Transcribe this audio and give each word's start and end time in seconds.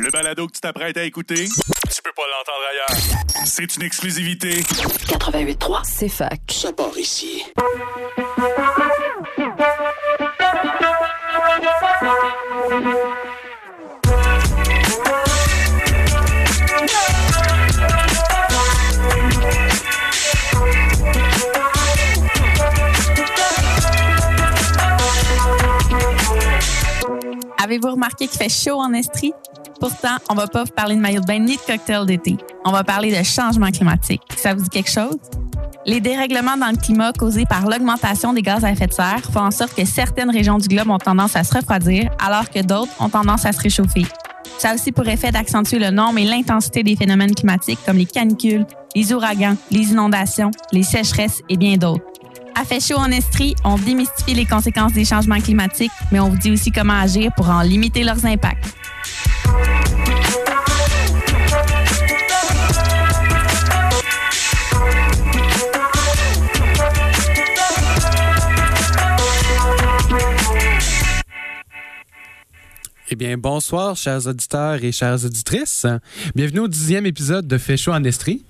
Le 0.00 0.10
balado 0.10 0.46
que 0.46 0.52
tu 0.52 0.60
t'apprêtes 0.60 0.96
à 0.96 1.04
écouter, 1.04 1.44
tu 1.44 2.02
peux 2.02 2.12
pas 2.16 2.22
l'entendre 2.22 2.64
ailleurs. 2.70 3.44
C'est 3.44 3.76
une 3.76 3.82
exclusivité. 3.82 4.60
88.3, 4.60 5.80
c'est 5.84 6.08
fac. 6.08 6.40
Ça 6.50 6.72
part 6.72 6.96
ici. 6.96 7.44
Avez-vous 27.62 27.92
remarqué 27.92 28.26
qu'il 28.26 28.38
fait 28.38 28.48
chaud 28.48 28.80
en 28.80 28.92
Estrie? 28.92 29.32
Pourtant, 29.82 30.14
on 30.30 30.34
va 30.34 30.46
pas 30.46 30.62
vous 30.62 30.70
parler 30.70 30.94
de 30.94 31.00
maillot 31.00 31.20
de 31.22 31.26
bain 31.26 31.40
ni 31.40 31.56
de 31.56 31.60
cocktail 31.60 32.06
d'été. 32.06 32.36
On 32.64 32.70
va 32.70 32.84
parler 32.84 33.10
de 33.10 33.20
changement 33.24 33.72
climatique. 33.72 34.22
Ça 34.36 34.54
vous 34.54 34.62
dit 34.62 34.68
quelque 34.68 34.88
chose? 34.88 35.18
Les 35.84 36.00
dérèglements 36.00 36.56
dans 36.56 36.70
le 36.70 36.76
climat 36.76 37.12
causés 37.12 37.46
par 37.46 37.68
l'augmentation 37.68 38.32
des 38.32 38.42
gaz 38.42 38.64
à 38.64 38.70
effet 38.70 38.86
de 38.86 38.92
serre 38.92 39.18
font 39.32 39.40
en 39.40 39.50
sorte 39.50 39.74
que 39.74 39.84
certaines 39.84 40.30
régions 40.30 40.58
du 40.58 40.68
globe 40.68 40.88
ont 40.88 40.98
tendance 40.98 41.34
à 41.34 41.42
se 41.42 41.52
refroidir, 41.52 42.12
alors 42.24 42.48
que 42.48 42.62
d'autres 42.62 42.92
ont 43.00 43.08
tendance 43.08 43.44
à 43.44 43.50
se 43.50 43.60
réchauffer. 43.60 44.06
Ça 44.56 44.70
a 44.70 44.74
aussi 44.74 44.92
pour 44.92 45.08
effet 45.08 45.32
d'accentuer 45.32 45.80
le 45.80 45.90
nombre 45.90 46.20
et 46.20 46.26
l'intensité 46.26 46.84
des 46.84 46.94
phénomènes 46.94 47.34
climatiques 47.34 47.80
comme 47.84 47.96
les 47.96 48.06
canicules, 48.06 48.64
les 48.94 49.12
ouragans, 49.12 49.56
les 49.72 49.90
inondations, 49.90 50.52
les 50.70 50.84
sécheresses 50.84 51.42
et 51.48 51.56
bien 51.56 51.76
d'autres. 51.76 52.04
À 52.54 52.64
Fait 52.64 52.94
en 52.94 53.10
Estrie, 53.10 53.56
on 53.64 53.74
démystifie 53.76 54.34
les 54.34 54.46
conséquences 54.46 54.92
des 54.92 55.04
changements 55.04 55.40
climatiques, 55.40 55.90
mais 56.12 56.20
on 56.20 56.28
vous 56.28 56.36
dit 56.36 56.52
aussi 56.52 56.70
comment 56.70 57.00
agir 57.00 57.32
pour 57.34 57.50
en 57.50 57.62
limiter 57.62 58.04
leurs 58.04 58.24
impacts. 58.24 58.76
Eh 73.10 73.14
bien, 73.14 73.36
bonsoir, 73.36 73.94
chers 73.94 74.26
auditeurs 74.26 74.82
et 74.82 74.90
chères 74.90 75.24
auditrices. 75.24 75.86
Bienvenue 76.34 76.60
au 76.60 76.68
dixième 76.68 77.04
épisode 77.04 77.46
de 77.46 77.58
chaud 77.76 77.92
en 77.92 78.04
Estrie. 78.04 78.42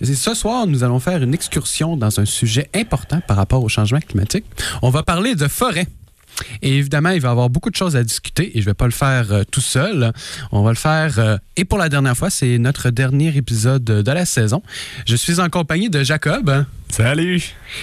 Et 0.00 0.04
ce 0.04 0.34
soir, 0.34 0.66
nous 0.66 0.84
allons 0.84 1.00
faire 1.00 1.22
une 1.22 1.32
excursion 1.32 1.96
dans 1.96 2.20
un 2.20 2.24
sujet 2.24 2.68
important 2.74 3.20
par 3.26 3.36
rapport 3.36 3.64
au 3.64 3.68
changement 3.68 4.00
climatique. 4.00 4.44
On 4.82 4.90
va 4.90 5.02
parler 5.02 5.34
de 5.34 5.48
forêt. 5.48 5.86
Et 6.62 6.76
évidemment, 6.76 7.10
il 7.10 7.20
va 7.20 7.28
y 7.28 7.30
avoir 7.30 7.50
beaucoup 7.50 7.70
de 7.70 7.76
choses 7.76 7.96
à 7.96 8.02
discuter 8.02 8.56
et 8.56 8.60
je 8.60 8.66
ne 8.66 8.70
vais 8.70 8.74
pas 8.74 8.86
le 8.86 8.92
faire 8.92 9.32
euh, 9.32 9.42
tout 9.50 9.60
seul. 9.60 10.12
On 10.52 10.62
va 10.62 10.70
le 10.70 10.76
faire, 10.76 11.18
euh, 11.18 11.36
et 11.56 11.64
pour 11.64 11.78
la 11.78 11.88
dernière 11.88 12.16
fois, 12.16 12.30
c'est 12.30 12.58
notre 12.58 12.90
dernier 12.90 13.36
épisode 13.36 13.84
de 13.84 14.10
la 14.12 14.24
saison. 14.24 14.62
Je 15.06 15.16
suis 15.16 15.40
en 15.40 15.48
compagnie 15.48 15.90
de 15.90 16.02
Jacob. 16.02 16.64
Salut! 16.88 17.42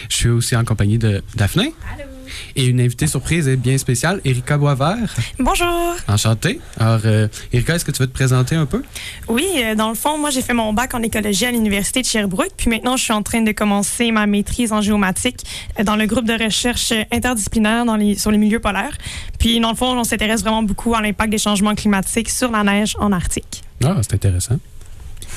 Je 0.09 0.15
suis 0.15 0.29
aussi 0.29 0.55
en 0.55 0.63
compagnie 0.63 0.97
de 0.97 1.21
Daphné. 1.35 1.73
Allô? 1.93 2.12
Et 2.55 2.65
une 2.65 2.79
invitée 2.79 3.07
surprise 3.07 3.47
et 3.47 3.55
bien 3.55 3.77
spéciale, 3.77 4.21
Erika 4.25 4.57
Boisvert. 4.57 5.15
Bonjour. 5.39 5.95
Enchantée. 6.07 6.59
Alors, 6.79 7.01
euh, 7.05 7.27
Erika, 7.51 7.75
est-ce 7.75 7.85
que 7.85 7.91
tu 7.91 8.01
veux 8.01 8.07
te 8.07 8.13
présenter 8.13 8.55
un 8.55 8.65
peu? 8.65 8.83
Oui, 9.27 9.47
euh, 9.57 9.75
dans 9.75 9.89
le 9.89 9.95
fond, 9.95 10.17
moi, 10.17 10.29
j'ai 10.29 10.41
fait 10.41 10.53
mon 10.53 10.73
bac 10.73 10.93
en 10.93 11.01
écologie 11.01 11.45
à 11.45 11.51
l'Université 11.51 12.01
de 12.01 12.05
Sherbrooke. 12.05 12.51
Puis 12.57 12.69
maintenant, 12.69 12.97
je 12.97 13.03
suis 13.03 13.13
en 13.13 13.23
train 13.23 13.41
de 13.41 13.51
commencer 13.51 14.11
ma 14.11 14.25
maîtrise 14.25 14.71
en 14.71 14.81
géomatique 14.81 15.43
euh, 15.79 15.83
dans 15.83 15.95
le 15.95 16.05
groupe 16.05 16.25
de 16.25 16.43
recherche 16.43 16.93
interdisciplinaire 17.11 17.85
dans 17.85 17.95
les, 17.95 18.15
sur 18.15 18.31
les 18.31 18.37
milieux 18.37 18.59
polaires. 18.59 18.97
Puis, 19.39 19.59
dans 19.59 19.69
le 19.69 19.75
fond, 19.75 19.97
on 19.97 20.03
s'intéresse 20.03 20.41
vraiment 20.41 20.63
beaucoup 20.63 20.93
à 20.95 21.01
l'impact 21.01 21.31
des 21.31 21.37
changements 21.37 21.75
climatiques 21.75 22.29
sur 22.29 22.51
la 22.51 22.63
neige 22.63 22.95
en 22.99 23.11
Arctique. 23.11 23.63
Ah, 23.83 23.97
c'est 24.01 24.13
intéressant. 24.13 24.59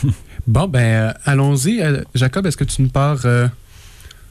bon, 0.46 0.68
ben, 0.68 0.80
euh, 0.80 1.12
allons-y. 1.24 1.82
Jacob, 2.14 2.46
est-ce 2.46 2.56
que 2.56 2.64
tu 2.64 2.82
nous 2.82 2.88
pars... 2.88 3.26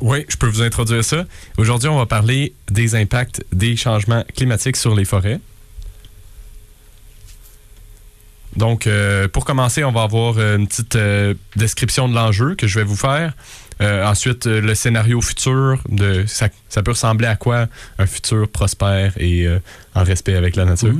Oui, 0.02 0.26
je 0.28 0.36
peux 0.36 0.48
vous 0.48 0.62
introduire 0.62 1.04
ça. 1.04 1.26
Aujourd'hui, 1.58 1.90
on 1.90 1.98
va 1.98 2.06
parler 2.06 2.54
des 2.70 2.96
impacts 2.96 3.44
des 3.52 3.76
changements 3.76 4.24
climatiques 4.36 4.76
sur 4.76 4.94
les 4.96 5.06
forêts. 5.06 5.40
Donc, 8.56 8.88
euh, 8.88 9.28
pour 9.28 9.46
commencer, 9.46 9.84
on 9.84 9.92
va 9.92 10.04
avoir 10.04 10.38
euh, 10.38 10.58
une 10.58 10.68
petite 10.68 10.96
euh, 10.96 11.34
description 11.56 12.08
de 12.08 12.16
l'enjeu 12.16 12.56
que 12.56 12.68
je 12.68 12.80
vais 12.80 12.86
vous 12.86 12.96
faire. 12.96 13.34
Euh, 13.82 14.06
ensuite, 14.06 14.46
le 14.46 14.74
scénario 14.76 15.20
futur, 15.20 15.82
de 15.90 16.24
ça, 16.28 16.48
ça 16.70 16.82
peut 16.82 16.92
ressembler 16.92 17.28
à 17.28 17.36
quoi 17.36 17.68
un 18.00 18.06
futur 18.06 18.48
prospère 18.48 19.14
et 19.18 19.46
en 19.94 20.04
respect 20.04 20.36
avec 20.36 20.56
la 20.56 20.64
nature? 20.64 20.94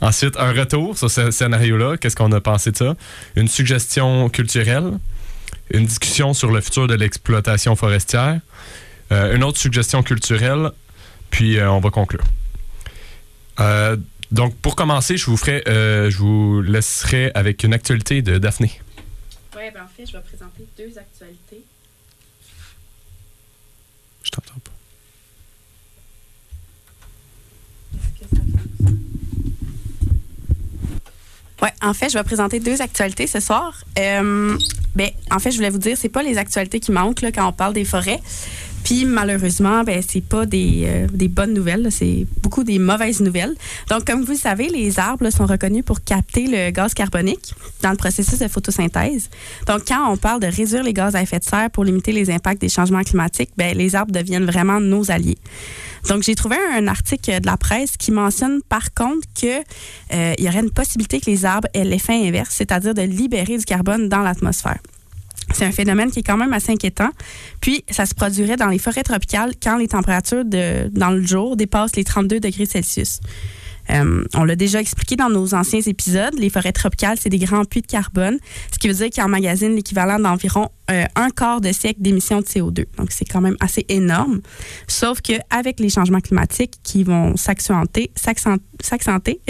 Ensuite, 0.00 0.36
un 0.36 0.52
retour 0.52 0.96
sur 0.96 1.10
ce 1.10 1.32
scénario-là. 1.32 1.96
Qu'est-ce 1.96 2.14
qu'on 2.14 2.30
a 2.30 2.40
pensé 2.40 2.70
de 2.70 2.76
ça? 2.76 2.94
Une 3.34 3.48
suggestion 3.48 4.28
culturelle. 4.28 4.92
Une 5.70 5.86
discussion 5.86 6.34
sur 6.34 6.50
le 6.50 6.60
futur 6.60 6.86
de 6.86 6.94
l'exploitation 6.94 7.76
forestière. 7.76 8.40
Euh, 9.12 9.34
une 9.34 9.44
autre 9.44 9.58
suggestion 9.58 10.02
culturelle. 10.02 10.70
Puis, 11.30 11.58
euh, 11.58 11.70
on 11.70 11.80
va 11.80 11.90
conclure. 11.90 12.24
Euh, 13.60 13.96
donc, 14.30 14.54
pour 14.56 14.76
commencer, 14.76 15.16
je 15.16 15.26
vous, 15.26 15.36
ferai, 15.36 15.62
euh, 15.68 16.10
je 16.10 16.18
vous 16.18 16.62
laisserai 16.62 17.30
avec 17.34 17.64
une 17.64 17.72
actualité 17.72 18.22
de 18.22 18.38
Daphné. 18.38 18.80
Oui, 19.56 19.62
ben 19.72 19.82
en 19.82 19.88
fait, 19.88 20.06
je 20.06 20.12
vais 20.12 20.22
présenter 20.22 20.66
deux 20.76 20.98
actualités. 20.98 21.62
Je 24.22 24.30
t'entends 24.30 24.60
pas. 24.62 24.70
Ouais, 31.62 31.72
en 31.82 31.92
fait, 31.92 32.08
je 32.08 32.16
vais 32.16 32.24
présenter 32.24 32.60
deux 32.60 32.80
actualités 32.80 33.26
ce 33.26 33.40
soir. 33.40 33.72
Euh, 33.98 34.56
ben, 34.94 35.10
en 35.30 35.38
fait, 35.38 35.50
je 35.50 35.56
voulais 35.56 35.70
vous 35.70 35.78
dire, 35.78 35.96
c'est 35.96 36.08
pas 36.08 36.22
les 36.22 36.38
actualités 36.38 36.78
qui 36.78 36.92
manquent 36.92 37.22
là, 37.22 37.32
quand 37.32 37.46
on 37.48 37.52
parle 37.52 37.74
des 37.74 37.84
forêts. 37.84 38.20
Puis 38.84 39.04
malheureusement, 39.04 39.82
ben 39.84 40.02
c'est 40.06 40.22
pas 40.22 40.46
des, 40.46 40.84
euh, 40.86 41.06
des 41.12 41.28
bonnes 41.28 41.52
nouvelles, 41.52 41.88
c'est 41.90 42.26
beaucoup 42.42 42.64
des 42.64 42.78
mauvaises 42.78 43.20
nouvelles. 43.20 43.54
Donc, 43.90 44.06
comme 44.06 44.22
vous 44.22 44.32
le 44.32 44.38
savez, 44.38 44.68
les 44.68 44.98
arbres 44.98 45.24
là, 45.24 45.30
sont 45.30 45.46
reconnus 45.46 45.84
pour 45.84 46.02
capter 46.02 46.46
le 46.46 46.70
gaz 46.70 46.94
carbonique 46.94 47.54
dans 47.82 47.90
le 47.90 47.96
processus 47.96 48.38
de 48.38 48.48
photosynthèse. 48.48 49.28
Donc, 49.66 49.82
quand 49.86 50.10
on 50.10 50.16
parle 50.16 50.40
de 50.40 50.46
réduire 50.46 50.82
les 50.82 50.92
gaz 50.92 51.16
à 51.16 51.22
effet 51.22 51.38
de 51.38 51.44
serre 51.44 51.70
pour 51.70 51.84
limiter 51.84 52.12
les 52.12 52.30
impacts 52.30 52.60
des 52.60 52.68
changements 52.68 53.02
climatiques, 53.02 53.50
ben 53.56 53.76
les 53.76 53.94
arbres 53.94 54.12
deviennent 54.12 54.46
vraiment 54.46 54.80
nos 54.80 55.10
alliés. 55.10 55.38
Donc, 56.08 56.22
j'ai 56.22 56.34
trouvé 56.34 56.56
un 56.74 56.86
article 56.86 57.40
de 57.40 57.46
la 57.46 57.56
presse 57.56 57.96
qui 57.96 58.12
mentionne 58.12 58.60
par 58.68 58.94
contre 58.94 59.26
que 59.40 59.60
euh, 60.14 60.34
y 60.38 60.48
aurait 60.48 60.60
une 60.60 60.70
possibilité 60.70 61.20
que 61.20 61.30
les 61.30 61.44
arbres 61.44 61.68
aient 61.74 61.84
l'effet 61.84 62.14
inverse, 62.14 62.54
c'est-à-dire 62.54 62.94
de 62.94 63.02
libérer 63.02 63.58
du 63.58 63.64
carbone 63.64 64.08
dans 64.08 64.20
l'atmosphère. 64.20 64.78
C'est 65.54 65.64
un 65.64 65.72
phénomène 65.72 66.10
qui 66.10 66.20
est 66.20 66.22
quand 66.22 66.36
même 66.36 66.52
assez 66.52 66.72
inquiétant. 66.72 67.10
Puis, 67.60 67.84
ça 67.90 68.06
se 68.06 68.14
produirait 68.14 68.56
dans 68.56 68.66
les 68.66 68.78
forêts 68.78 69.02
tropicales 69.02 69.52
quand 69.62 69.76
les 69.76 69.88
températures 69.88 70.44
dans 70.44 71.10
le 71.10 71.26
jour 71.26 71.56
dépassent 71.56 71.96
les 71.96 72.04
32 72.04 72.40
degrés 72.40 72.66
Celsius. 72.66 73.20
Euh, 73.90 74.24
on 74.34 74.44
l'a 74.44 74.56
déjà 74.56 74.80
expliqué 74.80 75.16
dans 75.16 75.30
nos 75.30 75.54
anciens 75.54 75.80
épisodes, 75.80 76.34
les 76.38 76.50
forêts 76.50 76.72
tropicales, 76.72 77.18
c'est 77.20 77.28
des 77.28 77.38
grands 77.38 77.64
puits 77.64 77.82
de 77.82 77.86
carbone, 77.86 78.38
ce 78.72 78.78
qui 78.78 78.88
veut 78.88 78.94
dire 78.94 79.10
qu'ils 79.10 79.22
emmagasinent 79.22 79.74
l'équivalent 79.74 80.18
d'environ 80.18 80.68
euh, 80.90 81.04
un 81.16 81.30
quart 81.30 81.60
de 81.60 81.70
siècle 81.72 82.00
d'émissions 82.00 82.40
de 82.40 82.46
CO2. 82.46 82.86
Donc, 82.96 83.10
c'est 83.10 83.26
quand 83.26 83.40
même 83.40 83.56
assez 83.60 83.84
énorme. 83.88 84.40
Sauf 84.86 85.20
qu'avec 85.20 85.80
les 85.80 85.90
changements 85.90 86.20
climatiques 86.20 86.74
qui 86.82 87.04
vont 87.04 87.36
s'accentuer, 87.36 88.10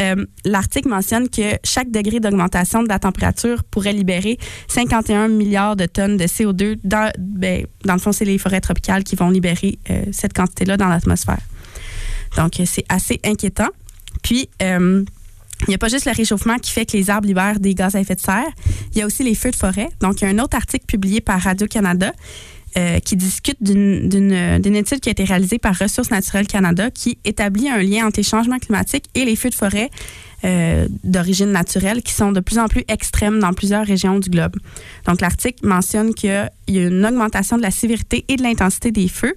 euh, 0.00 0.26
l'article 0.44 0.88
mentionne 0.88 1.28
que 1.28 1.58
chaque 1.62 1.90
degré 1.90 2.18
d'augmentation 2.18 2.82
de 2.82 2.88
la 2.88 2.98
température 2.98 3.62
pourrait 3.64 3.92
libérer 3.92 4.38
51 4.68 5.28
milliards 5.28 5.76
de 5.76 5.86
tonnes 5.86 6.16
de 6.16 6.24
CO2. 6.24 6.78
Dans, 6.82 7.10
ben, 7.18 7.66
dans 7.84 7.94
le 7.94 8.00
fond, 8.00 8.12
c'est 8.12 8.24
les 8.24 8.38
forêts 8.38 8.60
tropicales 8.60 9.04
qui 9.04 9.14
vont 9.14 9.30
libérer 9.30 9.78
cette 10.12 10.32
quantité-là 10.32 10.76
dans 10.76 10.88
l'atmosphère. 10.88 11.38
Donc, 12.36 12.60
c'est 12.64 12.84
assez 12.88 13.20
inquiétant. 13.24 13.68
Puis, 14.22 14.48
euh, 14.62 15.04
il 15.66 15.68
n'y 15.68 15.74
a 15.74 15.78
pas 15.78 15.88
juste 15.88 16.06
le 16.06 16.12
réchauffement 16.12 16.58
qui 16.58 16.72
fait 16.72 16.84
que 16.84 16.96
les 16.96 17.10
arbres 17.10 17.26
libèrent 17.26 17.60
des 17.60 17.74
gaz 17.74 17.94
à 17.96 18.00
effet 18.00 18.14
de 18.14 18.20
serre. 18.20 18.50
Il 18.92 18.98
y 18.98 19.02
a 19.02 19.06
aussi 19.06 19.22
les 19.22 19.34
feux 19.34 19.50
de 19.50 19.56
forêt. 19.56 19.88
Donc, 20.00 20.20
il 20.20 20.24
y 20.24 20.26
a 20.26 20.30
un 20.30 20.38
autre 20.38 20.56
article 20.56 20.84
publié 20.86 21.20
par 21.20 21.40
Radio-Canada 21.40 22.12
euh, 22.76 22.98
qui 22.98 23.16
discute 23.16 23.56
d'une- 23.60 24.08
d'une 24.08 24.76
étude 24.76 25.00
qui 25.00 25.08
a 25.08 25.12
été 25.12 25.24
réalisée 25.24 25.58
par 25.58 25.78
Ressources 25.78 26.10
naturelles 26.10 26.46
Canada 26.46 26.90
qui 26.90 27.18
établit 27.24 27.68
un 27.68 27.78
lien 27.82 28.06
entre 28.06 28.18
les 28.18 28.24
changements 28.24 28.58
climatiques 28.58 29.04
et 29.14 29.24
les 29.24 29.36
feux 29.36 29.50
de 29.50 29.54
forêt 29.54 29.90
euh, 30.44 30.86
d'origine 31.04 31.52
naturelle 31.52 32.02
qui 32.02 32.12
sont 32.12 32.30
de 32.32 32.40
plus 32.40 32.58
en 32.58 32.66
plus 32.68 32.84
extrêmes 32.88 33.38
dans 33.40 33.52
plusieurs 33.54 33.86
régions 33.86 34.18
du 34.18 34.28
globe. 34.28 34.56
Donc, 35.06 35.20
l'article 35.22 35.66
mentionne 35.66 36.12
qu'il 36.14 36.30
y 36.68 36.78
a 36.78 36.86
une 36.86 37.06
augmentation 37.06 37.56
de 37.56 37.62
la 37.62 37.70
sévérité 37.70 38.24
et 38.28 38.36
de 38.36 38.42
l'intensité 38.42 38.90
des 38.90 39.08
feux. 39.08 39.34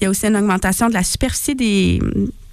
Il 0.00 0.04
y 0.04 0.06
a 0.06 0.10
aussi 0.10 0.26
une 0.26 0.36
augmentation 0.36 0.88
de 0.88 0.94
la 0.94 1.02
superficie 1.02 1.54
des, 1.56 1.98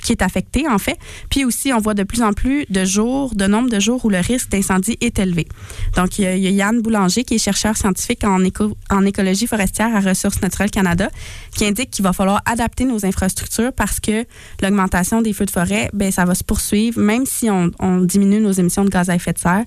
qui 0.04 0.12
est 0.12 0.22
affecté, 0.22 0.68
en 0.68 0.78
fait. 0.78 0.98
Puis 1.30 1.46
aussi, 1.46 1.74
on 1.74 1.80
voit 1.80 1.94
de 1.94 2.04
plus 2.04 2.22
en 2.22 2.34
plus 2.34 2.66
de 2.70 2.86
jours, 2.86 3.34
de 3.36 3.46
nombre 3.48 3.70
de 3.70 3.80
jours 3.80 4.04
où 4.06 4.10
le 4.10 4.20
risque 4.20 4.50
d'incendie 4.50 4.98
est 5.02 5.20
élevé. 5.20 5.48
Donc, 5.96 6.20
il 6.20 6.24
y, 6.24 6.28
a, 6.28 6.36
Yann 6.36 6.82
Boulanger, 6.82 7.24
qui 7.24 7.36
est 7.36 7.44
chercheur 7.44 7.78
scientifique 7.78 8.24
en, 8.24 8.44
éco, 8.44 8.78
en 8.90 9.06
écologie 9.06 9.48
forestière 9.48 9.96
à 9.96 10.00
Ressources 10.00 10.42
naturelles 10.42 10.72
Canada, 10.72 11.10
qui 11.56 11.66
indique 11.66 11.92
qu'il 11.92 12.04
va 12.04 12.14
falloir 12.14 12.42
adapter 12.46 12.86
nos 12.86 13.06
infrastructures 13.06 13.74
parce 13.74 14.00
que 14.00 14.26
l'augmentation 14.62 15.22
des 15.22 15.34
feux 15.34 15.46
de 15.46 15.52
forêt, 15.52 15.90
ben, 15.94 16.12
ça 16.12 16.26
va 16.26 16.36
se 16.36 16.44
poursuivre, 16.44 17.00
même 17.00 17.26
si 17.26 17.50
on 17.50 17.98
diminue 18.02 18.40
nos 18.40 18.52
émissions 18.52 18.86
de 18.86 18.90
gaz 18.90 19.10
à 19.10 19.16
effet 19.16 19.34
de 19.34 19.40
serre. 19.40 19.64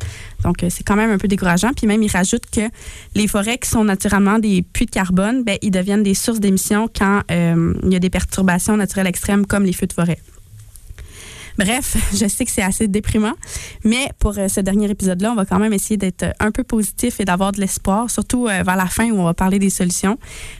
Donc, 0.46 0.62
euh, 0.62 0.68
c'est 0.70 0.84
quand 0.84 0.94
même 0.94 1.10
un 1.10 1.18
peu 1.18 1.26
décourageant. 1.26 1.72
Puis 1.76 1.88
même, 1.88 2.02
il 2.04 2.10
rajoute 2.10 2.44
que 2.50 2.60
les 3.16 3.26
forêts 3.26 3.58
qui 3.58 3.68
sont 3.68 3.82
naturellement 3.82 4.38
des 4.38 4.62
puits 4.62 4.86
de 4.86 4.92
carbone, 4.92 5.42
ben, 5.42 5.58
ils 5.60 5.72
deviennent 5.72 6.04
des 6.04 6.14
sources 6.14 6.38
d'émissions 6.38 6.88
quand 6.88 7.22
euh, 7.32 7.74
il 7.82 7.92
y 7.92 7.96
a 7.96 7.98
des 7.98 8.10
perturbations 8.10 8.76
naturelles 8.76 9.08
extrêmes 9.08 9.44
comme 9.44 9.64
les 9.64 9.72
feux 9.72 9.88
de 9.88 9.92
forêt. 9.92 10.20
Bref, 11.58 11.96
je 12.14 12.28
sais 12.28 12.44
que 12.44 12.52
c'est 12.52 12.62
assez 12.62 12.86
déprimant, 12.86 13.32
mais 13.82 14.08
pour 14.20 14.38
euh, 14.38 14.46
ce 14.46 14.60
dernier 14.60 14.88
épisode-là, 14.88 15.32
on 15.32 15.34
va 15.34 15.46
quand 15.46 15.58
même 15.58 15.72
essayer 15.72 15.96
d'être 15.96 16.26
un 16.38 16.52
peu 16.52 16.62
positif 16.62 17.18
et 17.18 17.24
d'avoir 17.24 17.50
de 17.50 17.60
l'espoir, 17.60 18.08
surtout 18.08 18.44
vers 18.44 18.76
la 18.76 18.86
fin 18.86 19.10
où 19.10 19.18
on 19.18 19.24
va 19.24 19.34
parler 19.34 19.58
des 19.58 19.70
solutions. 19.70 20.16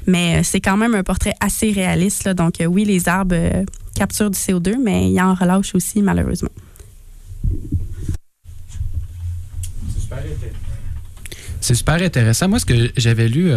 Mais 0.08 0.42
c'est 0.42 0.60
quand 0.60 0.76
même 0.76 0.96
un 0.96 1.04
portrait 1.04 1.34
assez 1.38 1.70
réaliste. 1.70 2.28
Donc 2.30 2.54
oui, 2.66 2.84
les 2.84 3.08
arbres 3.08 3.36
capturent 3.94 4.30
du 4.30 4.38
CO2, 4.38 4.78
mais 4.82 5.12
ils 5.12 5.20
en 5.20 5.34
relâchent 5.34 5.76
aussi, 5.76 6.02
malheureusement. 6.02 6.50
C'est 11.60 11.74
super 11.74 11.94
intéressant. 11.94 12.48
Moi, 12.48 12.58
ce 12.58 12.66
que 12.66 12.92
j'avais 12.96 13.28
lu 13.28 13.50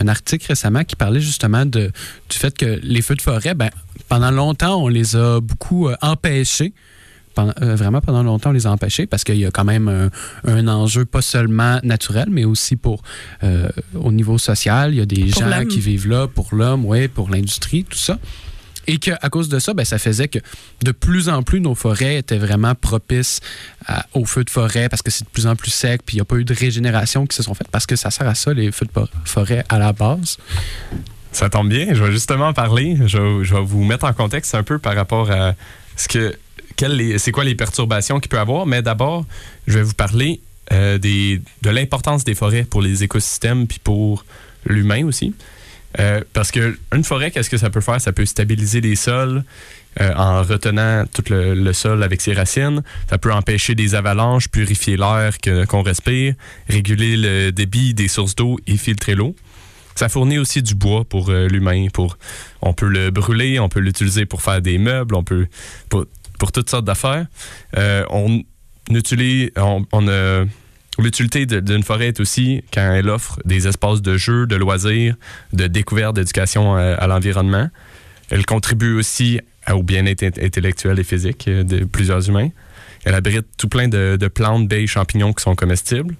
un 0.00 0.08
article 0.08 0.46
récemment 0.48 0.82
qui 0.84 0.96
parlait 0.96 1.20
justement 1.20 1.66
de, 1.66 1.92
du 2.28 2.36
fait 2.36 2.56
que 2.56 2.80
les 2.82 3.02
feux 3.02 3.14
de 3.14 3.22
forêt, 3.22 3.54
ben, 3.54 3.70
pendant 4.08 4.30
longtemps, 4.30 4.82
on 4.82 4.88
les 4.88 5.14
a 5.14 5.40
beaucoup 5.40 5.88
euh, 5.88 5.96
empêchés. 6.02 6.72
Euh, 7.38 7.74
vraiment 7.74 8.00
pendant 8.02 8.22
longtemps, 8.22 8.50
on 8.50 8.52
les 8.52 8.66
a 8.66 8.70
empêchés 8.72 9.06
parce 9.06 9.24
qu'il 9.24 9.36
y 9.36 9.46
a 9.46 9.50
quand 9.50 9.64
même 9.64 10.10
un, 10.46 10.68
enjeu 10.68 11.06
pas 11.06 11.22
seulement 11.22 11.78
naturel, 11.82 12.28
mais 12.30 12.44
aussi 12.44 12.76
pour 12.76 13.02
euh, 13.44 13.68
au 13.94 14.12
niveau 14.12 14.36
social. 14.36 14.92
Il 14.92 14.98
y 14.98 15.00
a 15.00 15.06
des 15.06 15.28
gens 15.28 15.64
qui 15.64 15.80
vivent 15.80 16.08
là 16.08 16.26
pour 16.26 16.54
l'homme, 16.54 16.84
ouais, 16.84 17.08
pour 17.08 17.30
l'industrie, 17.30 17.84
tout 17.84 17.96
ça. 17.96 18.18
Et 18.90 18.98
qu'à 18.98 19.16
cause 19.30 19.48
de 19.48 19.60
ça, 19.60 19.72
ben, 19.72 19.84
ça 19.84 19.98
faisait 19.98 20.26
que 20.26 20.40
de 20.82 20.90
plus 20.90 21.28
en 21.28 21.44
plus 21.44 21.60
nos 21.60 21.76
forêts 21.76 22.16
étaient 22.16 22.38
vraiment 22.38 22.74
propices 22.74 23.40
aux 24.14 24.24
feux 24.24 24.42
de 24.42 24.50
forêt 24.50 24.88
parce 24.88 25.00
que 25.00 25.12
c'est 25.12 25.22
de 25.22 25.28
plus 25.28 25.46
en 25.46 25.54
plus 25.54 25.70
sec, 25.70 26.02
puis 26.04 26.16
il 26.16 26.18
n'y 26.18 26.22
a 26.22 26.24
pas 26.24 26.34
eu 26.34 26.44
de 26.44 26.52
régénération 26.52 27.24
qui 27.24 27.36
se 27.36 27.44
sont 27.44 27.54
faites 27.54 27.68
parce 27.68 27.86
que 27.86 27.94
ça 27.94 28.10
sert 28.10 28.26
à 28.26 28.34
ça, 28.34 28.52
les 28.52 28.72
feux 28.72 28.86
de 28.86 29.06
forêt 29.24 29.64
à 29.68 29.78
la 29.78 29.92
base. 29.92 30.38
Ça 31.30 31.48
tombe 31.48 31.68
bien, 31.68 31.94
je 31.94 32.02
vais 32.02 32.10
justement 32.10 32.52
parler, 32.52 32.98
je, 33.06 33.54
vais 33.54 33.62
vous 33.62 33.84
mettre 33.84 34.06
en 34.06 34.12
contexte 34.12 34.56
un 34.56 34.64
peu 34.64 34.80
par 34.80 34.96
rapport 34.96 35.30
à 35.30 35.54
ce 35.94 36.08
que 36.08 36.36
c'est 37.18 37.30
quoi 37.30 37.44
les 37.44 37.54
perturbations 37.54 38.18
qu'il 38.18 38.28
peut 38.28 38.40
avoir, 38.40 38.66
mais 38.66 38.82
d'abord, 38.82 39.24
je 39.68 39.78
vais 39.78 39.84
vous 39.84 39.94
parler 39.94 40.40
euh, 40.72 40.98
des, 40.98 41.40
de 41.62 41.70
l'importance 41.70 42.24
des 42.24 42.34
forêts 42.34 42.64
pour 42.64 42.82
les 42.82 43.04
écosystèmes 43.04 43.68
puis 43.68 43.78
pour 43.78 44.24
l'humain 44.66 45.06
aussi. 45.06 45.32
Euh, 45.98 46.22
parce 46.32 46.52
que 46.52 46.78
une 46.94 47.04
forêt, 47.04 47.30
qu'est-ce 47.30 47.50
que 47.50 47.56
ça 47.56 47.70
peut 47.70 47.80
faire? 47.80 48.00
Ça 48.00 48.12
peut 48.12 48.24
stabiliser 48.24 48.80
les 48.80 48.94
sols 48.94 49.42
euh, 50.00 50.12
en 50.14 50.42
retenant 50.42 51.04
tout 51.12 51.24
le, 51.30 51.72
sol 51.72 52.02
avec 52.02 52.20
ses 52.20 52.32
racines. 52.32 52.82
Ça 53.08 53.18
peut 53.18 53.32
empêcher 53.32 53.74
des 53.74 53.94
avalanches, 53.94 54.48
purifier 54.48 54.96
l'air 54.96 55.36
qu'on 55.68 55.82
respire, 55.82 56.34
réguler 56.68 57.16
le 57.16 57.50
débit 57.50 57.94
des 57.94 58.08
sources 58.08 58.36
d'eau 58.36 58.58
et 58.66 58.76
filtrer 58.76 59.14
l'eau. 59.14 59.34
Ça 59.96 60.08
fournit 60.08 60.38
aussi 60.38 60.62
du 60.62 60.74
bois 60.74 61.04
pour 61.04 61.30
euh, 61.30 61.48
l'humain. 61.48 61.88
Pour, 61.92 62.16
on 62.62 62.72
peut 62.72 62.88
le 62.88 63.10
brûler, 63.10 63.58
on 63.58 63.68
peut 63.68 63.80
l'utiliser 63.80 64.26
pour 64.26 64.42
faire 64.42 64.62
des 64.62 64.78
meubles, 64.78 65.14
on 65.16 65.24
peut 65.24 65.48
pour, 65.88 66.06
toutes 66.52 66.70
sortes 66.70 66.86
d'affaires. 66.86 67.26
on 67.76 68.42
utilise, 68.90 69.50
on 69.56 70.08
L'utilité 71.00 71.46
d'une 71.46 71.82
forêt 71.82 72.08
est 72.08 72.20
aussi 72.20 72.62
quand 72.72 72.92
elle 72.92 73.08
offre 73.08 73.38
des 73.46 73.66
espaces 73.66 74.02
de 74.02 74.16
jeu, 74.18 74.46
de 74.46 74.56
loisirs, 74.56 75.14
de 75.52 75.66
découverte, 75.66 76.14
d'éducation 76.14 76.76
euh, 76.76 76.94
à, 76.98 77.06
l'environnement. 77.06 77.68
Elle 78.28 78.44
contribue 78.44 78.94
aussi 78.94 79.40
au 79.70 79.82
bien-être 79.82 80.22
intellectuel 80.22 80.98
et 80.98 81.04
physique 81.04 81.48
euh, 81.48 81.64
de 81.64 81.84
plusieurs 81.84 82.28
humains. 82.28 82.50
Elle 83.04 83.14
abrite 83.14 83.46
tout 83.56 83.68
plein 83.68 83.88
de, 83.88 84.18
plantes, 84.28 84.68
baies, 84.68 84.86
champignons 84.86 85.32
qui 85.32 85.42
sont 85.42 85.54
comestibles. 85.54 86.14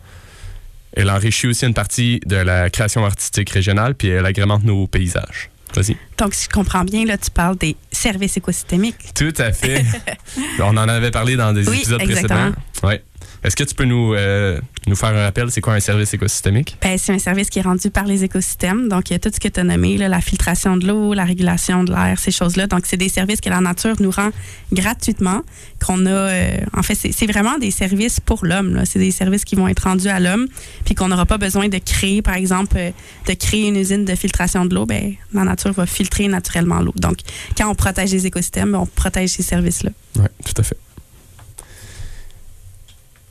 Elle 0.94 1.10
enrichit 1.10 1.46
aussi 1.46 1.66
une 1.66 1.74
partie 1.74 2.20
de 2.24 2.36
la 2.36 2.70
création 2.70 3.04
artistique 3.04 3.50
régionale, 3.50 3.94
puis 3.94 4.08
elle 4.08 4.24
agrémente 4.24 4.64
nos 4.64 4.86
paysages. 4.86 5.50
Vas-y. 5.74 5.96
Donc, 6.18 6.34
si 6.34 6.44
je 6.44 6.48
comprends 6.48 6.84
bien, 6.84 7.04
là, 7.04 7.18
tu 7.18 7.30
parles 7.30 7.56
des 7.56 7.76
services 7.92 8.36
écosystémiques. 8.38 9.12
Tout 9.14 9.34
à 9.36 9.52
fait. 9.52 9.84
On 10.58 10.76
en 10.76 10.88
avait 10.88 11.12
parlé 11.12 11.36
dans 11.36 11.52
des 11.52 11.68
épisodes 11.68 12.02
précédents. 12.02 12.52
Oui. 12.82 12.94
Est-ce 13.42 13.56
que 13.56 13.64
tu 13.64 13.74
peux 13.74 13.84
nous, 13.84 14.12
euh, 14.12 14.60
nous 14.86 14.96
faire 14.96 15.10
un 15.10 15.22
rappel, 15.22 15.50
c'est 15.50 15.62
quoi 15.62 15.72
un 15.72 15.80
service 15.80 16.12
écosystémique? 16.12 16.76
Ben, 16.82 16.98
c'est 16.98 17.12
un 17.12 17.18
service 17.18 17.48
qui 17.48 17.58
est 17.58 17.62
rendu 17.62 17.88
par 17.90 18.04
les 18.04 18.22
écosystèmes. 18.22 18.88
Donc, 18.88 19.08
il 19.08 19.14
y 19.14 19.16
a 19.16 19.18
tout 19.18 19.30
ce 19.32 19.40
que 19.40 19.48
tu 19.48 19.60
as 19.60 19.64
nommé, 19.64 19.96
la 19.96 20.20
filtration 20.20 20.76
de 20.76 20.86
l'eau, 20.86 21.14
la 21.14 21.24
régulation 21.24 21.82
de 21.84 21.92
l'air, 21.92 22.18
ces 22.18 22.32
choses-là. 22.32 22.66
Donc, 22.66 22.82
c'est 22.84 22.98
des 22.98 23.08
services 23.08 23.40
que 23.40 23.48
la 23.48 23.60
nature 23.60 23.96
nous 24.00 24.10
rend 24.10 24.30
gratuitement, 24.72 25.40
qu'on 25.84 26.04
a... 26.04 26.10
Euh, 26.10 26.56
en 26.76 26.82
fait, 26.82 26.94
c'est 26.94 27.26
vraiment 27.26 27.56
des 27.56 27.70
services 27.70 28.20
pour 28.20 28.44
l'homme. 28.44 28.82
C'est 28.84 28.98
des 28.98 29.10
services 29.10 29.46
qui 29.46 29.54
vont 29.54 29.68
être 29.68 29.84
rendus 29.84 30.08
à 30.08 30.20
l'homme, 30.20 30.46
puis 30.84 30.94
qu'on 30.94 31.08
n'aura 31.08 31.24
pas 31.24 31.38
besoin 31.38 31.68
de 31.68 31.78
créer, 31.78 32.20
par 32.20 32.34
exemple, 32.34 32.76
euh, 32.76 32.90
de 33.26 33.32
créer 33.32 33.68
une 33.68 33.76
usine 33.76 34.04
de 34.04 34.14
filtration 34.14 34.66
de 34.66 34.74
l'eau. 34.74 34.84
Ben, 34.84 35.14
la 35.32 35.44
nature 35.44 35.72
va 35.72 35.86
filtrer 35.86 36.28
naturellement 36.28 36.80
l'eau. 36.80 36.94
Donc, 36.96 37.18
quand 37.56 37.70
on 37.70 37.74
protège 37.74 38.12
les 38.12 38.26
écosystèmes, 38.26 38.74
on 38.74 38.86
protège 38.86 39.30
ces 39.30 39.42
services-là. 39.42 39.90
Oui, 40.16 40.26
tout 40.44 40.54
à 40.58 40.62
fait. 40.62 40.76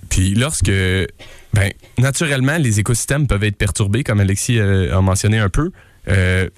Puis 0.09 0.33
lorsque, 0.33 0.71
ben, 1.53 1.71
naturellement, 1.97 2.57
les 2.57 2.79
écosystèmes 2.79 3.27
peuvent 3.27 3.43
être 3.43 3.57
perturbés, 3.57 4.03
comme 4.03 4.19
Alexis 4.19 4.59
euh, 4.59 4.95
a 4.95 5.01
mentionné 5.01 5.39
un 5.39 5.49
peu. 5.49 5.71
Euh, 6.07 6.49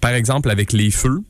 par 0.00 0.12
exemple, 0.12 0.50
avec 0.50 0.72
les 0.72 0.90
feux, 0.90 1.22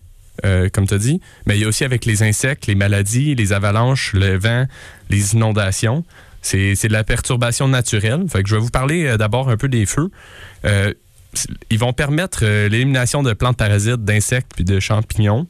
euh, 0.45 0.69
comme 0.73 0.87
tu 0.87 0.95
as 0.95 0.99
dit, 0.99 1.21
mais 1.47 1.57
il 1.57 1.63
y 1.63 1.65
a 1.65 1.69
aussi 1.69 1.85
avec 1.85 2.05
les 2.05 2.23
insectes, 2.23 2.67
les 2.67 2.75
maladies, 2.75 3.35
les 3.35 3.53
avalanches, 3.53 4.13
le 4.15 4.39
vent, 4.39 4.67
les 5.09 5.35
inondations. 5.35 6.05
C'est 6.43 6.75
de 6.89 6.93
la 6.93 7.05
perturbation 7.05 7.69
naturelle. 7.69 8.25
Fait 8.31 8.43
que 8.43 8.49
je 8.49 8.55
vais 8.55 8.61
vous 8.61 8.71
parler 8.71 9.19
d'abord 9.19 9.51
un 9.51 9.59
peu 9.59 9.69
des 9.69 9.85
feux. 9.85 10.11
ils 10.65 11.79
vont 11.79 11.93
permettre 11.93 12.47
l'élimination 12.47 13.23
de 13.23 13.35
plantes 13.35 13.59
parasites, 13.59 14.05
d'insectes 14.07 14.51
puis 14.55 14.65
de 14.65 14.81
champignons. 14.81 15.47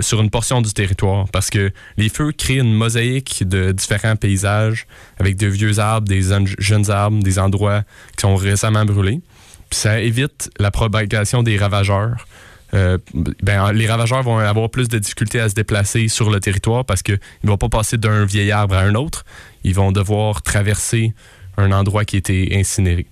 Sur 0.00 0.22
une 0.22 0.30
portion 0.30 0.62
du 0.62 0.72
territoire 0.72 1.28
parce 1.28 1.50
que 1.50 1.70
les 1.98 2.08
feux 2.08 2.32
créent 2.32 2.60
une 2.60 2.72
mosaïque 2.72 3.46
de 3.46 3.72
différents 3.72 4.16
paysages 4.16 4.86
avec 5.18 5.36
de 5.36 5.46
vieux 5.46 5.78
arbres, 5.78 6.08
des 6.08 6.22
jeunes 6.58 6.90
arbres, 6.90 7.22
des 7.22 7.38
endroits 7.38 7.82
qui 8.16 8.22
sont 8.22 8.36
récemment 8.36 8.86
brûlés. 8.86 9.20
Puis 9.68 9.80
ça 9.80 10.00
évite 10.00 10.50
la 10.58 10.70
propagation 10.70 11.42
des 11.42 11.58
ravageurs. 11.58 12.26
Euh, 12.72 12.98
ben, 13.42 13.72
les 13.72 13.86
ravageurs 13.86 14.22
vont 14.22 14.38
avoir 14.38 14.70
plus 14.70 14.88
de 14.88 14.98
difficultés 14.98 15.40
à 15.40 15.48
se 15.48 15.54
déplacer 15.54 16.08
sur 16.08 16.30
le 16.30 16.40
territoire 16.40 16.84
parce 16.84 17.02
qu'ils 17.02 17.20
ne 17.44 17.50
vont 17.50 17.58
pas 17.58 17.68
passer 17.68 17.98
d'un 17.98 18.24
vieil 18.24 18.52
arbre 18.52 18.76
à 18.76 18.80
un 18.80 18.94
autre. 18.94 19.24
Ils 19.64 19.74
vont 19.74 19.92
devoir 19.92 20.42
traverser 20.42 21.12
un 21.56 21.72
endroit 21.72 22.04
qui 22.04 22.16
été 22.16 22.56
incinéré. 22.56 23.06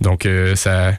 Donc, 0.00 0.26
euh, 0.26 0.54
ça, 0.56 0.92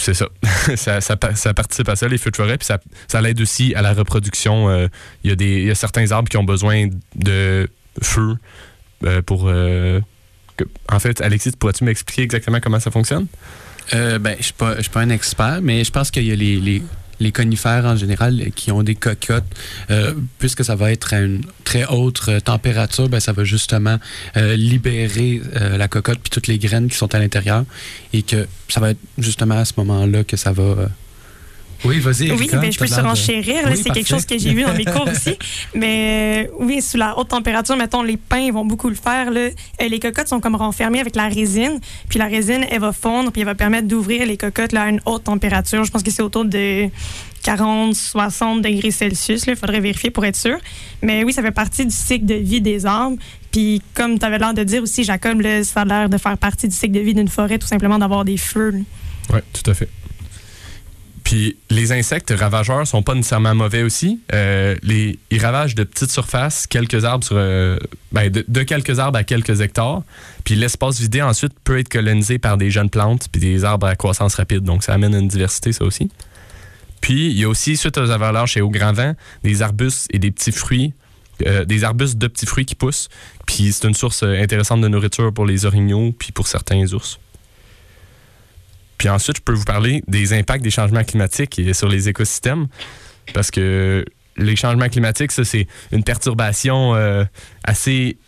c'est 0.00 0.14
ça. 0.14 0.28
ça, 0.76 1.00
ça. 1.00 1.16
participe 1.54 1.88
à 1.88 1.96
ça, 1.96 2.08
les 2.08 2.18
feux 2.18 2.30
de 2.30 2.36
forêt, 2.36 2.58
puis 2.58 2.66
ça, 2.66 2.78
ça 3.08 3.20
l'aide 3.20 3.40
aussi 3.40 3.74
à 3.74 3.82
la 3.82 3.92
reproduction. 3.92 4.68
Euh, 4.68 4.88
il 5.24 5.30
y, 5.30 5.32
a 5.32 5.36
des, 5.36 5.74
certains 5.74 6.10
arbres 6.12 6.28
qui 6.28 6.36
ont 6.36 6.44
besoin 6.44 6.88
de 7.14 7.68
feu 8.02 8.36
euh, 9.04 9.22
pour. 9.22 9.44
Euh, 9.46 10.00
en 10.90 10.98
fait, 10.98 11.20
Alexis, 11.20 11.52
pourrais-tu 11.52 11.84
m'expliquer 11.84 12.22
exactement 12.22 12.60
comment 12.60 12.80
ça 12.80 12.90
fonctionne? 12.90 13.26
ben, 13.92 14.20
je 14.24 14.36
ne 14.36 14.42
suis, 14.82 14.90
pas, 14.90 15.00
un 15.00 15.10
expert, 15.10 15.60
mais 15.62 15.82
je 15.82 15.90
pense 15.90 16.10
qu'il 16.10 16.24
y 16.24 16.32
a 16.32 16.36
les 16.36 16.82
conifères 17.32 17.84
en 17.84 17.96
général 17.96 18.50
qui 18.54 18.72
ont 18.72 18.82
des 18.82 18.94
cocottes, 18.94 19.44
euh, 19.90 20.14
puisque 20.38 20.64
ça 20.64 20.74
va 20.74 20.90
être 20.90 21.14
à 21.14 21.20
une 21.20 21.42
très 21.64 21.84
haute 21.86 22.22
euh, 22.28 22.40
température, 22.40 23.08
ben, 23.08 23.20
ça 23.20 23.32
va 23.32 23.44
justement 23.44 23.98
euh, 24.36 24.56
libérer 24.56 25.42
la 25.54 25.88
cocotte 25.88 26.18
puis 26.20 26.30
toutes 26.30 26.46
les 26.46 26.58
graines 26.58 26.88
qui 26.88 26.96
sont 26.96 27.14
à 27.14 27.18
l'intérieur. 27.18 27.64
Et 28.12 28.22
que 28.22 28.46
ça 28.68 28.80
va 28.80 28.90
être 28.90 29.00
justement 29.18 29.58
à 29.58 29.64
ce 29.64 29.74
moment-là 29.76 30.24
que 30.24 30.36
ça 30.36 30.52
va 30.52 30.88
oui, 31.84 31.98
vas-y. 32.00 32.30
Oui, 32.32 32.48
ben, 32.52 32.70
je 32.70 32.78
peux 32.78 32.86
surenchérir. 32.86 33.62
Oui, 33.66 33.76
c'est 33.76 33.90
quelque 33.90 34.08
chose 34.08 34.26
que 34.26 34.38
j'ai 34.38 34.52
vu 34.52 34.62
dans 34.62 34.74
mes 34.74 34.84
cours 34.84 35.08
aussi. 35.10 35.36
Mais 35.74 36.46
euh, 36.48 36.52
oui, 36.58 36.82
sous 36.82 36.96
la 36.96 37.18
haute 37.18 37.28
température, 37.28 37.76
mettons, 37.76 38.02
les 38.02 38.16
pains 38.16 38.50
vont 38.52 38.64
beaucoup 38.64 38.88
le 38.88 38.94
faire. 38.94 39.30
Là. 39.30 39.40
Euh, 39.40 39.88
les 39.88 39.98
cocottes 39.98 40.28
sont 40.28 40.40
comme 40.40 40.56
renfermées 40.56 41.00
avec 41.00 41.16
la 41.16 41.28
résine. 41.28 41.80
Puis 42.08 42.18
la 42.18 42.26
résine, 42.26 42.66
elle 42.70 42.80
va 42.80 42.92
fondre, 42.92 43.32
puis 43.32 43.40
elle 43.40 43.46
va 43.46 43.54
permettre 43.54 43.88
d'ouvrir 43.88 44.26
les 44.26 44.36
cocottes 44.36 44.72
là, 44.72 44.84
à 44.84 44.88
une 44.88 45.00
haute 45.06 45.24
température. 45.24 45.84
Je 45.84 45.90
pense 45.90 46.02
que 46.02 46.10
c'est 46.10 46.22
autour 46.22 46.44
de 46.44 46.88
40, 47.42 47.94
60 47.94 48.62
degrés 48.62 48.90
Celsius. 48.90 49.44
Il 49.46 49.56
faudrait 49.56 49.80
vérifier 49.80 50.10
pour 50.10 50.24
être 50.24 50.36
sûr. 50.36 50.58
Mais 51.02 51.24
oui, 51.24 51.32
ça 51.32 51.42
fait 51.42 51.50
partie 51.50 51.86
du 51.86 51.94
cycle 51.94 52.26
de 52.26 52.34
vie 52.34 52.60
des 52.60 52.84
arbres. 52.84 53.16
Puis 53.50 53.82
comme 53.94 54.18
tu 54.18 54.24
avais 54.24 54.38
l'air 54.38 54.54
de 54.54 54.62
dire 54.62 54.82
aussi, 54.82 55.02
Jacob, 55.02 55.40
là, 55.40 55.64
ça 55.64 55.80
a 55.80 55.84
l'air 55.84 56.08
de 56.08 56.18
faire 56.18 56.36
partie 56.36 56.68
du 56.68 56.74
cycle 56.74 56.92
de 56.92 57.00
vie 57.00 57.14
d'une 57.14 57.28
forêt, 57.28 57.58
tout 57.58 57.66
simplement 57.66 57.98
d'avoir 57.98 58.24
des 58.24 58.36
feux. 58.36 58.74
Oui, 59.32 59.40
tout 59.52 59.68
à 59.70 59.74
fait. 59.74 59.88
Puis 61.24 61.56
les 61.68 61.92
insectes 61.92 62.32
ravageurs 62.36 62.86
sont 62.86 63.02
pas 63.02 63.14
nécessairement 63.14 63.54
mauvais 63.54 63.82
aussi. 63.82 64.20
Euh, 64.32 64.76
ils 64.82 65.40
ravagent 65.40 65.74
de 65.74 65.84
petites 65.84 66.10
surfaces, 66.10 66.66
euh, 67.32 67.78
ben, 68.12 68.30
de, 68.30 68.62
quelques 68.62 68.98
arbres 68.98 69.18
à 69.18 69.24
quelques 69.24 69.60
hectares. 69.60 70.02
Puis 70.44 70.54
l'espace 70.54 71.00
vidé 71.00 71.22
ensuite 71.22 71.52
peut 71.64 71.78
être 71.78 71.88
colonisé 71.88 72.38
par 72.38 72.56
des 72.56 72.70
jeunes 72.70 72.90
plantes 72.90 73.28
puis 73.30 73.40
des 73.40 73.64
arbres 73.64 73.86
à 73.86 73.96
croissance 73.96 74.34
rapide. 74.34 74.62
Donc 74.62 74.82
ça 74.82 74.94
amène 74.94 75.14
une 75.14 75.28
diversité 75.28 75.72
ça 75.72 75.84
aussi. 75.84 76.10
Puis 77.00 77.26
il 77.26 77.38
y 77.38 77.44
a 77.44 77.48
aussi 77.48 77.76
suite 77.76 77.98
aux 77.98 78.10
avalanches 78.10 78.56
et 78.56 78.60
au 78.60 78.70
grand 78.70 78.92
vent 78.92 79.14
des 79.42 79.62
arbustes 79.62 80.06
et 80.12 80.18
des 80.18 80.30
petits 80.30 80.52
fruits, 80.52 80.92
euh, 81.46 81.64
des 81.64 81.84
arbustes 81.84 82.18
de 82.18 82.26
petits 82.26 82.46
fruits 82.46 82.66
qui 82.66 82.74
poussent. 82.74 83.08
Puis 83.46 83.72
c'est 83.72 83.86
une 83.86 83.94
source 83.94 84.22
intéressante 84.22 84.80
de 84.80 84.88
nourriture 84.88 85.32
pour 85.32 85.46
les 85.46 85.64
orignaux 85.64 86.14
puis 86.18 86.32
pour 86.32 86.46
certains 86.46 86.92
ours. 86.92 87.18
Puis 89.00 89.08
ensuite, 89.08 89.38
je 89.38 89.42
peux 89.42 89.54
vous 89.54 89.64
parler 89.64 90.02
des 90.08 90.34
impacts 90.34 90.62
des 90.62 90.70
changements 90.70 91.04
climatiques 91.04 91.58
sur 91.72 91.88
les 91.88 92.10
écosystèmes. 92.10 92.66
Parce 93.32 93.50
que 93.50 94.04
les 94.36 94.56
changements 94.56 94.90
climatiques, 94.90 95.32
ça, 95.32 95.42
c'est 95.42 95.66
une 95.90 96.04
perturbation 96.04 96.94
euh, 96.94 97.24
assez 97.64 98.18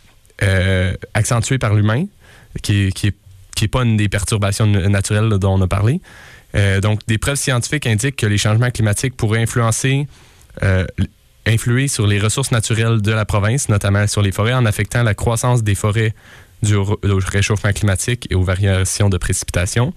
euh, 0.41 0.95
accentuée 1.13 1.59
par 1.59 1.75
l'humain, 1.75 2.05
qui 2.63 2.91
n'est 3.03 3.09
est, 3.09 3.67
pas 3.67 3.83
une 3.83 3.97
des 3.97 4.09
perturbations 4.09 4.65
naturelles 4.65 5.29
dont 5.37 5.59
on 5.59 5.61
a 5.61 5.67
parlé. 5.67 6.01
Euh, 6.55 6.81
donc, 6.81 7.01
des 7.05 7.19
preuves 7.19 7.35
scientifiques 7.35 7.85
indiquent 7.85 8.15
que 8.15 8.25
les 8.25 8.39
changements 8.39 8.71
climatiques 8.71 9.15
pourraient 9.15 9.43
influencer, 9.43 10.07
influer 11.45 11.87
sur 11.87 12.07
les 12.07 12.19
ressources 12.19 12.49
naturelles 12.49 12.99
de 13.03 13.11
la 13.11 13.25
province, 13.25 13.69
notamment 13.69 14.07
sur 14.07 14.23
les 14.23 14.31
forêts, 14.31 14.55
en 14.55 14.65
affectant 14.65 15.03
la 15.03 15.13
croissance 15.13 15.61
des 15.61 15.75
forêts 15.75 16.15
au 16.73 16.97
réchauffement 17.27 17.73
climatique 17.73 18.25
et 18.31 18.33
aux 18.33 18.43
variations 18.43 19.09
de 19.09 19.17
précipitations. 19.19 19.93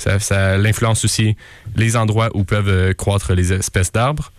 Ça, 0.00 0.18
ça 0.18 0.56
l'influence 0.56 1.04
aussi 1.04 1.36
les 1.76 1.96
endroits 1.96 2.30
où 2.34 2.44
peuvent 2.44 2.68
euh, 2.68 2.94
croître 2.94 3.34
les 3.34 3.52
espèces 3.52 3.92
d'arbres 3.92 4.32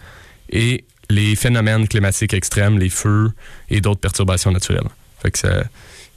et 0.50 0.86
les 1.10 1.36
phénomènes 1.36 1.88
climatiques 1.88 2.34
extrêmes, 2.34 2.80
les 2.80 2.90
feux 2.90 3.32
et 3.70 3.80
d'autres 3.80 4.00
perturbations 4.00 4.52
naturelles. 4.52 4.90
Fait 5.22 5.32
que 5.32 5.38
ça, 5.38 5.64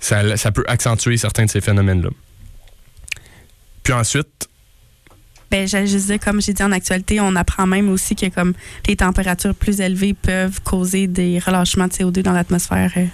ça, 0.01 0.37
ça 0.37 0.51
peut 0.51 0.65
accentuer 0.67 1.17
certains 1.17 1.45
de 1.45 1.51
ces 1.51 1.61
phénomènes-là. 1.61 2.11
Puis 3.83 3.93
ensuite, 3.93 4.49
Ben, 5.55 5.69
j'allais 5.69 5.87
juste 5.87 6.07
dire, 6.07 6.19
comme 6.19 6.43
j'ai 6.43 6.53
dit 6.53 6.65
en 6.65 6.73
actualité, 6.73 7.21
on 7.21 7.37
apprend 7.37 7.65
même 7.65 7.89
aussi 7.89 8.17
que 8.17 8.27
comme 8.29 8.55
les 8.89 8.97
températures 8.97 9.55
plus 9.55 9.81
élevées 9.81 10.13
peuvent 10.13 10.61
causer 10.65 11.07
des 11.07 11.39
relâchements 11.39 11.87
de 11.87 11.93
CO2 11.93 12.23
dans 12.23 12.33
l'atmosphère 12.33 12.91
euh, 12.97 13.05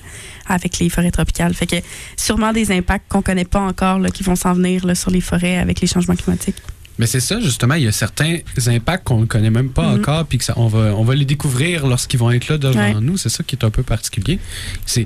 avec 0.47 0.79
les 0.79 0.89
forêts 0.89 1.11
tropicales. 1.11 1.53
Fait 1.53 1.67
que 1.67 1.77
sûrement 2.17 2.55
des 2.55 2.73
impacts 2.73 3.05
qu'on 3.11 3.21
connaît 3.21 3.45
pas 3.45 3.61
encore 3.61 3.99
là, 3.99 4.09
qui 4.09 4.23
vont 4.23 4.37
s'en 4.37 4.55
venir 4.55 4.87
là, 4.87 4.95
sur 4.95 5.11
les 5.11 5.21
forêts 5.21 5.59
avec 5.59 5.83
les 5.83 5.87
changements 5.87 6.17
climatiques. 6.17 6.57
Mais 6.99 7.05
c'est 7.07 7.21
ça, 7.21 7.39
justement, 7.41 7.75
il 7.75 7.83
y 7.83 7.89
a 7.89 7.93
certains 7.93 8.39
impacts 8.69 9.05
qu'on 9.05 9.21
ne 9.21 9.27
connaît 9.27 9.51
même 9.51 9.69
pas 9.69 9.91
Mhm. 9.93 10.01
encore, 10.01 10.25
puis 10.25 10.39
que 10.39 10.45
ça- 10.45 10.55
on, 10.57 10.67
va, 10.67 10.95
on 10.97 11.05
va 11.05 11.15
les 11.15 11.27
découvrir 11.27 11.87
lorsqu'ils 11.87 12.21
vont 12.21 12.31
être 12.31 12.49
là 12.49 12.57
devant 12.57 12.81
Ouais. 12.81 12.95
nous. 13.03 13.19
C'est 13.19 13.29
ça 13.29 13.45
qui 13.45 13.55
est 13.55 13.65
un 13.67 13.71
peu 13.71 13.83
particulier. 13.83 14.39
C'est 14.87 15.05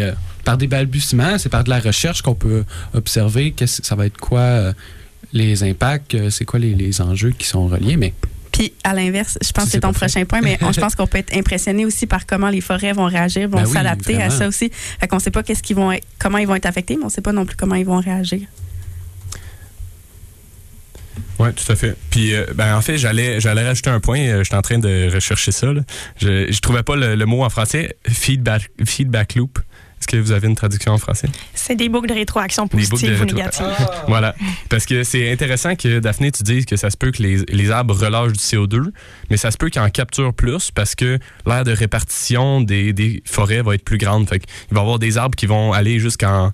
euh, 0.00 0.12
par 0.44 0.56
des 0.56 0.66
balbutiements, 0.66 1.36
c'est 1.36 1.50
par 1.50 1.62
de 1.64 1.68
la 1.68 1.78
recherche 1.80 2.22
qu'on 2.22 2.34
peut 2.34 2.64
observer 2.94 3.50
qu'est-ce- 3.52 3.82
ça 3.82 3.94
va 3.96 4.06
être 4.06 4.16
quoi 4.16 4.40
euh, 4.40 4.72
les 5.34 5.62
impacts, 5.64 6.14
euh, 6.14 6.30
c'est 6.30 6.46
quoi 6.46 6.58
les, 6.58 6.74
les 6.74 7.02
enjeux 7.02 7.32
qui 7.32 7.46
sont 7.46 7.66
reliés. 7.66 7.96
Mais 7.98 8.14
Puis 8.52 8.72
à 8.84 8.94
l'inverse, 8.94 9.36
je 9.42 9.50
pense 9.52 9.64
Si 9.64 9.70
que 9.70 9.72
c'est 9.72 9.80
ton 9.80 9.92
fait. 9.92 10.06
prochain 10.06 10.24
point, 10.24 10.40
mais 10.40 10.56
on- 10.62 10.72
je 10.72 10.80
pense 10.80 10.94
qu'on 10.94 11.06
peut 11.08 11.18
être 11.18 11.36
impressionné 11.36 11.84
aussi 11.84 12.06
par 12.06 12.24
comment 12.24 12.48
les 12.48 12.60
forêts 12.62 12.92
vont 12.92 13.06
réagir, 13.06 13.48
vont 13.48 13.58
Ben 13.58 13.66
oui, 13.66 13.72
s'adapter 13.72 14.22
à 14.22 14.30
ça 14.30 14.46
aussi. 14.48 14.70
Fait 15.00 15.08
qu'on 15.08 15.18
sait 15.18 15.30
pas 15.32 15.42
qu'est-ce 15.42 15.62
qu'ils 15.62 15.76
vont 15.76 15.92
être- 15.92 16.06
comment 16.18 16.38
ils 16.38 16.46
vont 16.46 16.54
être 16.54 16.66
affectés, 16.66 16.96
mais 16.96 17.04
on 17.04 17.08
sait 17.10 17.20
pas 17.20 17.32
non 17.32 17.44
plus 17.44 17.56
comment 17.56 17.74
ils 17.74 17.84
vont 17.84 17.98
réagir. 18.00 18.40
Oui, 21.40 21.48
tout 21.52 21.70
à 21.72 21.76
fait. 21.76 21.96
Puis, 22.10 22.32
euh, 22.32 22.46
ben, 22.54 22.76
en 22.76 22.80
fait, 22.80 22.96
j'allais, 22.96 23.40
j'allais 23.40 23.66
rajouter 23.66 23.90
un 23.90 23.98
point. 24.00 24.20
Euh, 24.20 24.44
J'étais 24.44 24.56
en 24.56 24.62
train 24.62 24.78
de 24.78 25.10
rechercher 25.12 25.50
ça. 25.50 25.72
là. 25.72 25.80
Je, 26.20 26.50
je 26.50 26.60
trouvais 26.60 26.84
pas 26.84 26.94
le, 26.94 27.16
le 27.16 27.26
mot 27.26 27.42
en 27.44 27.50
français. 27.50 27.96
Feedback, 28.08 28.70
feedback 28.86 29.34
loop. 29.34 29.58
Est-ce 30.04 30.18
que 30.18 30.22
vous 30.22 30.32
avez 30.32 30.48
une 30.48 30.54
traduction 30.54 30.92
en 30.92 30.98
français? 30.98 31.28
C'est 31.54 31.76
des 31.76 31.88
boucles 31.88 32.08
de 32.08 32.12
rétroaction 32.12 32.64
Des 32.66 32.68
boucles 32.68 32.84
de 32.84 32.90
positives 32.90 33.20
ou 33.22 33.24
rétro- 33.24 33.34
négatives. 33.36 33.66
Voilà. 34.06 34.34
Parce 34.68 34.84
que 34.84 35.02
c'est 35.02 35.32
intéressant 35.32 35.76
que, 35.76 35.98
Daphné, 35.98 36.30
tu 36.30 36.42
dises 36.42 36.66
que 36.66 36.76
ça 36.76 36.90
se 36.90 36.98
peut 36.98 37.10
que 37.10 37.22
les, 37.22 37.38
les 37.48 37.70
arbres 37.70 37.94
relâchent 37.98 38.32
du 38.34 38.38
CO2, 38.38 38.90
mais 39.30 39.38
ça 39.38 39.50
se 39.50 39.56
peut 39.56 39.70
qu'ils 39.70 39.80
en 39.80 39.88
capturent 39.88 40.34
plus 40.34 40.70
parce 40.70 40.94
que 40.94 41.18
l'aire 41.46 41.64
de 41.64 41.72
répartition 41.72 42.60
des, 42.60 42.92
des 42.92 43.22
forêts 43.24 43.62
va 43.62 43.76
être 43.76 43.84
plus 43.84 43.96
grande. 43.96 44.28
Fait 44.28 44.40
qu'il 44.40 44.48
va 44.72 44.80
y 44.80 44.82
avoir 44.82 44.98
des 44.98 45.16
arbres 45.16 45.36
qui 45.36 45.46
vont 45.46 45.72
aller 45.72 45.98
jusqu'en 45.98 46.52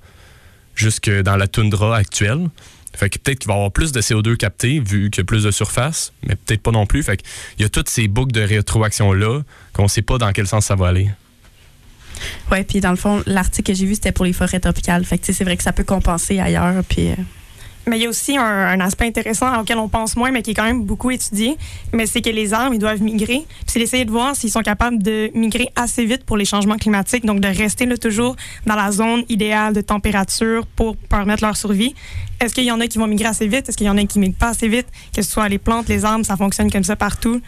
jusque 0.77 1.11
dans 1.11 1.37
la 1.37 1.49
toundra 1.49 1.97
actuelle. 1.97 2.49
Fait 2.95 3.11
que 3.11 3.19
peut-être 3.19 3.41
qu'il 3.41 3.49
va 3.49 3.55
y 3.55 3.57
avoir 3.57 3.73
plus 3.73 3.91
de 3.91 4.01
CO2 4.01 4.37
capté 4.37 4.79
vu 4.79 5.11
qu'il 5.11 5.23
y 5.23 5.25
a 5.25 5.25
plus 5.25 5.43
de 5.43 5.51
surface, 5.51 6.13
mais 6.25 6.37
peut-être 6.37 6.63
pas 6.63 6.71
non 6.71 6.87
plus. 6.87 7.03
Fait 7.03 7.17
qu'il 7.17 7.63
y 7.63 7.65
a 7.65 7.69
toutes 7.69 7.89
ces 7.89 8.07
boucles 8.07 8.33
de 8.33 8.43
rétroaction-là 8.43 9.41
qu'on 9.73 9.89
sait 9.89 10.03
pas 10.03 10.19
dans 10.19 10.31
quel 10.33 10.47
sens 10.47 10.67
ça 10.67 10.77
va 10.77 10.87
aller. 10.89 11.11
Ouais, 12.51 12.65
puis 12.65 12.81
dans 12.81 12.91
le 12.91 12.97
fond, 12.97 13.23
l'article 13.27 13.73
que 13.73 13.79
j'ai 13.79 13.87
vu, 13.87 13.95
c'était 13.95 14.13
pour 14.13 14.25
les 14.25 14.33
forêts 14.33 14.61
tropicales. 14.61 15.05
Fait 15.05 15.19
que 15.19 15.33
c'est 15.33 15.45
vrai 15.45 15.57
que 15.57 15.63
ça 15.63 15.73
peut 15.73 15.85
compenser 15.85 16.39
ailleurs. 16.39 16.83
Puis 16.89 17.11
euh, 17.11 17.15
Mais 17.87 17.99
il 17.99 18.03
y 18.03 18.07
a 18.07 18.09
aussi 18.09 18.37
un, 18.37 18.81
aspect 18.81 19.07
intéressant 19.07 19.61
auquel 19.61 19.79
on 19.79 19.89
pense 19.89 20.17
moins, 20.17 20.31
mais 20.31 20.43
qui 20.43 20.53
est 20.53 20.55
quand 20.55 20.65
même 20.65 20.85
beaucoup 20.85 21.11
étudié. 21.11 21.57
Mais 21.93 22.07
c'est 22.07 22.21
que 22.21 22.31
les 22.31 22.53
arbres, 22.53 22.75
ils 22.75 22.81
doivent 22.81 23.03
migrer. 23.03 23.45
Puis 23.47 23.67
c'est 23.67 23.79
d'essayer 23.79 24.05
de 24.05 24.11
voir 24.11 24.35
s'ils 24.35 24.51
sont 24.51 24.63
capables 24.63 25.03
de 25.03 25.31
migrer 25.35 25.69
assez 25.77 26.05
vite 26.05 26.25
pour 26.25 26.37
les 26.37 26.45
changements 26.45 26.79
climatiques. 26.79 27.25
Donc, 27.25 27.41
de 27.41 27.49
rester 27.49 27.87
là 27.87 27.97
toujours 27.97 28.37
dans 28.67 28.77
la 28.77 28.91
zone 28.91 29.25
idéale 29.29 29.75
de 29.75 29.81
température 29.81 30.67
pour 30.67 30.97
permettre 30.97 31.45
leur 31.45 31.57
survie. 31.57 31.95
Est-ce 32.41 32.55
qu'il 32.55 32.65
y 32.65 32.73
en 32.73 32.81
a 32.81 32.87
qui 32.87 32.99
vont 32.99 33.07
migrer 33.07 33.29
assez 33.29 33.47
vite? 33.47 33.69
Est-ce 33.69 33.77
qu'il 33.77 33.87
y 33.87 33.91
en 33.91 33.99
a 33.99 34.05
qui 34.05 34.19
migrent 34.19 34.39
pas 34.39 34.49
assez 34.49 34.69
vite? 34.69 34.87
Que 35.15 35.23
ce 35.23 35.31
soit 35.31 35.49
les 35.49 35.59
plantes, 35.59 35.89
les 35.89 36.05
arbres, 36.05 36.25
ça 36.25 36.37
fonctionne 36.37 36.71
comme 36.71 36.85
ça 36.85 36.97
partout. 36.97 37.41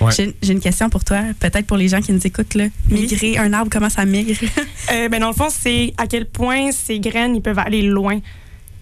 Ouais. 0.00 0.12
j'ai 0.42 0.52
une 0.52 0.60
question 0.60 0.90
pour 0.90 1.04
toi, 1.04 1.20
peut-être 1.40 1.66
pour 1.66 1.76
les 1.76 1.88
gens 1.88 2.00
qui 2.00 2.12
nous 2.12 2.26
écoutent. 2.26 2.54
Là. 2.54 2.64
Oui. 2.90 3.02
Migrer, 3.02 3.38
un 3.38 3.52
arbre, 3.52 3.70
comment 3.70 3.90
ça 3.90 4.04
migre? 4.04 4.36
Euh, 4.92 5.08
ben, 5.08 5.18
dans 5.18 5.28
le 5.28 5.34
fond, 5.34 5.48
c'est 5.50 5.94
à 5.96 6.06
quel 6.06 6.26
point 6.26 6.70
ces 6.70 7.00
graines 7.00 7.34
ils 7.34 7.40
peuvent 7.40 7.58
aller 7.58 7.80
loin. 7.80 8.20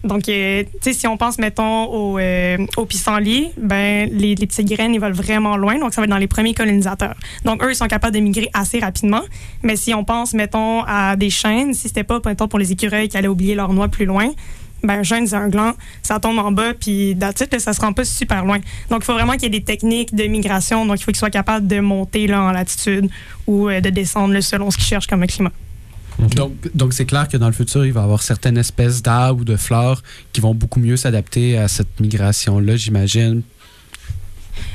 Donc, 0.03 0.27
euh, 0.27 0.63
tu 0.63 0.69
sais, 0.81 0.93
si 0.93 1.07
on 1.07 1.15
pense, 1.15 1.37
mettons, 1.37 1.85
au, 1.85 2.19
euh, 2.19 2.57
au 2.75 2.85
pissenlit, 2.85 3.51
ben, 3.57 4.09
les, 4.11 4.35
les 4.35 4.47
petites 4.47 4.67
graines, 4.67 4.93
ils 4.93 4.99
volent 4.99 5.15
vraiment 5.15 5.55
loin. 5.55 5.79
Donc, 5.79 5.93
ça 5.93 6.01
va 6.01 6.05
être 6.05 6.11
dans 6.11 6.17
les 6.17 6.27
premiers 6.27 6.53
colonisateurs. 6.53 7.15
Donc, 7.45 7.63
eux, 7.63 7.71
ils 7.71 7.75
sont 7.75 7.87
capables 7.87 8.13
de 8.13 8.19
migrer 8.19 8.49
assez 8.53 8.79
rapidement. 8.79 9.21
Mais 9.63 9.77
si 9.77 9.93
on 9.93 10.03
pense, 10.03 10.33
mettons, 10.33 10.83
à 10.83 11.15
des 11.15 11.29
chênes, 11.29 11.73
si 11.73 11.87
c'était 11.87 12.03
pas, 12.03 12.19
mettons, 12.25 12.49
pour 12.49 12.59
les 12.59 12.73
écureuils 12.73 13.07
qui 13.07 13.15
allaient 13.15 13.29
oublier 13.29 13.55
leurs 13.55 13.71
noix 13.71 13.87
plus 13.87 14.05
loin, 14.05 14.29
ben, 14.83 14.99
un 14.99 15.03
chêne, 15.03 15.25
c'est 15.27 15.35
un 15.35 15.47
gland, 15.47 15.73
ça 16.01 16.19
tombe 16.19 16.37
en 16.39 16.51
bas, 16.51 16.73
puis 16.73 17.15
d'attitude, 17.15 17.59
ça 17.59 17.73
se 17.73 17.79
rend 17.79 17.93
pas 17.93 18.03
super 18.03 18.45
loin. 18.45 18.57
Donc, 18.89 19.01
il 19.01 19.05
faut 19.05 19.13
vraiment 19.13 19.33
qu'il 19.33 19.43
y 19.43 19.45
ait 19.45 19.59
des 19.59 19.63
techniques 19.63 20.13
de 20.13 20.25
migration. 20.25 20.85
Donc, 20.85 20.99
il 20.99 21.03
faut 21.03 21.11
qu'ils 21.11 21.19
soient 21.19 21.29
capables 21.29 21.67
de 21.67 21.79
monter 21.79 22.27
là, 22.27 22.41
en 22.41 22.51
latitude 22.51 23.09
ou 23.47 23.69
euh, 23.69 23.79
de 23.79 23.89
descendre 23.89 24.33
là, 24.33 24.41
selon 24.41 24.71
ce 24.71 24.77
qu'ils 24.77 24.85
cherchent 24.85 25.07
comme 25.07 25.25
climat. 25.25 25.51
donc, 26.35 26.53
donc 26.75 26.93
c'est 26.93 27.05
clair 27.05 27.27
que 27.27 27.37
dans 27.37 27.47
le 27.47 27.53
futur, 27.53 27.85
il 27.85 27.93
va 27.93 28.01
y 28.01 28.03
avoir 28.03 28.21
certaines 28.21 28.57
espèces 28.57 29.01
d'arbres 29.01 29.41
ou 29.41 29.45
de 29.45 29.55
fleurs 29.55 30.03
qui 30.33 30.41
vont 30.41 30.53
beaucoup 30.53 30.79
mieux 30.79 30.97
s'adapter 30.97 31.57
à 31.57 31.67
cette 31.67 31.99
migration-là, 31.99 32.75
j'imagine. 32.75 33.41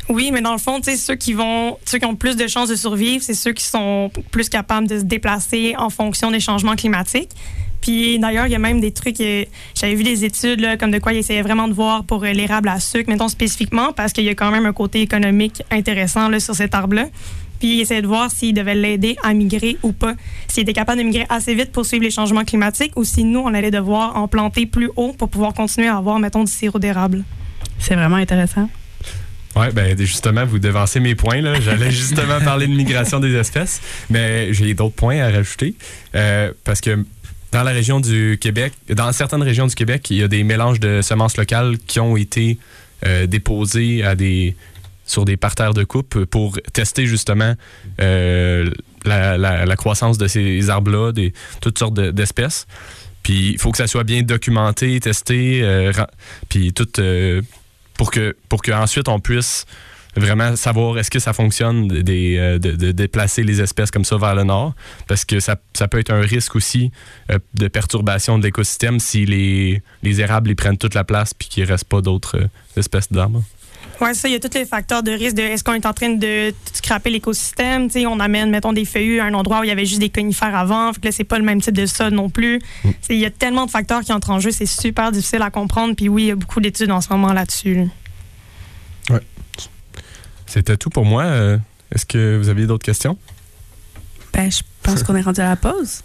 Oui, 0.08 0.30
mais 0.32 0.40
dans 0.40 0.52
le 0.52 0.58
fond, 0.58 0.80
ceux 0.82 1.16
qui 1.16 1.34
vont, 1.34 1.76
ceux 1.84 1.98
qui 1.98 2.06
ont 2.06 2.16
plus 2.16 2.36
de 2.36 2.46
chances 2.46 2.70
de 2.70 2.76
survivre, 2.76 3.22
c'est 3.22 3.34
ceux 3.34 3.52
qui 3.52 3.64
sont 3.64 4.10
plus 4.30 4.48
capables 4.48 4.88
de 4.88 4.98
se 4.98 5.04
déplacer 5.04 5.74
en 5.76 5.90
fonction 5.90 6.30
des 6.30 6.40
changements 6.40 6.76
climatiques. 6.76 7.30
Puis 7.80 8.18
d'ailleurs, 8.18 8.46
il 8.46 8.52
y 8.52 8.56
a 8.56 8.58
même 8.58 8.80
des 8.80 8.92
trucs, 8.92 9.20
euh, 9.20 9.44
j'avais 9.74 9.94
vu 9.94 10.02
des 10.02 10.24
études 10.24 10.60
là, 10.60 10.76
comme 10.76 10.90
de 10.90 10.98
quoi 10.98 11.12
ils 11.12 11.18
essayaient 11.18 11.42
vraiment 11.42 11.68
de 11.68 11.74
voir 11.74 12.04
pour 12.04 12.24
euh, 12.24 12.32
l'érable 12.32 12.68
à 12.68 12.80
sucre, 12.80 13.08
mettons 13.08 13.28
spécifiquement, 13.28 13.92
parce 13.92 14.12
qu'il 14.12 14.24
y 14.24 14.28
a 14.28 14.34
quand 14.34 14.50
même 14.50 14.66
un 14.66 14.72
côté 14.72 15.00
économique 15.00 15.62
intéressant 15.70 16.28
là, 16.28 16.40
sur 16.40 16.54
cet 16.54 16.74
arbre-là. 16.74 17.06
Puis 17.60 17.76
ils 17.76 17.80
essayaient 17.80 18.02
de 18.02 18.06
voir 18.06 18.30
s'ils 18.30 18.54
devaient 18.54 18.74
l'aider 18.74 19.16
à 19.22 19.34
migrer 19.34 19.76
ou 19.82 19.92
pas. 19.92 20.14
S'il 20.46 20.62
était 20.62 20.72
capable 20.72 20.98
de 20.98 21.04
migrer 21.04 21.26
assez 21.28 21.54
vite 21.54 21.72
pour 21.72 21.86
suivre 21.86 22.04
les 22.04 22.10
changements 22.10 22.44
climatiques 22.44 22.92
ou 22.96 23.04
si 23.04 23.24
nous, 23.24 23.40
on 23.40 23.52
allait 23.52 23.70
devoir 23.70 24.16
en 24.16 24.28
planter 24.28 24.66
plus 24.66 24.90
haut 24.96 25.12
pour 25.12 25.28
pouvoir 25.28 25.54
continuer 25.54 25.88
à 25.88 25.96
avoir, 25.96 26.18
mettons, 26.18 26.44
du 26.44 26.52
sirop 26.52 26.78
d'érable. 26.78 27.24
C'est 27.78 27.94
vraiment 27.94 28.16
intéressant. 28.16 28.68
Oui, 29.56 29.66
ben 29.72 29.98
justement, 29.98 30.44
vous 30.44 30.60
devancez 30.60 31.00
mes 31.00 31.14
points. 31.14 31.40
là. 31.40 31.60
J'allais 31.60 31.90
justement 31.90 32.38
parler 32.44 32.66
de 32.68 32.74
migration 32.74 33.18
des 33.18 33.34
espèces, 33.34 33.80
mais 34.08 34.52
j'ai 34.52 34.72
d'autres 34.74 34.94
points 34.94 35.18
à 35.18 35.30
rajouter. 35.30 35.74
Euh, 36.14 36.52
parce 36.64 36.80
que 36.80 37.04
dans 37.52 37.62
la 37.62 37.70
région 37.70 38.00
du 38.00 38.38
Québec, 38.40 38.72
dans 38.88 39.10
certaines 39.12 39.42
régions 39.42 39.66
du 39.66 39.74
Québec, 39.74 40.10
il 40.10 40.18
y 40.18 40.22
a 40.22 40.28
des 40.28 40.44
mélanges 40.44 40.80
de 40.80 41.00
semences 41.02 41.36
locales 41.36 41.78
qui 41.78 41.98
ont 42.00 42.16
été 42.16 42.58
euh, 43.06 43.26
déposés 43.26 44.02
à 44.02 44.14
des, 44.14 44.54
sur 45.06 45.24
des 45.24 45.36
parterres 45.36 45.74
de 45.74 45.84
coupe 45.84 46.24
pour 46.26 46.58
tester 46.72 47.06
justement 47.06 47.54
euh, 48.00 48.70
la, 49.04 49.76
croissance 49.76 50.18
de 50.18 50.26
ces 50.26 50.68
arbres-là, 50.68 51.12
des, 51.12 51.32
toutes 51.60 51.78
sortes 51.78 51.94
de- 51.94 52.10
d'espèces. 52.10 52.66
Puis 53.22 53.52
il 53.52 53.58
faut 53.58 53.70
que 53.70 53.78
ça 53.78 53.86
soit 53.86 54.04
bien 54.04 54.22
documenté, 54.22 54.98
testé, 55.00 55.60
euh, 55.62 55.92
puis 56.48 56.72
tout 56.72 56.88
pour 57.94 58.10
que 58.10 58.36
pour 58.48 58.62
qu'ensuite 58.62 59.08
on 59.08 59.20
puisse 59.20 59.66
vraiment 60.18 60.56
savoir 60.56 60.98
est-ce 60.98 61.10
que 61.10 61.18
ça 61.18 61.32
fonctionne 61.32 61.90
euh, 61.92 62.58
de, 62.58 62.72
de 62.72 62.92
déplacer 62.92 63.42
les 63.42 63.60
espèces 63.60 63.90
comme 63.90 64.04
ça 64.04 64.16
vers 64.16 64.34
le 64.34 64.44
nord 64.44 64.74
parce 65.06 65.24
que 65.24 65.40
ça, 65.40 65.56
ça 65.74 65.88
peut 65.88 65.98
être 65.98 66.12
un 66.12 66.20
risque 66.20 66.56
aussi 66.56 66.90
euh, 67.30 67.38
de 67.54 67.68
perturbation 67.68 68.38
de 68.38 68.44
l'écosystème 68.44 69.00
si 69.00 69.26
les, 69.26 69.82
les 70.02 70.20
érables 70.20 70.50
ils 70.50 70.56
prennent 70.56 70.78
toute 70.78 70.94
la 70.94 71.04
place 71.04 71.34
puis 71.34 71.48
qu'il 71.48 71.64
ne 71.64 71.68
reste 71.68 71.84
pas 71.84 72.00
d'autres 72.00 72.38
euh, 72.38 72.46
espèces 72.76 73.10
d'arbres. 73.12 73.42
Oui, 74.00 74.14
ça, 74.14 74.28
il 74.28 74.32
y 74.32 74.34
a 74.36 74.40
tous 74.40 74.54
les 74.56 74.64
facteurs 74.64 75.02
de 75.02 75.10
risque 75.10 75.34
de 75.34 75.42
est-ce 75.42 75.64
qu'on 75.64 75.74
est 75.74 75.86
en 75.86 75.92
train 75.92 76.10
de 76.10 76.52
scraper 76.72 77.10
l'écosystème. 77.10 77.88
On 78.06 78.20
amène, 78.20 78.50
mettons, 78.50 78.72
des 78.72 78.84
feuillus 78.84 79.18
à 79.18 79.24
un 79.24 79.34
endroit 79.34 79.60
où 79.60 79.64
il 79.64 79.68
y 79.68 79.72
avait 79.72 79.86
juste 79.86 80.00
des 80.00 80.08
conifères 80.08 80.54
avant. 80.54 80.92
Fait 80.92 81.00
que 81.00 81.06
là, 81.06 81.12
c'est 81.12 81.24
pas 81.24 81.38
le 81.38 81.44
même 81.44 81.60
type 81.60 81.74
de 81.74 81.86
sol 81.86 82.12
non 82.12 82.30
plus. 82.30 82.60
Mm. 82.84 82.90
Il 83.10 83.16
y 83.16 83.26
a 83.26 83.30
tellement 83.30 83.66
de 83.66 83.70
facteurs 83.70 84.02
qui 84.02 84.12
entrent 84.12 84.30
en 84.30 84.38
jeu, 84.38 84.52
c'est 84.52 84.66
super 84.66 85.10
difficile 85.10 85.42
à 85.42 85.50
comprendre. 85.50 85.96
Puis 85.96 86.08
oui, 86.08 86.24
il 86.24 86.28
y 86.28 86.30
a 86.30 86.36
beaucoup 86.36 86.60
d'études 86.60 86.92
en 86.92 87.00
ce 87.00 87.08
moment 87.10 87.32
là-dessus. 87.32 87.74
là. 87.74 87.82
C'était 90.48 90.76
tout 90.76 90.90
pour 90.90 91.04
moi. 91.04 91.24
Euh, 91.24 91.58
Est-ce 91.94 92.06
que 92.06 92.36
vous 92.38 92.48
aviez 92.48 92.66
d'autres 92.66 92.84
questions? 92.84 93.16
Ben, 94.32 94.50
je 94.50 94.62
pense 94.82 95.02
qu'on 95.02 95.14
est 95.14 95.20
rendu 95.22 95.40
à 95.40 95.48
la 95.50 95.56
pause. 95.56 96.02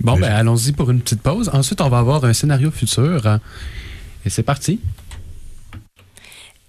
Bon, 0.00 0.18
ben, 0.18 0.32
allons-y 0.32 0.72
pour 0.72 0.90
une 0.90 1.00
petite 1.00 1.20
pause. 1.22 1.50
Ensuite, 1.52 1.80
on 1.80 1.88
va 1.88 1.98
avoir 1.98 2.24
un 2.24 2.32
scénario 2.32 2.70
futur. 2.70 3.38
Et 4.24 4.30
c'est 4.30 4.42
parti. 4.42 4.80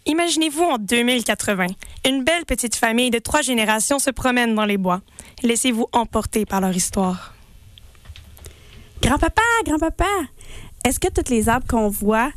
Imaginez-vous 0.05 0.63
en 0.63 0.77
2080. 0.77 1.67
Une 2.07 2.23
belle 2.23 2.45
petite 2.45 2.75
famille 2.75 3.09
de 3.09 3.19
trois 3.19 3.41
générations 3.41 3.99
se 3.99 4.09
promène 4.09 4.53
dans 4.53 4.65
les 4.65 4.77
bois. 4.77 5.01
Laissez-vous 5.43 5.87
emporter 5.93 6.45
par 6.45 6.59
leur 6.59 6.75
histoire. 6.75 7.33
Grand-papa, 9.01 9.41
grand-papa, 9.65 10.05
est-ce 10.85 10.99
que 10.99 11.07
tous 11.09 11.29
les 11.29 11.49
arbres 11.49 11.67
qu'on 11.67 11.89
voit, 11.89 12.31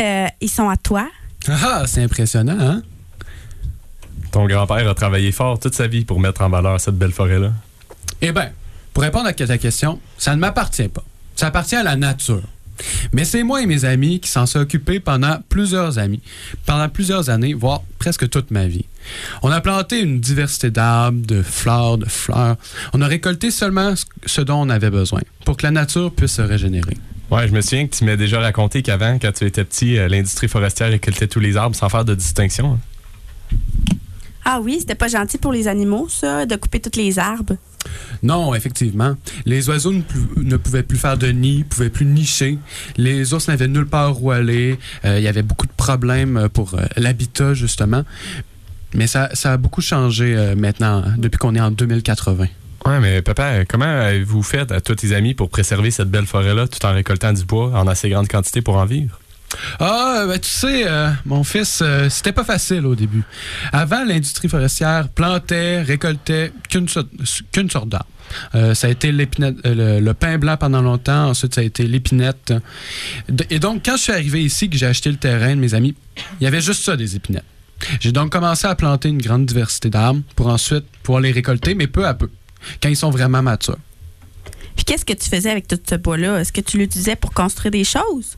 euh, 0.00 0.26
ils 0.40 0.50
sont 0.50 0.68
à 0.68 0.76
toi? 0.76 1.08
Ah, 1.48 1.84
c'est 1.86 2.02
impressionnant, 2.02 2.58
hein? 2.58 2.82
Ton 4.32 4.46
grand-père 4.46 4.88
a 4.88 4.94
travaillé 4.94 5.32
fort 5.32 5.58
toute 5.58 5.74
sa 5.74 5.86
vie 5.86 6.04
pour 6.04 6.20
mettre 6.20 6.42
en 6.42 6.48
valeur 6.48 6.80
cette 6.80 6.96
belle 6.96 7.12
forêt-là? 7.12 7.52
Eh 8.22 8.32
bien, 8.32 8.50
pour 8.92 9.02
répondre 9.02 9.26
à 9.26 9.32
ta 9.32 9.58
question, 9.58 9.98
ça 10.18 10.34
ne 10.36 10.40
m'appartient 10.40 10.88
pas. 10.88 11.04
Ça 11.36 11.48
appartient 11.48 11.76
à 11.76 11.82
la 11.82 11.96
nature. 11.96 12.42
Mais 13.12 13.24
c'est 13.24 13.42
moi 13.42 13.60
et 13.60 13.66
mes 13.66 13.84
amis 13.84 14.20
qui 14.20 14.30
s'en 14.30 14.46
sont 14.46 14.60
occupés 14.60 15.00
pendant 15.00 15.38
plusieurs 15.50 15.98
années, 15.98 16.20
pendant 16.64 16.88
plusieurs 16.88 17.28
années, 17.28 17.52
voire 17.52 17.82
presque 17.98 18.28
toute 18.30 18.50
ma 18.50 18.66
vie. 18.68 18.86
On 19.42 19.50
a 19.50 19.60
planté 19.60 20.00
une 20.00 20.18
diversité 20.20 20.70
d'arbres, 20.70 21.26
de 21.26 21.42
fleurs, 21.42 21.98
de 21.98 22.06
fleurs. 22.06 22.56
On 22.94 23.02
a 23.02 23.06
récolté 23.06 23.50
seulement 23.50 23.94
ce- 23.96 24.06
ce 24.24 24.40
dont 24.40 24.62
on 24.62 24.70
avait 24.70 24.88
besoin 24.90 25.20
pour 25.44 25.56
que 25.58 25.64
la 25.64 25.72
nature 25.72 26.10
puisse 26.12 26.32
se 26.32 26.42
régénérer. 26.42 26.96
Ouais, 27.30 27.46
je 27.46 27.52
me 27.52 27.60
souviens 27.60 27.86
que 27.86 27.94
tu 27.94 28.04
m'as 28.04 28.16
déjà 28.16 28.40
raconté 28.40 28.80
qu'avant, 28.82 29.18
quand 29.20 29.32
tu 29.32 29.44
étais 29.44 29.64
petit, 29.64 29.98
euh, 29.98 30.08
l'industrie 30.08 30.48
forestière 30.48 30.88
récoltait 30.90 31.28
tous 31.28 31.38
les 31.40 31.56
arbres 31.58 31.76
sans 31.76 31.88
faire 31.90 32.04
de 32.06 32.14
distinction. 32.14 32.72
hein. 32.74 32.78
Ah 34.44 34.60
oui, 34.62 34.76
c'était 34.80 34.94
pas 34.94 35.08
gentil 35.08 35.38
pour 35.38 35.52
les 35.52 35.68
animaux, 35.68 36.08
ça, 36.08 36.46
de 36.46 36.56
couper 36.56 36.80
tous 36.80 36.98
les 36.98 37.18
arbres? 37.18 37.56
Non, 38.22 38.54
effectivement. 38.54 39.14
Les 39.46 39.68
oiseaux 39.68 39.92
ne, 39.92 40.02
pou- 40.02 40.18
ne 40.42 40.56
pouvaient 40.56 40.82
plus 40.82 40.98
faire 40.98 41.16
de 41.18 41.28
nid, 41.28 41.58
ne 41.58 41.64
pouvaient 41.64 41.90
plus 41.90 42.06
nicher. 42.06 42.58
Les 42.96 43.32
ours 43.34 43.48
n'avaient 43.48 43.68
nulle 43.68 43.86
part 43.86 44.22
où 44.22 44.30
aller. 44.30 44.78
Euh, 45.04 45.18
Il 45.18 45.22
y 45.24 45.28
avait 45.28 45.42
beaucoup 45.42 45.66
de 45.66 45.72
problèmes 45.76 46.48
pour 46.52 46.74
euh, 46.74 46.82
l'habitat, 46.96 47.54
justement. 47.54 48.02
Mais 48.94 49.06
ça, 49.06 49.28
ça 49.34 49.52
a 49.52 49.56
beaucoup 49.56 49.80
changé 49.82 50.34
euh, 50.36 50.54
maintenant, 50.56 51.02
hein, 51.06 51.14
depuis 51.18 51.38
qu'on 51.38 51.54
est 51.54 51.60
en 51.60 51.70
2080. 51.70 52.46
Ouais, 52.86 52.98
mais 53.00 53.22
papa, 53.22 53.44
euh, 53.52 53.64
comment 53.68 53.84
avez-vous 53.84 54.42
fait 54.42 54.72
à 54.72 54.80
tous 54.80 54.94
tes 54.96 55.14
amis 55.14 55.34
pour 55.34 55.48
préserver 55.50 55.90
cette 55.90 56.10
belle 56.10 56.26
forêt-là 56.26 56.66
tout 56.66 56.84
en 56.86 56.92
récoltant 56.92 57.32
du 57.32 57.44
bois 57.44 57.72
en 57.78 57.86
assez 57.86 58.08
grande 58.08 58.26
quantité 58.28 58.62
pour 58.62 58.76
en 58.76 58.86
vivre? 58.86 59.20
Ah, 59.78 60.24
ben, 60.26 60.38
tu 60.38 60.48
sais, 60.48 60.84
euh, 60.86 61.10
mon 61.26 61.42
fils, 61.44 61.80
euh, 61.82 62.08
c'était 62.08 62.32
pas 62.32 62.44
facile 62.44 62.86
au 62.86 62.94
début. 62.94 63.22
Avant, 63.72 64.04
l'industrie 64.04 64.48
forestière 64.48 65.08
plantait, 65.08 65.82
récoltait 65.82 66.52
qu'une 66.68 66.88
sorte, 66.88 67.08
d'arbre. 67.88 68.06
Euh, 68.54 68.74
ça 68.74 68.86
a 68.86 68.90
été 68.90 69.10
le, 69.10 69.26
le 70.00 70.14
pain 70.14 70.38
blanc 70.38 70.56
pendant 70.56 70.82
longtemps, 70.82 71.30
ensuite 71.30 71.54
ça 71.54 71.62
a 71.62 71.64
été 71.64 71.84
l'épinette. 71.84 72.54
Et 73.50 73.58
donc, 73.58 73.82
quand 73.84 73.96
je 73.96 74.02
suis 74.02 74.12
arrivé 74.12 74.44
ici, 74.44 74.70
que 74.70 74.76
j'ai 74.76 74.86
acheté 74.86 75.10
le 75.10 75.16
terrain 75.16 75.56
de 75.56 75.60
mes 75.60 75.74
amis, 75.74 75.96
il 76.40 76.44
y 76.44 76.46
avait 76.46 76.60
juste 76.60 76.84
ça, 76.84 76.96
des 76.96 77.16
épinettes. 77.16 77.44
J'ai 77.98 78.12
donc 78.12 78.30
commencé 78.30 78.66
à 78.66 78.74
planter 78.74 79.08
une 79.08 79.22
grande 79.22 79.46
diversité 79.46 79.90
d'arbres 79.90 80.22
pour 80.36 80.46
ensuite 80.46 80.84
pouvoir 81.02 81.22
les 81.22 81.32
récolter, 81.32 81.74
mais 81.74 81.86
peu 81.86 82.06
à 82.06 82.14
peu, 82.14 82.30
quand 82.80 82.88
ils 82.88 82.96
sont 82.96 83.10
vraiment 83.10 83.42
matures. 83.42 83.78
Puis 84.76 84.84
qu'est-ce 84.84 85.04
que 85.04 85.12
tu 85.12 85.28
faisais 85.28 85.50
avec 85.50 85.66
tout 85.66 85.78
ce 85.88 85.96
bois-là? 85.96 86.40
Est-ce 86.40 86.52
que 86.52 86.60
tu 86.60 86.78
l'utilisais 86.78 87.16
pour 87.16 87.32
construire 87.32 87.72
des 87.72 87.84
choses? 87.84 88.36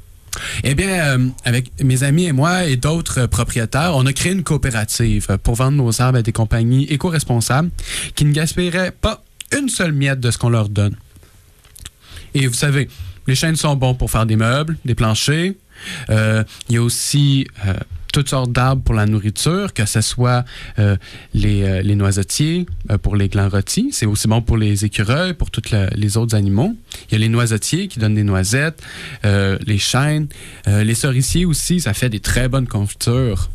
Eh 0.65 0.75
bien, 0.75 0.89
euh, 0.89 1.29
avec 1.45 1.71
mes 1.83 2.03
amis 2.03 2.25
et 2.25 2.33
moi 2.33 2.65
et 2.65 2.77
d'autres 2.77 3.23
euh, 3.23 3.27
propriétaires, 3.27 3.95
on 3.95 4.07
a 4.07 4.13
créé 4.13 4.33
une 4.33 4.43
coopérative 4.43 5.27
euh, 5.31 5.37
pour 5.37 5.57
vendre 5.57 5.77
nos 5.77 6.01
arbres 6.01 6.19
à 6.19 6.23
des 6.23 6.33
compagnies 6.33 6.85
éco-responsables 6.85 7.71
qui 8.15 8.25
ne 8.25 8.33
gaspilleraient 8.33 8.93
pas 8.93 9.23
une 9.57 9.69
seule 9.69 9.93
miette 9.93 10.21
de 10.21 10.31
ce 10.31 10.39
qu'on 10.39 10.51
leur 10.51 10.69
donne. 10.69 10.97
Et 12.35 12.47
vous 12.47 12.55
savez, 12.55 12.89
les 13.27 13.35
chênes 13.35 13.57
sont 13.57 13.77
bons 13.77 13.95
pour 13.95 14.11
faire 14.11 14.27
des 14.27 14.37
meubles, 14.37 14.79
des 14.85 14.95
planchers. 14.95 15.53
Il 16.09 16.45
y 16.71 16.77
a 16.77 16.83
aussi 16.83 17.47
toutes 18.13 18.29
sortes 18.29 18.53
d'arbres 18.53 18.83
pour 18.83 18.95
la 18.95 19.07
nourriture, 19.07 19.73
que 19.73 19.87
ce 19.87 20.01
soit 20.01 20.45
euh, 20.79 20.97
les, 21.35 21.63
euh, 21.63 21.83
les 21.83 21.95
noisetiers 21.95 22.67
euh, 22.91 22.99
pour 22.99 23.17
les 23.17 23.29
glands 23.29 23.49
rôtis. 23.49 23.89
C'est 23.93 24.07
aussi 24.07 24.29
bon 24.29 24.43
pour 24.43 24.59
les 24.59 24.85
écureuils, 24.85 25.33
pour 25.33 25.51
tous 25.51 25.63
les 25.95 26.17
autres 26.17 26.37
animaux. 26.37 26.77
Il 27.09 27.13
y 27.13 27.17
a 27.17 27.19
les 27.19 27.29
noisetiers 27.29 27.89
qui 27.89 27.99
donnent 27.99 28.15
des 28.15 28.23
noisettes, 28.23 28.83
euh, 29.25 29.59
les 29.67 29.79
chênes, 29.79 30.29
euh, 30.69 30.85
les 30.85 30.95
cerisiers 30.95 31.47
aussi, 31.47 31.81
ça 31.81 31.95
fait 31.95 32.11
des 32.11 32.21
très 32.21 32.49
bonnes 32.49 32.69
confitures. 32.69 33.49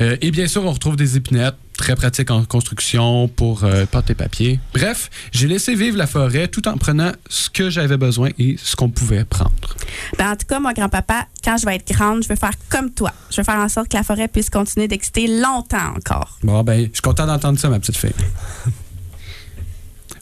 Euh, 0.00 0.16
et 0.20 0.30
bien 0.30 0.46
sûr, 0.46 0.64
on 0.64 0.72
retrouve 0.72 0.96
des 0.96 1.16
épinettes, 1.16 1.54
très 1.76 1.96
pratiques 1.96 2.30
en 2.30 2.44
construction 2.44 3.28
pour 3.28 3.64
euh, 3.64 3.86
pâte 3.86 4.10
et 4.10 4.14
papier. 4.14 4.60
Bref, 4.74 5.08
j'ai 5.32 5.48
laissé 5.48 5.74
vivre 5.74 5.96
la 5.96 6.06
forêt 6.06 6.48
tout 6.48 6.66
en 6.68 6.76
prenant 6.76 7.12
ce 7.28 7.48
que 7.48 7.70
j'avais 7.70 7.96
besoin 7.96 8.30
et 8.38 8.56
ce 8.62 8.76
qu'on 8.76 8.90
pouvait 8.90 9.24
prendre. 9.24 9.76
Ben, 10.18 10.32
en 10.32 10.36
tout 10.36 10.46
cas, 10.46 10.60
moi, 10.60 10.72
grand-papa, 10.74 11.26
quand 11.42 11.56
je 11.56 11.66
vais 11.66 11.76
être 11.76 11.90
grande, 11.92 12.22
je 12.22 12.28
veux 12.28 12.36
faire 12.36 12.52
comme 12.68 12.90
toi. 12.90 13.12
Je 13.30 13.38
veux 13.38 13.44
faire 13.44 13.56
en 13.56 13.68
sorte 13.68 13.88
que 13.88 13.96
la 13.96 14.02
forêt 14.02 14.28
puisse 14.28 14.50
continuer 14.50 14.88
d'exister 14.88 15.26
longtemps 15.26 15.94
encore. 15.96 16.38
Bon, 16.42 16.62
ben, 16.62 16.80
je 16.88 16.92
suis 16.92 17.02
content 17.02 17.26
d'entendre 17.26 17.58
ça, 17.58 17.68
ma 17.68 17.78
petite 17.80 17.96
fille. 17.96 18.12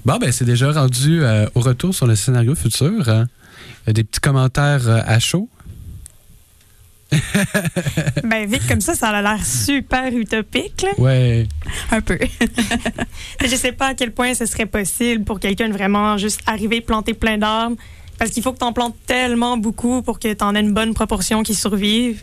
Bon, 0.05 0.17
ben, 0.19 0.33
c'est 0.33 0.45
déjà 0.45 0.73
rendu 0.73 1.23
euh, 1.23 1.47
au 1.55 1.61
retour 1.61 1.95
sur 1.95 2.07
le 2.07 2.17
scénario 2.17 2.55
futur. 2.55 3.09
hein. 3.09 3.27
Des 3.87 4.05
petits 4.05 4.21
commentaires 4.21 4.89
euh, 4.89 5.01
à 5.07 5.19
chaud. 5.19 5.49
Ben, 8.25 8.49
vite 8.49 8.67
comme 8.69 8.81
ça, 8.81 8.95
ça 8.95 9.09
a 9.09 9.23
l'air 9.23 9.45
super 9.45 10.13
utopique. 10.13 10.83
là. 10.83 10.91
Ouais. 10.99 11.47
Un 11.91 12.01
peu. 12.01 12.19
Je 13.43 13.57
sais 13.57 13.73
pas 13.73 13.89
à 13.89 13.95
quel 13.95 14.13
point 14.13 14.35
ce 14.35 14.47
serait 14.47 14.67
possible 14.67 15.25
pour 15.25 15.41
quelqu'un 15.41 15.69
de 15.69 15.73
vraiment 15.73 16.19
juste 16.19 16.41
arriver, 16.47 16.81
planter 16.81 17.15
plein 17.15 17.39
d'arbres. 17.39 17.77
Parce 18.19 18.33
qu'il 18.33 18.43
faut 18.43 18.53
que 18.53 18.59
tu 18.59 18.65
en 18.65 18.73
plantes 18.73 18.97
tellement 19.07 19.57
beaucoup 19.57 20.03
pour 20.03 20.19
que 20.19 20.33
tu 20.33 20.45
en 20.45 20.55
aies 20.55 20.61
une 20.61 20.75
bonne 20.75 20.93
proportion 20.93 21.43
qui 21.43 21.55
survive. 21.55 22.23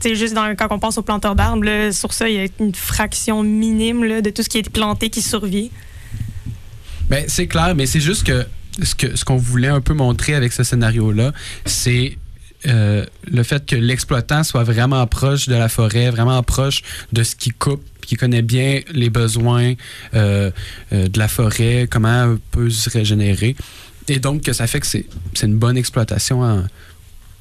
Tu 0.00 0.10
sais, 0.10 0.14
juste 0.14 0.34
dans, 0.34 0.54
quand 0.56 0.68
on 0.70 0.78
pense 0.78 0.98
aux 0.98 1.02
planteurs 1.02 1.34
d'arbres, 1.34 1.90
sur 1.92 2.12
ça, 2.12 2.28
il 2.28 2.36
y 2.36 2.40
a 2.40 2.46
une 2.60 2.74
fraction 2.74 3.42
minime 3.42 4.04
là, 4.04 4.20
de 4.20 4.30
tout 4.30 4.42
ce 4.42 4.48
qui 4.48 4.58
est 4.58 4.70
planté 4.70 5.10
qui 5.10 5.20
survit. 5.20 5.70
Ben, 7.10 7.24
c'est 7.26 7.48
clair, 7.48 7.74
mais 7.74 7.86
c'est 7.86 8.00
juste 8.00 8.24
que 8.24 8.46
ce 8.82 8.94
que 8.94 9.16
ce 9.16 9.24
qu'on 9.24 9.36
voulait 9.36 9.68
un 9.68 9.80
peu 9.80 9.94
montrer 9.94 10.34
avec 10.34 10.52
ce 10.52 10.62
scénario-là, 10.62 11.32
c'est 11.66 12.16
euh, 12.66 13.04
le 13.30 13.42
fait 13.42 13.66
que 13.66 13.76
l'exploitant 13.76 14.44
soit 14.44 14.64
vraiment 14.64 15.06
proche 15.06 15.48
de 15.48 15.54
la 15.54 15.68
forêt, 15.68 16.10
vraiment 16.10 16.42
proche 16.42 16.82
de 17.12 17.22
ce 17.22 17.34
qu'il 17.34 17.54
coupe, 17.54 17.82
qui 18.02 18.16
connaît 18.16 18.42
bien 18.42 18.80
les 18.92 19.10
besoins 19.10 19.74
euh, 20.14 20.50
euh, 20.92 21.08
de 21.08 21.18
la 21.18 21.28
forêt, 21.28 21.88
comment 21.90 22.32
elle 22.32 22.38
peut 22.50 22.70
se 22.70 22.90
régénérer. 22.90 23.56
Et 24.08 24.18
donc, 24.18 24.42
que 24.42 24.52
ça 24.52 24.66
fait 24.66 24.80
que 24.80 24.86
c'est 24.86 25.06
une 25.42 25.56
bonne 25.56 25.76
exploitation 25.76 26.64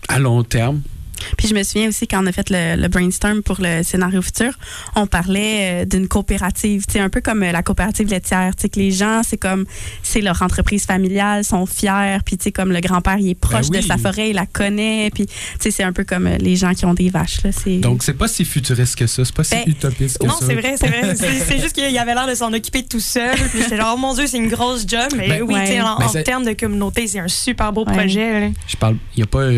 à 0.07 0.19
long 0.19 0.43
terme. 0.43 0.81
Puis 1.37 1.47
je 1.47 1.53
me 1.55 1.63
souviens 1.63 1.89
aussi 1.89 2.07
quand 2.07 2.23
on 2.23 2.27
a 2.27 2.31
fait 2.31 2.49
le, 2.49 2.75
le 2.81 2.87
brainstorm 2.87 3.41
pour 3.43 3.57
le 3.59 3.83
scénario 3.83 4.21
futur, 4.21 4.51
on 4.95 5.07
parlait 5.07 5.83
euh, 5.83 5.85
d'une 5.85 6.07
coopérative, 6.07 6.85
un 6.95 7.09
peu 7.09 7.21
comme 7.21 7.43
euh, 7.43 7.51
la 7.51 7.63
coopérative 7.63 8.07
laitière, 8.09 8.51
que 8.55 8.79
les 8.79 8.91
gens, 8.91 9.21
c'est 9.27 9.37
comme, 9.37 9.65
c'est 10.03 10.21
leur 10.21 10.41
entreprise 10.41 10.85
familiale, 10.85 11.43
sont 11.43 11.65
fiers, 11.65 12.17
puis 12.25 12.37
tu 12.37 12.45
sais, 12.45 12.51
comme 12.51 12.71
le 12.71 12.79
grand-père, 12.79 13.17
il 13.19 13.29
est 13.29 13.35
proche 13.35 13.69
Ben 13.69 13.77
oui. 13.77 13.81
de 13.81 13.87
sa 13.87 13.97
forêt, 13.97 14.29
il 14.29 14.35
la 14.35 14.45
connaît, 14.45 15.09
puis 15.13 15.25
tu 15.25 15.33
sais, 15.59 15.71
c'est 15.71 15.83
un 15.83 15.91
peu 15.93 16.03
comme 16.03 16.27
euh, 16.27 16.37
les 16.37 16.55
gens 16.55 16.73
qui 16.73 16.85
ont 16.85 16.93
des 16.93 17.09
vaches, 17.09 17.43
là. 17.43 17.49
Donc, 17.79 18.03
c'est 18.03 18.13
pas 18.13 18.27
si 18.27 18.45
futuriste 18.45 18.95
que 18.95 19.07
ça, 19.07 19.25
c'est 19.25 19.35
pas 19.35 19.43
si 19.43 19.55
Ben, 19.55 19.63
utopiste 19.67 20.17
que 20.19 20.25
Non, 20.27 20.33
ça. 20.33 20.45
c'est 20.45 20.55
vrai, 20.55 20.75
c'est 20.79 20.87
vrai. 20.87 21.15
C'est 21.15 21.59
juste 21.59 21.73
qu'il 21.73 21.97
avait 21.97 22.13
l'air 22.13 22.27
de 22.27 22.35
s'en 22.35 22.51
occuper 22.53 22.83
tout 22.83 22.99
seul. 22.99 23.35
Puis 23.35 23.61
j'étais 23.63 23.77
genre, 23.77 23.93
oh 23.95 23.97
mon 23.99 24.13
Dieu, 24.13 24.25
c'est 24.27 24.37
une 24.37 24.47
grosse 24.49 24.85
job. 24.87 25.07
Mais 25.17 25.27
Ben, 25.27 25.41
oui, 25.43 25.53
ouais. 25.53 25.81
en, 25.81 25.97
termes 26.23 26.45
de 26.45 26.53
communauté, 26.53 27.07
c'est 27.07 27.19
un 27.19 27.27
super 27.27 27.73
beau 27.73 27.85
Ouais. 27.85 27.93
projet. 27.93 28.39
là. 28.41 28.47
Je 28.67 28.75
parle, 28.77 28.97
il 29.15 29.19
n'y 29.19 29.23
a 29.23 29.27
pas 29.27 29.49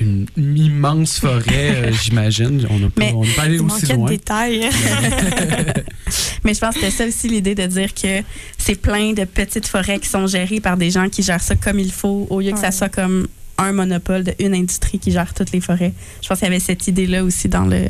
une, 0.00 0.26
une 0.36 0.56
immense 0.58 1.18
forêt, 1.20 1.42
euh, 1.74 1.92
j'imagine. 2.02 2.66
On 2.70 2.78
n'a 2.78 2.90
pas, 2.90 3.06
pas 3.36 3.42
allé 3.42 3.58
aussi 3.58 3.86
de 3.86 3.94
loin. 3.94 4.08
détails. 4.08 4.68
Mais 6.44 6.54
je 6.54 6.60
pense 6.60 6.74
que 6.74 6.80
c'était 6.80 6.90
ça 6.92 7.06
aussi 7.06 7.28
l'idée 7.28 7.54
de 7.54 7.66
dire 7.66 7.92
que 7.94 8.22
c'est 8.56 8.80
plein 8.80 9.12
de 9.12 9.24
petites 9.24 9.66
forêts 9.66 9.98
qui 9.98 10.08
sont 10.08 10.26
gérées 10.26 10.60
par 10.60 10.76
des 10.76 10.90
gens 10.90 11.08
qui 11.08 11.22
gèrent 11.22 11.40
ça 11.42 11.54
comme 11.56 11.78
il 11.78 11.92
faut, 11.92 12.26
au 12.30 12.40
lieu 12.40 12.52
que 12.52 12.58
ça 12.58 12.70
soit 12.70 12.88
comme 12.88 13.26
un 13.58 13.72
monopole 13.72 14.24
d'une 14.38 14.54
industrie 14.54 14.98
qui 14.98 15.10
gère 15.10 15.34
toutes 15.34 15.50
les 15.52 15.60
forêts. 15.60 15.92
Je 16.22 16.28
pense 16.28 16.38
qu'il 16.38 16.46
y 16.46 16.50
avait 16.50 16.60
cette 16.60 16.86
idée-là 16.86 17.24
aussi 17.24 17.48
dans 17.48 17.64
le, 17.64 17.88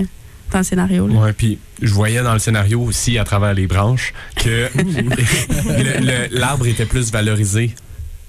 dans 0.50 0.58
le 0.58 0.64
scénario. 0.64 1.06
Ouais, 1.08 1.32
puis 1.34 1.58
je 1.82 1.92
voyais 1.92 2.22
dans 2.22 2.32
le 2.32 2.38
scénario 2.38 2.80
aussi, 2.80 3.18
à 3.18 3.24
travers 3.24 3.52
les 3.52 3.66
branches, 3.66 4.14
que 4.36 4.68
le- 4.76 6.00
le- 6.00 6.38
l'arbre 6.38 6.66
était 6.66 6.86
plus 6.86 7.12
valorisé. 7.12 7.74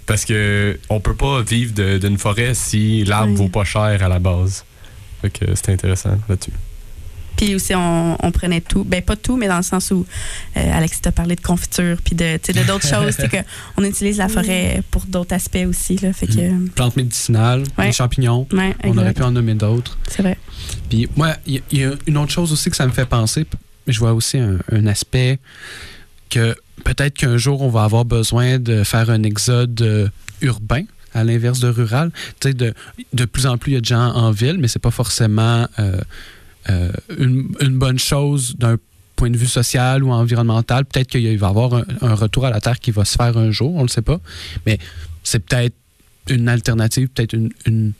Parce 0.09 0.25
que 0.25 0.79
on 0.89 0.99
peut 0.99 1.13
pas 1.15 1.41
vivre 1.43 1.73
de- 1.73 1.97
d'une 1.99 2.17
forêt 2.17 2.53
si 2.55 3.03
l'arbre 3.05 3.31
Ouais. 3.31 3.37
vaut 3.37 3.47
pas 3.49 3.63
cher 3.63 4.01
à 4.03 4.09
la 4.09 4.17
base. 4.19 4.65
Fait 5.21 5.29
que 5.29 5.53
c'était 5.55 5.73
intéressant 5.73 6.17
là-dessus. 6.27 6.51
Puis 7.37 7.55
aussi, 7.55 7.73
on, 7.75 8.17
on 8.21 8.31
prenait 8.31 8.59
tout. 8.59 8.83
Ben, 8.83 9.01
pas 9.01 9.15
tout, 9.15 9.37
mais 9.37 9.47
dans 9.47 9.57
le 9.57 9.63
sens 9.63 9.91
où 9.91 10.05
euh, 10.57 10.71
Alex 10.73 10.99
t'a 10.99 11.11
parlé 11.13 11.35
de 11.37 11.41
confiture, 11.41 11.97
puis 12.03 12.15
de, 12.15 12.37
de 12.37 12.67
d'autres 12.67 12.87
choses. 12.95 13.13
C'est 13.17 13.29
que 13.29 13.37
on 13.77 13.83
utilise 13.83 14.17
la 14.17 14.27
forêt 14.27 14.81
pour 14.91 15.05
d'autres 15.05 15.33
aspects 15.35 15.63
aussi. 15.67 15.95
Là, 15.97 16.11
fait 16.11 16.27
que, 16.27 16.67
Plantes 16.69 16.97
médicinales, 16.97 17.63
Ouais. 17.77 17.85
les 17.87 17.91
champignons. 17.93 18.45
ouais, 18.51 18.75
On 18.83 18.97
aurait 18.97 19.13
pu 19.13 19.21
en 19.23 19.31
nommer 19.31 19.53
d'autres. 19.53 19.97
C'est 20.09 20.21
vrai. 20.23 20.37
Puis 20.89 21.07
moi, 21.15 21.35
il 21.45 21.61
y, 21.71 21.83
a 21.85 21.91
une 22.07 22.17
autre 22.17 22.31
chose 22.31 22.51
aussi 22.51 22.69
que 22.69 22.75
ça 22.75 22.85
me 22.87 22.91
fait 22.91 23.05
penser. 23.05 23.45
Je 23.87 23.99
vois 23.99 24.11
aussi 24.13 24.37
un, 24.37 24.57
un 24.71 24.85
aspect 24.87 25.39
que 26.29 26.55
peut-être 26.83 27.15
qu'un 27.15 27.37
jour, 27.37 27.61
on 27.61 27.69
va 27.69 27.83
avoir 27.83 28.05
besoin 28.05 28.59
de 28.59 28.83
faire 28.83 29.09
un 29.09 29.23
exode 29.23 29.81
euh, 29.81 30.07
urbain 30.41 30.83
à 31.13 31.23
l'inverse 31.23 31.59
de 31.59 31.69
rural. 31.69 32.11
De, 32.43 32.73
de 33.13 33.25
plus 33.25 33.45
en 33.45 33.57
plus, 33.57 33.71
il 33.71 33.75
y 33.75 33.77
a 33.77 33.81
de 33.81 33.85
gens 33.85 34.13
en 34.13 34.31
ville, 34.31 34.57
mais 34.59 34.67
c'est 34.67 34.79
pas 34.79 34.91
forcément 34.91 35.67
euh, 35.79 35.99
euh, 36.69 36.91
une, 37.17 37.55
une 37.61 37.77
bonne 37.77 37.99
chose 37.99 38.55
d'un 38.57 38.77
point 39.15 39.29
de 39.29 39.37
vue 39.37 39.47
social 39.47 40.03
ou 40.03 40.11
environnemental. 40.11 40.85
Peut-être 40.85 41.09
qu'il 41.09 41.37
va 41.37 41.47
y 41.47 41.49
avoir 41.49 41.83
un, 42.01 42.15
retour 42.15 42.45
à 42.45 42.49
la 42.49 42.61
Terre 42.61 42.79
qui 42.79 42.91
va 42.91 43.05
se 43.05 43.17
faire 43.17 43.37
un 43.37 43.51
jour, 43.51 43.75
on 43.75 43.81
le 43.81 43.89
sait 43.89 44.01
pas. 44.01 44.19
Mais 44.65 44.79
c'est 45.23 45.39
peut-être 45.39 45.75
une 46.29 46.47
alternative, 46.47 47.09
peut-être 47.09 47.33
une, 47.33 47.93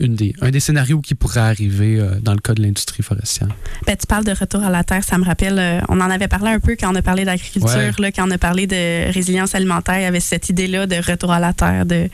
une 0.00 0.14
des, 0.14 0.34
un 0.40 0.50
des 0.50 0.60
scénarios 0.60 1.00
qui 1.00 1.14
pourrait 1.14 1.40
arriver 1.40 1.98
euh, 2.00 2.18
dans 2.20 2.32
le 2.32 2.40
cas 2.40 2.54
de 2.54 2.62
l'industrie 2.62 3.02
forestière. 3.02 3.48
Ben, 3.86 3.96
tu 3.96 4.06
parles 4.06 4.24
de 4.24 4.32
retour 4.32 4.62
à 4.62 4.70
la 4.70 4.84
terre, 4.84 5.04
ça 5.04 5.18
me 5.18 5.24
rappelle, 5.24 5.58
euh, 5.58 5.80
on 5.88 6.00
en 6.00 6.10
avait 6.10 6.28
parlé 6.28 6.50
un 6.50 6.60
peu 6.60 6.76
quand 6.78 6.92
on 6.92 6.94
a 6.96 7.02
parlé 7.02 7.24
d'agriculture, 7.24 7.92
Ouais. 7.98 8.12
quand 8.12 8.26
on 8.28 8.30
a 8.30 8.38
parlé 8.38 8.66
de 8.66 9.12
résilience 9.12 9.54
alimentaire, 9.54 9.98
il 9.98 10.02
y 10.02 10.06
avait 10.06 10.20
cette 10.20 10.48
idée-là 10.48 10.86
de 10.86 10.96
retour 10.96 11.32
à 11.32 11.40
la 11.40 11.52
terre, 11.52 11.86
de 11.86 12.08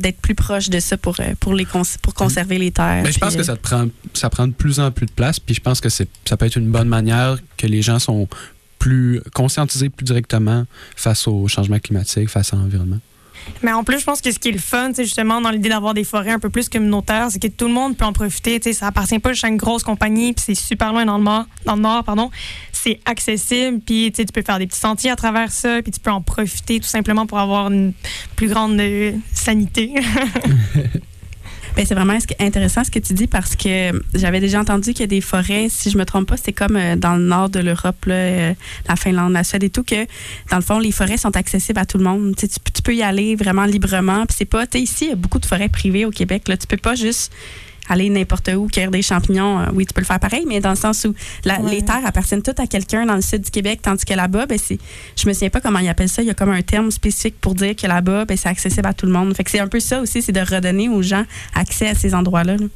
d'être 0.00 0.18
plus 0.20 0.34
proche 0.34 0.70
de 0.70 0.80
ça 0.80 0.96
pour, 0.96 1.14
euh, 1.20 1.34
pour, 1.38 1.54
les 1.54 1.64
cons- 1.64 1.82
pour 2.02 2.12
conserver 2.12 2.58
les 2.58 2.72
terres. 2.72 2.96
Mais 2.96 3.02
Ben, 3.04 3.12
je 3.12 3.18
pense 3.18 3.36
que 3.36 3.44
ça, 3.44 3.54
te 3.56 3.60
prend, 3.62 3.86
ça 4.12 4.28
prend 4.28 4.48
de 4.48 4.52
plus 4.52 4.80
en 4.80 4.90
plus 4.90 5.06
de 5.06 5.12
place, 5.12 5.38
puis 5.38 5.54
je 5.54 5.60
pense 5.60 5.80
que 5.80 5.88
c'est, 5.88 6.08
ça 6.24 6.36
peut 6.36 6.46
être 6.46 6.56
une 6.56 6.70
bonne 6.70 6.88
manière 6.88 7.36
que 7.56 7.66
les 7.68 7.80
gens 7.80 8.00
sont 8.00 8.26
plus 8.80 9.20
conscientisés 9.34 9.88
plus 9.88 10.04
directement 10.04 10.64
face 10.96 11.28
au 11.28 11.46
changement 11.48 11.78
climatique, 11.78 12.28
face 12.28 12.52
à 12.52 12.56
l'environnement. 12.56 12.98
Mais 13.62 13.72
en 13.72 13.84
plus, 13.84 13.98
je 13.98 14.04
pense 14.04 14.20
que 14.20 14.30
ce 14.30 14.38
qui 14.38 14.48
est 14.48 14.52
le 14.52 14.58
fun, 14.58 14.90
c'est 14.94 15.04
justement 15.04 15.40
dans 15.40 15.50
l'idée 15.50 15.68
d'avoir 15.68 15.94
des 15.94 16.04
forêts 16.04 16.30
un 16.30 16.38
peu 16.38 16.50
plus 16.50 16.68
communautaires, 16.68 17.28
c'est 17.30 17.40
que 17.40 17.48
tout 17.48 17.66
le 17.66 17.72
monde 17.72 17.96
peut 17.96 18.04
en 18.04 18.12
profiter. 18.12 18.60
Tu 18.60 18.70
sais, 18.70 18.72
ça 18.72 18.86
appartient 18.88 19.18
pas 19.18 19.30
à 19.42 19.48
une 19.48 19.56
grosse 19.56 19.82
compagnie, 19.82 20.32
puis 20.32 20.44
c'est 20.46 20.54
super 20.54 20.92
loin 20.92 21.04
dans 21.04 21.18
le 21.18 21.24
nord. 21.24 21.46
Dans 21.64 21.76
le 21.76 21.82
nord 21.82 22.04
pardon. 22.04 22.30
C'est 22.72 23.00
accessible, 23.04 23.80
puis 23.84 24.12
tu 24.12 24.24
peux 24.26 24.42
faire 24.42 24.58
des 24.58 24.66
petits 24.66 24.78
sentiers 24.78 25.10
à 25.10 25.16
travers 25.16 25.50
ça, 25.50 25.82
puis 25.82 25.90
tu 25.90 26.00
peux 26.00 26.10
en 26.10 26.22
profiter 26.22 26.78
tout 26.80 26.86
simplement 26.86 27.26
pour 27.26 27.38
avoir 27.38 27.70
une 27.70 27.92
plus 28.36 28.48
grande 28.48 28.78
euh, 28.78 29.12
sanité. 29.34 29.94
Ben, 31.78 31.86
c'est 31.86 31.94
vraiment 31.94 32.18
intéressant 32.40 32.82
ce 32.82 32.90
que 32.90 32.98
tu 32.98 33.12
dis 33.12 33.28
parce 33.28 33.54
que 33.54 33.92
j'avais 34.12 34.40
déjà 34.40 34.58
entendu 34.58 34.90
qu'il 34.90 35.02
y 35.02 35.04
a 35.04 35.06
des 35.06 35.20
forêts, 35.20 35.68
si 35.70 35.90
je 35.90 35.96
me 35.96 36.04
trompe 36.04 36.26
pas, 36.26 36.36
c'est 36.36 36.52
comme 36.52 36.74
euh, 36.74 36.96
dans 36.96 37.14
le 37.14 37.22
nord 37.22 37.50
de 37.50 37.60
l'Europe, 37.60 38.04
euh, 38.08 38.52
la 38.88 38.96
Finlande, 38.96 39.32
la 39.32 39.44
Suède 39.44 39.62
et 39.62 39.70
tout, 39.70 39.84
que 39.84 40.04
dans 40.50 40.56
le 40.56 40.62
fond, 40.62 40.80
les 40.80 40.90
forêts 40.90 41.18
sont 41.18 41.36
accessibles 41.36 41.78
à 41.78 41.86
tout 41.86 41.96
le 41.96 42.02
monde. 42.02 42.34
Tu, 42.36 42.48
peux- 42.82 42.96
y 42.96 43.02
aller 43.04 43.36
vraiment 43.36 43.64
librement. 43.64 44.26
Puis 44.26 44.34
c'est 44.38 44.44
pas, 44.44 44.64
ici, 44.74 45.04
il 45.04 45.08
y 45.10 45.12
a 45.12 45.14
beaucoup 45.14 45.38
de 45.38 45.46
forêts 45.46 45.68
privées 45.68 46.04
au 46.04 46.10
Québec. 46.10 46.48
Là, 46.48 46.56
tu 46.56 46.66
peux 46.66 46.78
pas 46.78 46.96
juste 46.96 47.30
aller 47.88 48.08
n'importe 48.10 48.48
où, 48.56 48.66
cueillir 48.68 48.90
des 48.90 49.02
champignons. 49.02 49.60
Euh, 49.60 49.66
oui, 49.72 49.86
tu 49.86 49.94
peux 49.94 50.00
le 50.00 50.06
faire 50.06 50.20
pareil, 50.20 50.44
mais 50.46 50.60
dans 50.60 50.70
le 50.70 50.76
sens 50.76 51.04
où 51.04 51.14
la- 51.44 51.60
Ouais. 51.60 51.70
les 51.70 51.82
terres 51.82 52.04
appartiennent 52.04 52.42
toutes 52.42 52.60
à 52.60 52.66
quelqu'un 52.66 53.06
dans 53.06 53.14
le 53.16 53.20
sud 53.22 53.42
du 53.42 53.50
Québec, 53.50 53.80
tandis 53.82 54.04
que 54.04 54.14
là-bas, 54.14 54.46
ben, 54.46 54.58
c'est, 54.62 54.78
je 55.16 55.28
me 55.28 55.32
souviens 55.32 55.50
pas 55.50 55.60
comment 55.60 55.78
ils 55.80 55.88
appellent 55.88 56.08
ça. 56.08 56.22
Il 56.22 56.28
y 56.28 56.30
a 56.30 56.34
comme 56.34 56.50
un 56.50 56.62
terme 56.62 56.90
spécifique 56.90 57.36
pour 57.40 57.54
dire 57.54 57.74
que 57.76 57.86
là-bas, 57.86 58.24
ben, 58.24 58.36
c'est 58.36 58.48
accessible 58.48 58.86
à 58.86 58.94
tout 58.94 59.06
le 59.06 59.12
monde. 59.12 59.34
Fait 59.36 59.44
que 59.44 59.50
c'est 59.50 59.60
un 59.60 59.68
peu 59.68 59.80
ça 59.80 60.00
aussi, 60.00 60.22
c'est 60.22 60.32
de 60.32 60.40
redonner 60.40 60.88
aux 60.88 61.02
gens 61.02 61.24
accès 61.54 61.88
à 61.88 61.94
ces 61.94 62.14
endroits-là. 62.14 62.56
là. 62.56 62.66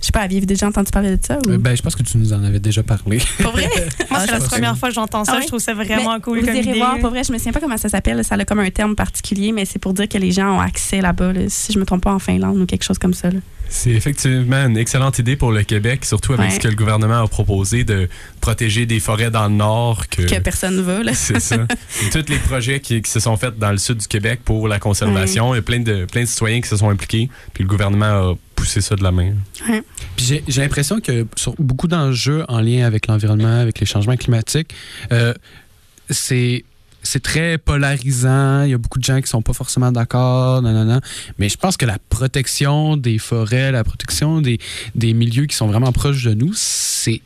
Je 0.00 0.06
sais 0.06 0.12
pas, 0.12 0.20
aviez-vous 0.20 0.46
déjà 0.46 0.68
entendu 0.68 0.92
parler 0.92 1.16
de 1.16 1.24
ça? 1.24 1.38
Ou... 1.44 1.50
Euh, 1.50 1.58
ben, 1.58 1.76
je 1.76 1.82
pense 1.82 1.96
que 1.96 2.04
tu 2.04 2.18
nous 2.18 2.32
en 2.32 2.44
avais 2.44 2.60
déjà 2.60 2.84
parlé. 2.84 3.18
Pour 3.42 3.50
vrai? 3.50 3.68
Moi, 3.74 3.86
Ah, 4.12 4.20
c'est 4.20 4.26
je 4.28 4.32
la 4.32 4.38
première 4.38 4.78
fois 4.78 4.90
que 4.90 4.94
j'entends 4.94 5.24
ça. 5.24 5.32
Ah? 5.36 5.40
Je 5.42 5.48
trouve 5.48 5.58
ça 5.58 5.74
vraiment 5.74 6.14
Mais 6.14 6.20
cool 6.20 6.38
Vous 6.38 6.46
comme 6.46 6.54
irez 6.54 6.70
idée. 6.70 6.78
voir, 6.78 6.98
pour 7.00 7.10
vrai, 7.10 7.24
je 7.24 7.32
me 7.32 7.38
souviens 7.38 7.52
pas 7.52 7.58
comment 7.58 7.76
ça 7.76 7.88
s'appelle. 7.88 8.24
Ça 8.24 8.36
a 8.36 8.44
comme 8.44 8.60
un 8.60 8.70
terme 8.70 8.94
particulier, 8.94 9.50
mais 9.50 9.64
c'est 9.64 9.80
pour 9.80 9.94
dire 9.94 10.08
que 10.08 10.16
les 10.16 10.30
gens 10.30 10.56
ont 10.56 10.60
accès 10.60 11.00
là-bas, 11.00 11.32
là, 11.32 11.40
si 11.48 11.72
je 11.72 11.80
me 11.80 11.84
trompe 11.84 12.04
pas, 12.04 12.12
en 12.14 12.20
Finlande 12.20 12.58
ou 12.58 12.66
quelque 12.66 12.84
chose 12.84 12.98
comme 12.98 13.12
ça. 13.12 13.28
là. 13.30 13.40
C'est 13.70 13.90
effectivement 13.90 14.64
une 14.66 14.78
excellente 14.78 15.18
idée 15.18 15.36
pour 15.36 15.52
le 15.52 15.62
Québec, 15.62 16.04
surtout 16.04 16.32
avec 16.32 16.46
Ouais. 16.48 16.54
ce 16.54 16.60
que 16.60 16.68
le 16.68 16.74
gouvernement 16.74 17.22
a 17.22 17.28
proposé 17.28 17.84
de 17.84 18.08
protéger 18.40 18.86
des 18.86 18.98
forêts 19.00 19.30
dans 19.30 19.46
le 19.48 19.54
nord. 19.54 20.06
Que, 20.08 20.22
Que 20.22 20.40
personne 20.40 20.76
ne. 20.76 21.02
Là. 21.02 21.12
c'est 21.14 21.38
ça. 21.40 21.56
Et 22.02 22.10
tous 22.10 22.30
les 22.30 22.38
projets 22.38 22.80
qui, 22.80 23.02
qui 23.02 23.10
se 23.10 23.20
sont 23.20 23.36
faits 23.36 23.58
dans 23.58 23.70
le 23.70 23.78
sud 23.78 23.98
du 23.98 24.06
Québec 24.06 24.40
pour 24.44 24.68
la 24.68 24.78
conservation, 24.78 25.52
il 25.54 25.56
y 25.56 25.60
a 25.60 25.62
plein 25.62 25.80
de, 25.80 26.06
plein 26.06 26.22
de 26.22 26.26
citoyens 26.26 26.60
qui 26.60 26.68
se 26.68 26.76
sont 26.76 26.88
impliqués, 26.88 27.28
puis 27.52 27.62
le 27.64 27.68
gouvernement 27.68 28.30
a 28.32 28.34
poussé 28.54 28.80
ça 28.80 28.96
de 28.96 29.02
la 29.02 29.12
main. 29.12 29.32
Puis 30.16 30.24
j'ai, 30.26 30.44
j'ai 30.48 30.62
l'impression 30.62 31.00
que 31.00 31.26
sur 31.36 31.54
beaucoup 31.58 31.88
d'enjeux 31.88 32.44
en 32.48 32.60
lien 32.60 32.86
avec 32.86 33.06
l'environnement, 33.06 33.60
avec 33.60 33.78
les 33.80 33.86
changements 33.86 34.16
climatiques, 34.16 34.74
euh, 35.12 35.34
c'est 36.10 36.64
c'est 37.08 37.22
très 37.22 37.56
polarisant. 37.56 38.64
Il 38.64 38.70
y 38.70 38.74
a 38.74 38.78
beaucoup 38.78 38.98
de 38.98 39.04
gens 39.04 39.20
qui 39.20 39.28
sont 39.28 39.40
pas 39.42 39.54
forcément 39.54 39.90
d'accord, 39.92 40.60
nanana. 40.62 41.00
Mais 41.38 41.48
je 41.48 41.56
pense 41.56 41.76
que 41.76 41.86
la 41.86 41.98
protection 42.10 42.96
des 42.98 43.18
forêts, 43.18 43.72
la 43.72 43.82
protection 43.84 44.40
des, 44.42 44.58
des 44.94 45.14
milieux 45.14 45.46
qui 45.46 45.56
sont 45.56 45.68
vraiment 45.68 45.90
proches 45.92 46.22
de 46.24 46.34
nous, 46.34 46.52
c'est 46.54 47.22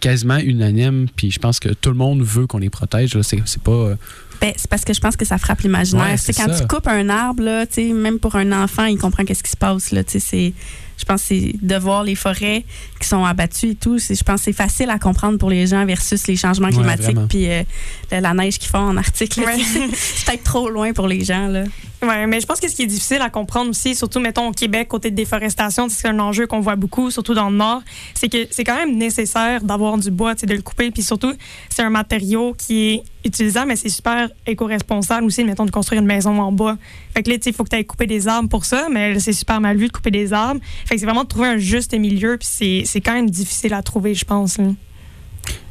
quasiment 0.00 0.38
unanime. 0.38 1.08
Puis 1.14 1.30
je 1.30 1.38
pense 1.38 1.60
que 1.60 1.68
tout 1.68 1.90
le 1.90 1.96
monde 1.96 2.22
veut 2.22 2.46
qu'on 2.46 2.58
les 2.58 2.70
protège. 2.70 3.20
C'est, 3.20 3.42
c'est 3.44 3.62
pas. 3.62 3.70
euh, 3.72 3.94
Ben, 4.40 4.52
c'est 4.56 4.70
parce 4.70 4.84
que 4.84 4.94
je 4.94 5.00
pense 5.00 5.16
que 5.16 5.24
ça 5.26 5.36
frappe 5.36 5.60
l'imaginaire. 5.60 6.06
Ouais, 6.12 6.16
c'est 6.16 6.32
quand 6.32 6.50
ça. 6.50 6.60
tu 6.60 6.66
coupes 6.66 6.86
un 6.88 7.08
arbre, 7.10 7.42
là, 7.42 7.66
même 7.94 8.18
pour 8.18 8.36
un 8.36 8.50
enfant, 8.52 8.86
il 8.86 8.96
comprend 8.98 9.24
qu'est-ce 9.24 9.42
qui 9.42 9.50
se 9.50 9.56
passe. 9.56 9.90
Là, 9.90 10.02
c'est, 10.06 10.52
je 11.00 11.04
pense 11.04 11.22
que 11.22 11.28
c'est 11.28 11.54
de 11.60 11.76
voir 11.76 12.04
les 12.04 12.14
forêts 12.14 12.64
qui 13.00 13.08
sont 13.08 13.24
abattues 13.24 13.70
et 13.70 13.74
tout. 13.74 13.98
Je 13.98 14.22
pense 14.22 14.40
que 14.40 14.44
c'est 14.44 14.52
facile 14.52 14.90
à 14.90 14.98
comprendre 14.98 15.38
pour 15.38 15.50
les 15.50 15.66
gens 15.66 15.84
versus 15.86 16.26
les 16.26 16.36
changements 16.36 16.70
climatiques 16.70 17.18
puis 17.28 17.50
euh, 17.50 17.62
la, 18.10 18.20
la 18.20 18.34
neige 18.34 18.58
qu'ils 18.58 18.70
font 18.70 18.78
en 18.78 18.96
Arctique. 18.96 19.38
Ouais. 19.38 19.58
c'est 19.94 20.26
peut-être 20.26 20.44
trop 20.44 20.68
loin 20.68 20.92
pour 20.92 21.08
les 21.08 21.24
gens. 21.24 21.46
Là. 21.46 21.64
Oui, 22.02 22.26
mais 22.26 22.40
je 22.40 22.46
pense 22.46 22.60
que 22.60 22.68
ce 22.68 22.74
qui 22.74 22.82
est 22.82 22.86
difficile 22.86 23.20
à 23.20 23.28
comprendre 23.28 23.70
aussi, 23.70 23.94
surtout, 23.94 24.20
mettons, 24.20 24.48
au 24.48 24.52
Québec, 24.52 24.88
côté 24.88 25.10
de 25.10 25.16
déforestation, 25.16 25.88
c'est 25.90 26.08
un 26.08 26.18
enjeu 26.18 26.46
qu'on 26.46 26.60
voit 26.60 26.76
beaucoup, 26.76 27.10
surtout 27.10 27.34
dans 27.34 27.50
le 27.50 27.56
Nord, 27.56 27.82
c'est 28.14 28.30
que 28.30 28.46
c'est 28.50 28.64
quand 28.64 28.76
même 28.76 28.96
nécessaire 28.96 29.62
d'avoir 29.62 29.98
du 29.98 30.10
bois, 30.10 30.34
de 30.34 30.54
le 30.54 30.62
couper. 30.62 30.90
Puis 30.90 31.02
surtout, 31.02 31.34
c'est 31.68 31.82
un 31.82 31.90
matériau 31.90 32.54
qui 32.56 32.88
est 32.88 33.02
utilisable, 33.22 33.68
mais 33.68 33.76
c'est 33.76 33.90
super 33.90 34.30
éco-responsable 34.46 35.26
aussi, 35.26 35.44
mettons, 35.44 35.66
de 35.66 35.70
construire 35.70 36.00
une 36.00 36.06
maison 36.06 36.40
en 36.40 36.52
bois. 36.52 36.78
Fait 37.14 37.22
que 37.22 37.28
là, 37.28 37.36
tu 37.36 37.44
sais, 37.44 37.50
il 37.50 37.52
faut 37.52 37.64
que 37.64 37.68
tu 37.68 37.76
ailles 37.76 37.84
couper 37.84 38.06
des 38.06 38.28
arbres 38.28 38.48
pour 38.48 38.64
ça, 38.64 38.88
mais 38.90 39.12
là, 39.12 39.20
c'est 39.20 39.34
super 39.34 39.60
mal 39.60 39.76
vu 39.76 39.88
de 39.88 39.92
couper 39.92 40.10
des 40.10 40.32
arbres. 40.32 40.60
C'est 40.98 41.04
vraiment 41.04 41.22
de 41.24 41.28
trouver 41.28 41.48
un 41.48 41.58
juste 41.58 41.94
milieu, 41.94 42.36
puis 42.36 42.48
c'est- 42.84 43.00
quand 43.00 43.12
même 43.12 43.30
difficile 43.30 43.74
à 43.74 43.82
trouver, 43.82 44.14
je 44.14 44.24
pense. 44.24 44.58
là. 44.58 44.72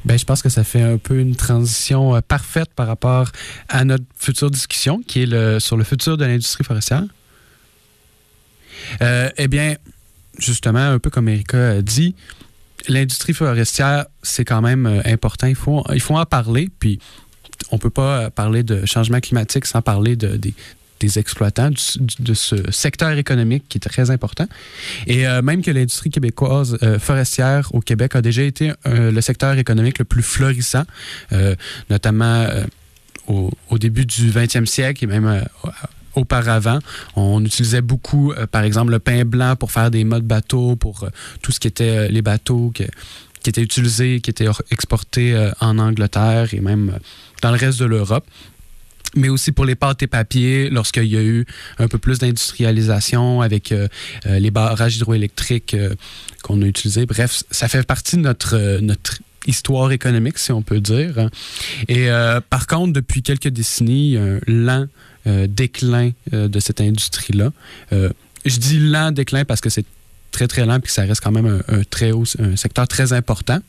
Ben, 0.05 0.17
je 0.17 0.25
pense 0.25 0.41
que 0.41 0.49
ça 0.49 0.63
fait 0.63 0.81
un 0.81 0.97
peu 0.97 1.19
une 1.19 1.35
transition 1.35 2.15
euh, 2.15 2.21
parfaite 2.21 2.69
par 2.75 2.87
rapport 2.87 3.31
à 3.67 3.83
notre 3.85 4.05
future 4.17 4.49
discussion, 4.49 5.01
qui 5.05 5.23
est 5.23 5.25
le, 5.25 5.59
sur 5.59 5.77
le 5.77 5.83
futur 5.83 6.17
de 6.17 6.25
l'industrie 6.25 6.63
forestière. 6.63 7.03
Euh, 9.01 9.29
eh 9.37 9.47
bien, 9.47 9.75
justement, 10.37 10.79
un 10.79 10.99
peu 10.99 11.09
comme 11.09 11.27
Erika 11.27 11.71
a 11.71 11.81
dit, 11.81 12.15
l'industrie 12.87 13.33
forestière, 13.33 14.05
c'est 14.23 14.45
quand 14.45 14.61
même 14.61 14.85
euh, 14.85 15.01
important. 15.05 15.47
Il 15.47 15.55
faut, 15.55 15.83
il 15.93 15.99
faut 16.01 16.17
en 16.17 16.25
parler, 16.25 16.69
puis 16.79 16.99
on 17.71 17.77
peut 17.77 17.89
pas 17.89 18.29
parler 18.31 18.63
de 18.63 18.85
changement 18.85 19.19
climatique 19.19 19.65
sans 19.65 19.81
parler 19.81 20.15
de, 20.15 20.37
des, 20.37 20.53
des 20.99 21.17
exploitants, 21.19 21.71
de 22.19 22.33
ce 22.33 22.71
secteur 22.71 23.11
économique 23.11 23.63
qui 23.69 23.77
est 23.77 23.81
très 23.81 24.11
important. 24.11 24.47
Et 25.07 25.27
euh, 25.27 25.41
même 25.41 25.61
que 25.61 25.71
l'industrie 25.71 26.09
québécoise 26.09 26.77
euh, 26.83 26.99
forestière 26.99 27.69
au 27.73 27.79
Québec 27.79 28.15
a 28.15 28.21
déjà 28.21 28.43
été 28.43 28.73
euh, 28.85 29.11
le 29.11 29.21
secteur 29.21 29.57
économique 29.57 29.99
le 29.99 30.05
plus 30.05 30.23
florissant, 30.23 30.83
notamment 31.89 32.47
au, 33.27 33.51
début 33.77 34.05
du 34.05 34.31
20e 34.31 34.65
siècle 34.65 35.03
et 35.03 35.07
même 35.07 35.45
auparavant. 36.15 36.79
On 37.15 37.43
utilisait 37.43 37.81
beaucoup, 37.81 38.33
par 38.51 38.63
exemple, 38.63 38.91
le 38.91 38.99
pain 38.99 39.23
blanc 39.25 39.55
pour 39.55 39.71
faire 39.71 39.91
des 39.91 40.03
modes 40.03 40.23
bateaux, 40.23 40.75
pour 40.75 41.07
tout 41.41 41.51
ce 41.51 41.59
qui 41.59 41.67
était 41.67 42.09
les 42.09 42.21
bateaux 42.21 42.71
qui 42.73 42.83
étaient 43.45 43.61
utilisés, 43.61 44.19
qui 44.21 44.29
étaient 44.29 44.47
or- 44.47 44.61
exportés 44.71 45.51
en 45.61 45.77
Angleterre 45.77 46.53
et 46.53 46.59
même 46.59 46.97
dans 47.41 47.51
le 47.51 47.57
reste 47.57 47.79
de 47.79 47.85
l'Europe 47.85 48.25
mais 49.15 49.29
aussi 49.29 49.51
pour 49.51 49.65
les 49.65 49.75
pâtes 49.75 50.03
et 50.03 50.07
papiers, 50.07 50.69
lorsqu'il 50.69 51.05
y 51.05 51.17
a 51.17 51.21
eu 51.21 51.45
un 51.77 51.87
peu 51.87 51.97
plus 51.97 52.19
d'industrialisation 52.19 53.41
avec 53.41 53.71
euh, 53.71 53.87
euh, 54.25 54.39
les 54.39 54.51
barrages 54.51 54.97
hydroélectriques 54.97 55.73
euh, 55.73 55.95
qu'on 56.43 56.61
a 56.61 56.65
utilisés. 56.65 57.05
Bref, 57.05 57.43
ça 57.51 57.67
fait 57.67 57.85
partie 57.85 58.17
de 58.17 58.21
notre, 58.21 58.79
notre 58.81 59.19
histoire 59.47 59.91
économique, 59.91 60.37
si 60.37 60.51
on 60.51 60.61
peut 60.61 60.79
dire. 60.79 61.29
Et 61.87 62.07
par 62.49 62.67
contre, 62.67 62.93
depuis 62.93 63.23
quelques 63.23 63.47
décennies, 63.47 64.17
un 64.17 64.39
lent 64.47 64.87
déclin 65.25 66.11
de 66.31 66.59
cette 66.59 66.81
industrie-là. 66.81 67.51
Je 67.91 68.57
dis 68.57 68.79
lent 68.79 69.11
déclin 69.11 69.45
parce 69.45 69.61
que 69.61 69.69
c'est 69.69 69.85
très, 70.31 70.47
très 70.47 70.65
lent, 70.65 70.79
puis 70.79 70.87
que 70.87 70.93
ça 70.93 71.03
reste 71.03 71.21
quand 71.21 71.31
même 71.31 71.61
un, 71.67 71.83
très 71.89 72.11
haut, 72.11 72.23
un 72.39 72.55
secteur 72.55 72.87
très 72.87 73.13
important. 73.13 73.59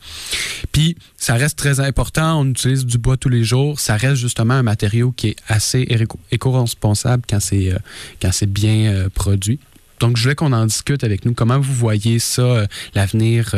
Puis, 0.71 0.95
ça 1.17 1.35
reste 1.35 1.57
très 1.57 1.79
important. 1.79 2.39
On 2.41 2.49
utilise 2.49 2.85
du 2.85 2.97
bois 2.97 3.17
tous 3.17 3.29
les 3.29 3.43
jours. 3.43 3.79
Ça 3.79 3.95
reste 3.95 4.15
justement 4.15 4.55
un 4.55 4.63
matériau 4.63 5.11
qui 5.11 5.29
est 5.29 5.35
assez 5.47 5.81
éco- 5.89 6.19
éco-responsable 6.31 7.23
quand 7.29 7.39
c'est 7.39 7.73
euh, 7.73 8.45
bien 8.47 8.91
euh, 8.91 9.09
produit. 9.09 9.59
Donc, 9.99 10.17
je 10.17 10.23
voulais 10.23 10.35
qu'on 10.35 10.53
en 10.53 10.65
discute 10.65 11.03
avec 11.03 11.25
nous. 11.25 11.33
Comment 11.33 11.59
vous 11.59 11.73
voyez 11.73 12.19
ça, 12.19 12.41
euh, 12.41 12.67
l'avenir 12.95 13.55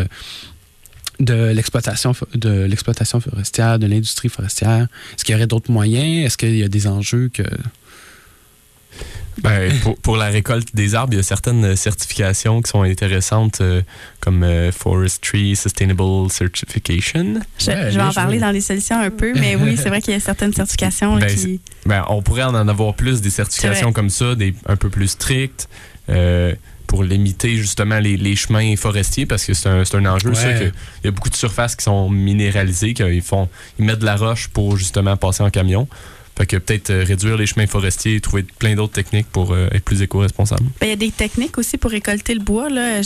de 1.20 1.52
l'exploitation 1.54 2.13
forestière, 2.13 3.80
de 3.80 3.88
l'industrie 3.88 4.30
forestière? 4.30 4.88
Est-ce 5.16 5.24
qu'il 5.24 5.34
y 5.34 5.36
aurait 5.36 5.48
d'autres 5.48 5.72
moyens? 5.72 6.26
Est-ce 6.26 6.38
qu'il 6.38 6.58
y 6.58 6.63
a 6.63 6.68
des 6.68 6.88
enjeux 6.88 7.30
que 7.34 7.44
ben, 9.41 9.72
pour, 9.82 9.98
pour, 9.98 10.17
la 10.17 10.28
récolte 10.28 10.76
des 10.76 10.96
arbres, 10.96 11.13
il 11.13 11.17
y 11.17 11.19
a 11.19 11.24
certaines 11.24 11.76
certifications 11.76 12.62
qui 12.62 12.69
sont 12.69 12.84
intéressantes, 12.84 13.62
euh, 13.62 13.82
comme 14.19 14.43
euh, 14.43 14.72
Forestry 14.72 15.56
Sustainable 15.56 16.30
Certification. 16.30 17.41
Je, 17.60 17.72
vais 17.72 18.02
en 18.02 18.12
parler 18.12 18.39
dans 18.39 18.52
les 18.52 18.62
solutions 18.62 19.00
un 19.00 19.10
peu, 19.10 19.34
mais 19.34 19.56
oui, 19.56 19.78
c'est 19.78 19.89
vrai 19.89 20.02
qu'il 20.02 20.13
y 20.13 20.17
a 20.17 20.19
certaines 20.19 20.54
certifications 20.54 21.17
ben, 21.17 21.28
qui. 21.28 21.60
Ben, 21.86 22.06
on 22.10 22.22
pourrait 22.22 22.43
en 22.43 22.67
avoir 22.67 22.93
plus 22.93 23.22
des 23.22 23.30
certifications 23.30 23.91
comme 23.91 24.10
ça, 24.10 24.36
des 24.36 24.54
un 24.67 24.76
peu 24.76 24.89
plus 24.89 25.08
strictes. 25.08 25.67
Euh, 26.10 26.54
pour 26.86 27.04
limiter 27.04 27.56
justement 27.56 27.98
les, 27.98 28.17
les, 28.17 28.36
chemins 28.36 28.76
forestiers 28.76 29.26
parce 29.26 29.46
que 29.46 29.54
c'est 29.54 29.69
un, 29.69 29.80
un, 29.82 30.06
enjeu 30.06 30.30
ouais. 30.30 30.60
que 30.60 30.65
il 31.02 31.06
y 31.06 31.08
a 31.08 31.12
beaucoup 31.12 31.30
de 31.30 31.36
surfaces 31.36 31.76
qui 31.76 31.86
sont 31.86 32.08
minéralisées 32.10 32.93
qu'ils 32.93 33.24
font 33.24 33.50
ils 33.80 33.86
mettent 33.86 34.00
de 34.00 34.06
la 34.06 34.17
roche 34.17 34.50
pour 34.50 34.78
justement 34.78 35.17
passer 35.17 35.41
en 35.41 35.50
camion 35.50 35.88
fait 36.38 36.46
que 36.46 36.58
peut-être 36.58 36.89
euh, 36.89 37.04
réduire 37.04 37.38
les 37.38 37.46
chemins 37.46 37.67
forestiers 37.67 38.15
et 38.15 38.22
trouver 38.22 38.43
plein 38.43 38.76
d'autres 38.76 38.93
techniques 38.93 39.28
pour 39.32 39.54
euh, 39.54 39.67
être 39.72 39.84
plus 39.84 40.02
éco-responsable. 40.02 40.63
Ben, 40.80 40.88
il 40.88 40.89
y 40.89 40.93
a 40.93 40.96
des 40.96 41.12
techniques 41.12 41.58
aussi 41.58 41.78
pour 41.78 41.91
récolter 41.91 42.34
le 42.34 42.39
bois. 42.39 42.69
Là. 42.69 43.02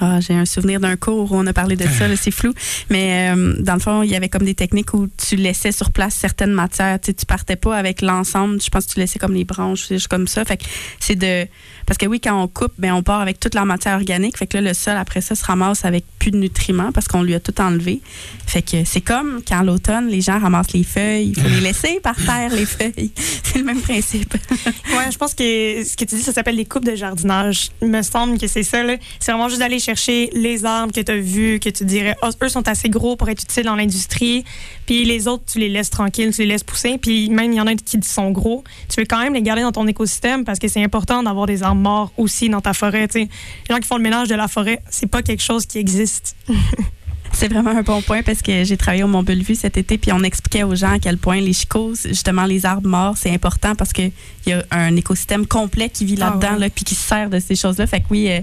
Ah, 0.00 0.20
j'ai 0.20 0.34
un 0.34 0.44
souvenir 0.44 0.80
d'un 0.80 0.96
cours 0.96 1.32
où 1.32 1.36
on 1.36 1.46
a 1.46 1.52
parlé 1.52 1.76
de 1.76 1.84
ça, 1.84 2.04
c'est 2.16 2.30
flou. 2.30 2.52
Mais 2.90 3.32
euh, 3.34 3.54
dans 3.60 3.74
le 3.74 3.80
fond, 3.80 4.02
il 4.02 4.10
y 4.10 4.16
avait 4.16 4.28
comme 4.28 4.44
des 4.44 4.54
techniques 4.54 4.92
où 4.94 5.08
tu 5.16 5.36
laissais 5.36 5.72
sur 5.72 5.90
place 5.90 6.14
certaines 6.14 6.52
matières. 6.52 7.00
Tu, 7.00 7.14
sais, 7.16 7.26
partais 7.26 7.56
pas 7.56 7.76
avec 7.76 8.02
l'ensemble. 8.02 8.60
Je 8.60 8.68
pense 8.68 8.86
que 8.86 8.92
tu 8.92 9.00
laissais 9.00 9.18
comme 9.18 9.34
les 9.34 9.44
branches, 9.44 9.88
comme 10.08 10.28
ça. 10.28 10.44
Fait 10.44 10.58
que 10.58 10.64
c'est 11.00 11.16
de. 11.16 11.46
Parce 11.86 11.98
que 11.98 12.06
oui, 12.06 12.20
quand 12.20 12.42
on 12.42 12.48
coupe, 12.48 12.72
ben, 12.78 12.92
on 12.92 13.02
part 13.02 13.20
avec 13.20 13.40
toute 13.40 13.54
la 13.54 13.64
matière 13.64 13.94
organique. 13.94 14.36
Fait 14.36 14.46
que 14.46 14.58
le 14.58 14.74
sol, 14.74 14.96
après 14.96 15.20
ça, 15.20 15.34
se 15.34 15.44
ramasse 15.44 15.84
avec 15.84 16.04
plus 16.18 16.30
de 16.30 16.36
nutriments 16.36 16.92
parce 16.92 17.08
qu'on 17.08 17.22
lui 17.22 17.34
a 17.34 17.40
tout 17.40 17.58
enlevé. 17.60 18.00
Fait 18.46 18.62
que 18.62 18.84
c'est 18.84 19.00
comme 19.00 19.40
quand 19.46 19.62
l'automne, 19.62 20.08
les 20.08 20.20
gens 20.20 20.38
ramassent 20.38 20.72
les 20.72 20.84
feuilles. 20.84 21.32
Il 21.36 21.40
faut 21.40 21.48
les 21.48 21.60
laisser 21.60 22.00
par 22.02 22.16
terre, 22.16 22.50
les 22.50 22.66
feuilles. 22.66 23.12
C'est 23.42 23.58
le 23.58 23.64
même 23.64 23.80
principe. 23.80 24.34
ouais, 24.34 25.10
je 25.10 25.16
pense 25.16 25.34
que 25.34 25.84
ce 25.84 25.96
que 25.96 26.04
tu 26.04 26.16
dis, 26.16 26.22
ça 26.22 26.32
s'appelle 26.32 26.56
les 26.56 26.64
coupes 26.64 26.84
de 26.84 26.94
jardinage. 26.94 27.70
Il 27.80 27.88
me 27.88 28.02
semble 28.02 28.38
que 28.38 28.46
c'est 28.46 28.62
ça. 28.62 28.78
C'est 29.20 29.32
vraiment 29.32 29.48
juste 29.48 29.60
d'aller 29.60 29.78
chercher 29.86 30.30
les 30.32 30.64
arbres 30.64 30.92
que 30.92 31.00
tu 31.00 31.12
as 31.12 31.16
vus, 31.16 31.60
que 31.60 31.68
tu 31.70 31.84
dirais, 31.84 32.16
oh, 32.22 32.30
eux 32.42 32.48
sont 32.48 32.66
assez 32.68 32.88
gros 32.88 33.14
pour 33.16 33.28
être 33.28 33.42
utiles 33.42 33.64
dans 33.64 33.76
l'industrie. 33.76 34.44
Puis 34.84 35.04
les 35.04 35.28
autres, 35.28 35.44
tu 35.46 35.58
les 35.60 35.68
laisses 35.68 35.90
tranquilles, 35.90 36.34
tu 36.34 36.42
les 36.42 36.48
laisses 36.48 36.64
pousser. 36.64 36.98
Puis 36.98 37.30
même, 37.30 37.52
il 37.52 37.56
y 37.56 37.60
en 37.60 37.66
a 37.66 37.74
qui 37.74 37.98
sont 38.02 38.30
gros. 38.32 38.64
Tu 38.88 39.00
veux 39.00 39.06
quand 39.06 39.20
même 39.20 39.34
les 39.34 39.42
garder 39.42 39.62
dans 39.62 39.72
ton 39.72 39.86
écosystème 39.86 40.44
parce 40.44 40.58
que 40.58 40.66
c'est 40.66 40.82
important 40.82 41.22
d'avoir 41.22 41.46
des 41.46 41.62
arbres 41.62 41.80
morts 41.80 42.12
aussi 42.16 42.48
dans 42.48 42.60
ta 42.60 42.74
forêt. 42.74 43.06
T'sais. 43.06 43.28
Les 43.68 43.74
gens 43.74 43.80
qui 43.80 43.86
font 43.86 43.96
le 43.96 44.02
ménage 44.02 44.28
de 44.28 44.34
la 44.34 44.48
forêt, 44.48 44.82
c'est 44.90 45.06
pas 45.06 45.22
quelque 45.22 45.42
chose 45.42 45.66
qui 45.66 45.78
existe. 45.78 46.36
C'est 47.38 47.48
vraiment 47.48 47.72
un 47.72 47.82
bon 47.82 48.00
point 48.00 48.22
parce 48.22 48.40
que 48.40 48.64
j'ai 48.64 48.78
travaillé 48.78 49.02
au 49.02 49.08
Mont 49.08 49.22
Bellevue 49.22 49.56
cet 49.56 49.76
été 49.76 49.98
puis 49.98 50.10
on 50.10 50.22
expliquait 50.22 50.62
aux 50.62 50.74
gens 50.74 50.92
à 50.92 50.98
quel 50.98 51.18
point 51.18 51.38
les 51.38 51.52
chicots, 51.52 51.92
justement 51.94 52.46
les 52.46 52.64
arbres 52.64 52.88
morts, 52.88 53.18
c'est 53.18 53.30
important 53.30 53.74
parce 53.74 53.92
qu'il 53.92 54.10
y 54.46 54.52
a 54.52 54.64
un 54.70 54.96
écosystème 54.96 55.46
complet 55.46 55.90
qui 55.90 56.06
vit 56.06 56.16
là-dedans 56.16 56.48
ah 56.52 56.54
ouais. 56.54 56.60
là, 56.60 56.70
puis 56.70 56.86
qui 56.86 56.94
se 56.94 57.06
sert 57.06 57.28
de 57.28 57.38
ces 57.38 57.54
choses-là. 57.54 57.86
Fait 57.86 58.00
que 58.00 58.06
oui, 58.08 58.30
euh, 58.30 58.40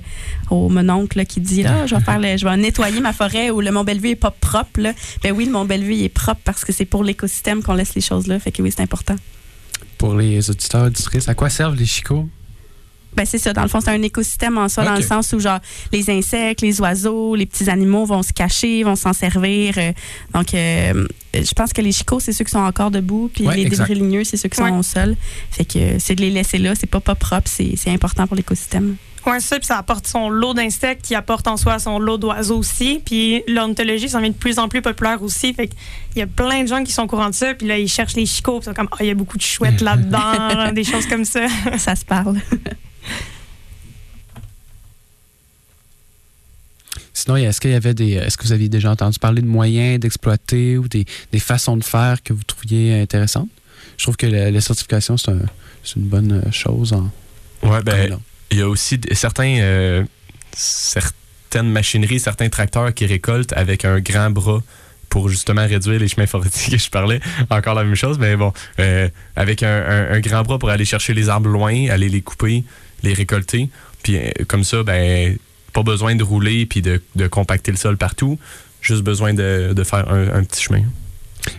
au 0.51 0.69
mon 0.69 0.87
oncle 0.89 1.25
qui 1.25 1.41
dit 1.41 1.63
là, 1.63 1.87
je 1.87 1.95
vais 1.95 2.01
faire 2.03 2.19
le, 2.19 2.37
je 2.37 2.45
vais 2.45 2.55
nettoyer 2.55 2.99
ma 2.99 3.13
forêt 3.13 3.49
où 3.49 3.61
le 3.61 3.71
Mont 3.71 3.83
Bellevue 3.83 4.09
est 4.09 4.15
pas 4.15 4.29
propre 4.29 4.79
là. 4.79 4.93
Ben 5.23 5.31
oui, 5.31 5.45
le 5.45 5.51
Mont 5.51 5.65
Bellevue 5.65 5.95
est 5.95 6.09
propre 6.09 6.41
parce 6.43 6.63
que 6.63 6.71
c'est 6.71 6.85
pour 6.85 7.03
l'écosystème 7.03 7.63
qu'on 7.63 7.73
laisse 7.73 7.95
les 7.95 8.01
choses 8.01 8.27
là. 8.27 8.39
Fait 8.39 8.51
que 8.51 8.61
oui, 8.61 8.71
c'est 8.71 8.83
important. 8.83 9.15
Pour 9.97 10.13
les 10.13 10.51
auditeurs 10.51 10.85
auditrices, 10.85 11.27
à 11.27 11.33
quoi 11.33 11.49
servent 11.49 11.75
les 11.75 11.87
chicots? 11.87 12.29
Ben 13.15 13.25
c'est 13.25 13.37
ça. 13.37 13.53
Dans 13.53 13.61
le 13.63 13.67
fond, 13.67 13.79
c'est 13.81 13.91
un 13.91 14.01
écosystème 14.01 14.57
en 14.57 14.69
soi, 14.69 14.83
okay. 14.83 14.91
dans 14.91 14.97
le 14.97 15.03
sens 15.03 15.33
où 15.33 15.39
genre 15.39 15.59
les 15.91 16.09
insectes, 16.09 16.61
les 16.61 16.79
oiseaux, 16.81 17.35
les 17.35 17.45
petits 17.45 17.69
animaux 17.69 18.05
vont 18.05 18.23
se 18.23 18.33
cacher, 18.33 18.83
vont 18.83 18.95
s'en 18.95 19.13
servir. 19.13 19.75
Euh, 19.77 19.91
donc, 20.33 20.53
euh, 20.53 21.07
je 21.33 21.53
pense 21.53 21.73
que 21.73 21.81
les 21.81 21.91
chicots, 21.91 22.19
c'est 22.19 22.33
ceux 22.33 22.45
qui 22.45 22.51
sont 22.51 22.59
encore 22.59 22.91
debout, 22.91 23.29
puis 23.33 23.45
ouais, 23.47 23.55
les 23.55 23.65
débris 23.65 23.95
ligneux, 23.95 24.23
c'est 24.23 24.37
ceux 24.37 24.49
qui 24.49 24.61
Ouais. 24.61 24.69
sont 24.69 24.77
au 24.79 24.83
sol. 24.83 25.15
Fait 25.51 25.65
que 25.65 25.77
euh, 25.79 25.95
c'est 25.99 26.15
de 26.15 26.21
les 26.21 26.29
laisser 26.29 26.57
là. 26.57 26.73
C'est 26.75 26.87
pas 26.89 26.99
pas 26.99 27.15
propre. 27.15 27.47
C'est 27.49 27.73
c'est 27.77 27.91
important 27.91 28.27
pour 28.27 28.35
l'écosystème. 28.35 28.95
Ouais, 29.25 29.39
ça, 29.39 29.57
puis 29.57 29.65
ça 29.65 29.77
apporte 29.77 30.05
son 30.05 30.29
lot 30.29 30.53
d'insectes 30.53 31.05
qui 31.05 31.15
apporte 31.15 31.47
en 31.47 31.55
soi 31.55 31.79
son 31.79 31.97
lot 31.97 32.17
d'oiseaux 32.17 32.57
aussi. 32.57 33.01
Puis 33.05 33.41
l'ornithologie, 33.47 34.09
ça 34.09 34.17
devient 34.19 34.31
de 34.31 34.35
plus 34.35 34.59
en 34.59 34.67
plus 34.67 34.81
populaire 34.81 35.23
aussi. 35.23 35.53
Fait 35.53 35.67
qu'il 35.69 35.77
y 36.17 36.21
a 36.21 36.27
plein 36.27 36.63
de 36.63 36.67
gens 36.67 36.83
qui 36.83 36.91
sont 36.91 37.03
au 37.03 37.07
courant 37.07 37.29
de 37.29 37.33
ça. 37.33 37.53
Puis 37.53 37.65
là, 37.65 37.77
ils 37.79 37.87
cherchent 37.87 38.15
les 38.15 38.25
chicots. 38.25 38.59
Puis 38.59 38.65
ils 38.65 38.71
sont 38.71 38.73
comme, 38.73 38.89
ah, 38.91 38.97
il 38.99 39.05
y 39.07 39.11
a 39.11 39.13
beaucoup 39.13 39.37
de 39.37 39.41
chouettes 39.41 39.79
là-dedans, 39.89 40.73
des 40.73 40.83
choses 40.83 41.07
comme 41.07 41.23
ça. 41.23 41.45
Ça 41.77 41.95
se 41.95 42.03
parle. 42.03 42.37
Sinon, 47.23 47.37
est-ce 47.37 47.61
qu'il 47.61 47.71
y 47.71 47.75
avait 47.75 47.93
des. 47.93 48.11
Est-ce 48.13 48.37
que 48.37 48.43
vous 48.43 48.51
aviez 48.51 48.67
déjà 48.69 48.91
entendu 48.91 49.17
parler 49.17 49.41
de 49.41 49.47
moyens 49.47 49.97
d'exploiter 49.99 50.77
ou 50.77 50.87
des, 50.89 51.05
des 51.31 51.39
façons 51.39 51.77
de 51.77 51.83
faire 51.83 52.21
que 52.21 52.33
vous 52.33 52.43
trouviez 52.43 52.99
intéressantes? 52.99 53.47
Je 53.97 54.03
trouve 54.03 54.17
que 54.17 54.25
la, 54.25 54.51
la 54.51 54.59
certification, 54.61 55.15
c'est 55.15 55.31
un, 55.31 55.39
c'est 55.83 55.95
une 55.97 56.07
bonne 56.07 56.41
euh, 56.45 56.51
chose. 56.51 56.91
En, 56.91 57.09
Ouais, 57.65 57.81
ben, 57.81 58.17
il 58.51 58.57
y 58.57 58.61
a 58.61 58.67
aussi 58.67 58.99
certains, 59.13 59.57
euh, 59.61 60.03
certaines 60.53 61.69
machineries, 61.69 62.19
certains 62.19 62.49
tracteurs 62.49 62.93
qui 62.93 63.05
récoltent 63.05 63.53
avec 63.53 63.85
un 63.85 63.99
grand 63.99 64.31
bras 64.31 64.61
pour 65.09 65.29
justement 65.29 65.65
réduire 65.65 65.99
les 65.99 66.07
chemins 66.07 66.25
forestiers 66.27 66.77
que 66.77 66.83
je 66.83 66.89
parlais. 66.89 67.19
Encore 67.49 67.75
la 67.75 67.83
même 67.83 67.95
chose, 67.95 68.17
mais 68.19 68.35
bon, 68.35 68.51
euh, 68.79 69.07
avec 69.35 69.63
un, 69.63 69.69
un- 69.87 70.11
un 70.15 70.19
grand 70.19 70.41
bras 70.41 70.59
pour 70.59 70.69
aller 70.69 70.85
chercher 70.85 71.13
les 71.13 71.29
arbres 71.29 71.49
loin, 71.49 71.87
aller 71.89 72.09
les 72.09 72.21
couper, 72.21 72.63
les 73.03 73.13
récolter. 73.13 73.69
Puis 74.01 74.17
euh, 74.17 74.29
comme 74.47 74.63
ça, 74.63 74.83
ben, 74.83 75.37
pas 75.73 75.83
besoin 75.83 76.15
de 76.15 76.23
rouler 76.23 76.65
puis 76.65 76.81
de, 76.81 77.01
de 77.15 77.27
compacter 77.27 77.71
le 77.71 77.77
sol 77.77 77.97
partout. 77.97 78.39
Juste 78.81 79.01
besoin 79.03 79.33
de, 79.33 79.73
de 79.73 79.83
faire 79.83 80.09
un, 80.11 80.27
un 80.33 80.43
petit 80.43 80.61
chemin. 80.63 80.83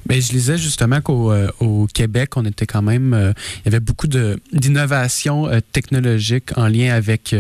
Mais 0.09 0.22
je 0.22 0.33
lisais 0.33 0.57
justement 0.57 1.03
qu'au 1.03 1.31
euh, 1.31 1.50
au 1.61 1.87
Québec, 1.92 2.38
on 2.38 2.44
était 2.46 2.64
quand 2.64 2.81
même. 2.81 3.12
euh, 3.12 3.33
il 3.59 3.64
y 3.66 3.68
avait 3.68 3.81
beaucoup 3.81 4.07
d'innovations 4.07 5.46
euh, 5.46 5.61
technologiques 5.72 6.57
en 6.57 6.68
lien 6.68 6.94
avec 6.94 7.35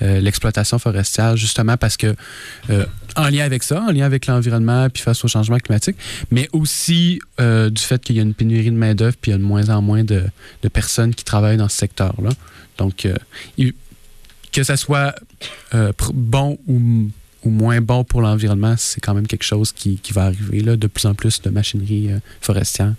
l'exploitation 0.00 0.78
forestière, 0.78 1.36
justement 1.36 1.76
parce 1.76 1.96
que. 1.96 2.14
en 3.16 3.28
lien 3.28 3.44
avec 3.44 3.62
ça, 3.62 3.82
en 3.82 3.92
lien 3.92 4.06
avec 4.06 4.26
l'environnement, 4.26 4.88
puis 4.88 5.02
face 5.02 5.22
au 5.24 5.28
changement 5.28 5.58
climatique, 5.58 5.96
mais 6.30 6.48
aussi 6.52 7.20
du 7.38 7.82
fait 7.82 8.02
qu'il 8.02 8.16
y 8.16 8.20
a 8.20 8.22
une 8.22 8.34
pénurie 8.34 8.70
de 8.70 8.76
main-d'œuvre, 8.76 9.16
puis 9.20 9.30
il 9.30 9.34
y 9.34 9.36
a 9.36 9.38
de 9.38 9.42
moins 9.44 9.68
en 9.68 9.82
moins 9.82 10.02
de, 10.04 10.22
de 10.62 10.68
personnes 10.68 11.14
qui 11.14 11.24
travaillent 11.24 11.58
dans 11.58 11.68
ce 11.68 11.76
secteur-là. 11.76 12.30
Donc, 12.78 13.06
il- 13.58 13.74
que 14.52 14.62
ça 14.62 14.76
soit 14.76 15.14
euh, 15.74 15.92
bon 16.12 16.58
ou 16.66 17.10
moins 17.50 17.80
bon 17.80 18.04
pour 18.04 18.20
l'environnement, 18.20 18.74
c'est 18.76 19.00
quand 19.00 19.14
même 19.14 19.26
quelque 19.26 19.44
chose 19.44 19.72
qui, 19.72 20.00
va 20.12 20.26
arriver, 20.26 20.62
de 20.62 20.86
plus 20.86 21.06
en 21.06 21.14
plus 21.14 21.40
de 21.42 21.50
machinerie 21.50 22.12
euh, 22.12 22.18
forestière. 22.40 22.94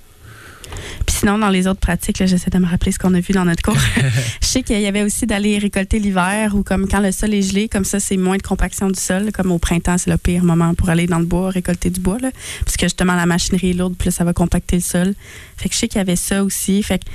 Puis 1.05 1.17
sinon, 1.19 1.37
dans 1.37 1.49
les 1.49 1.67
autres 1.67 1.79
pratiques, 1.79 2.19
là, 2.19 2.25
j'essaie 2.25 2.49
de 2.49 2.57
me 2.57 2.65
rappeler 2.65 2.91
ce 2.91 2.99
qu'on 2.99 3.13
a 3.13 3.19
vu 3.19 3.33
dans 3.33 3.45
notre 3.45 3.61
cours. 3.61 3.77
je 4.41 4.47
sais 4.47 4.63
qu'il 4.63 4.79
y 4.79 4.87
avait 4.87 5.03
aussi 5.03 5.25
d'aller 5.25 5.57
récolter 5.57 5.99
l'hiver 5.99 6.55
ou 6.55 6.63
comme 6.63 6.87
quand 6.87 6.99
le 6.99 7.11
sol 7.11 7.33
est 7.33 7.41
gelé, 7.41 7.67
comme 7.67 7.85
ça, 7.85 7.99
c'est 7.99 8.17
moins 8.17 8.37
de 8.37 8.41
compaction 8.41 8.89
du 8.89 8.99
sol. 8.99 9.31
Comme 9.31 9.51
au 9.51 9.59
printemps, 9.59 9.97
c'est 9.97 10.09
le 10.09 10.17
pire 10.17 10.43
moment 10.43 10.73
pour 10.73 10.89
aller 10.89 11.07
dans 11.07 11.19
le 11.19 11.25
bois, 11.25 11.49
récolter 11.49 11.89
du 11.89 11.99
bois. 11.99 12.17
Là, 12.19 12.31
parce 12.63 12.77
que 12.77 12.85
justement, 12.85 13.15
la 13.15 13.25
machinerie 13.25 13.71
est 13.71 13.73
lourde, 13.73 13.95
puis 13.97 14.07
là, 14.07 14.11
ça 14.11 14.23
va 14.23 14.33
compacter 14.33 14.77
le 14.77 14.81
sol. 14.81 15.13
Fait 15.57 15.69
que 15.69 15.75
je 15.75 15.79
sais 15.79 15.87
qu'il 15.87 15.99
y 15.99 16.01
avait 16.01 16.15
ça 16.15 16.43
aussi. 16.43 16.81
Fait 16.83 16.99
que 16.99 17.05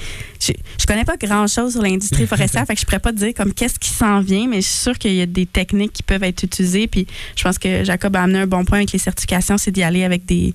je, 0.40 0.52
je 0.80 0.86
connais 0.86 1.04
pas 1.04 1.16
grand-chose 1.16 1.72
sur 1.72 1.82
l'industrie 1.82 2.26
forestière, 2.28 2.64
fait 2.66 2.74
que 2.74 2.80
je 2.80 2.86
pourrais 2.86 3.00
pas 3.00 3.12
te 3.12 3.18
dire 3.18 3.34
comme 3.34 3.52
qu'est-ce 3.52 3.78
qui 3.78 3.90
s'en 3.90 4.20
vient, 4.20 4.46
mais 4.48 4.60
je 4.60 4.66
suis 4.66 4.78
sûre 4.78 4.98
qu'il 4.98 5.14
y 5.14 5.22
a 5.22 5.26
des 5.26 5.46
techniques 5.46 5.92
qui 5.92 6.02
peuvent 6.02 6.22
être 6.22 6.42
utilisées. 6.42 6.86
Puis 6.86 7.06
je 7.36 7.42
pense 7.42 7.58
que 7.58 7.84
Jacob 7.84 8.16
a 8.16 8.22
amené 8.22 8.40
un 8.40 8.46
bon 8.46 8.64
point 8.64 8.78
avec 8.78 8.92
les 8.92 8.98
certifications, 8.98 9.58
c'est 9.58 9.70
d'y 9.70 9.82
aller 9.82 10.04
avec 10.04 10.24
des, 10.26 10.54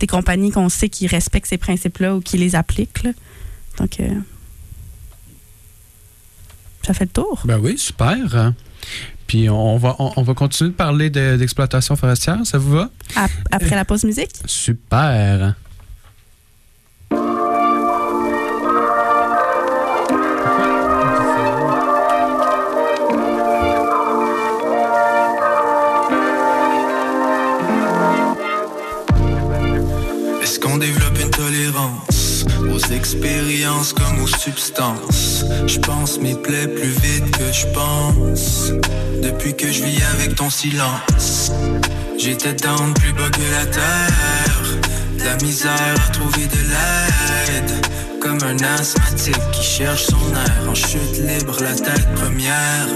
des 0.00 0.06
compagnies 0.06 0.50
qu'on 0.50 0.68
sait 0.68 0.88
qui 0.88 1.06
respectent 1.06 1.46
ces 1.46 1.58
principes-là 1.58 2.16
ou 2.16 2.20
qui 2.20 2.36
les 2.36 2.43
appliquent. 2.54 3.02
là. 3.04 3.10
Donc, 3.78 3.98
euh, 4.00 4.08
ça 6.82 6.92
fait 6.94 7.04
le 7.04 7.10
tour. 7.10 7.40
Ben 7.44 7.58
oui, 7.58 7.78
super. 7.78 8.16
hein. 8.36 8.54
Puis 9.26 9.48
on 9.48 9.78
va, 9.78 9.96
on, 9.98 10.12
on 10.16 10.22
va 10.22 10.34
continuer 10.34 10.70
de 10.70 10.76
parler 10.76 11.08
de- 11.10 11.36
d'exploitation 11.36 11.96
forestière, 11.96 12.38
ça 12.44 12.58
vous 12.58 12.72
va? 12.72 12.90
Ap- 13.16 13.30
après 13.50 13.74
la 13.74 13.84
pause 13.86 14.04
musique? 14.04 14.30
Super. 14.44 15.54
Expériences 32.94 33.92
comme 33.92 34.22
aux 34.22 34.26
substances. 34.26 35.44
Je 35.66 35.78
pense 35.78 36.18
mes 36.20 36.34
plaies 36.34 36.68
plus 36.68 36.94
vite 37.02 37.30
que 37.36 37.52
je 37.52 37.66
pense. 37.68 38.72
Depuis 39.22 39.54
que 39.54 39.70
je 39.70 39.84
vis 39.84 40.02
avec 40.14 40.34
ton 40.34 40.50
silence 40.50 41.50
J'étais 42.18 42.52
down 42.52 42.92
plus 42.94 43.12
bas 43.12 43.30
que 43.30 43.40
la 43.52 43.66
terre. 43.66 44.62
La 45.24 45.36
misère 45.36 45.94
à 46.06 46.10
trouver 46.10 46.46
de 46.46 46.56
l'aide 46.70 47.86
Comme 48.20 48.38
un 48.42 48.62
asthmatique 48.78 49.50
qui 49.52 49.62
cherche 49.62 50.04
son 50.04 50.34
air 50.34 50.68
En 50.68 50.74
chute 50.74 51.18
libre 51.18 51.56
la 51.62 51.74
tête 51.74 52.14
première 52.14 52.88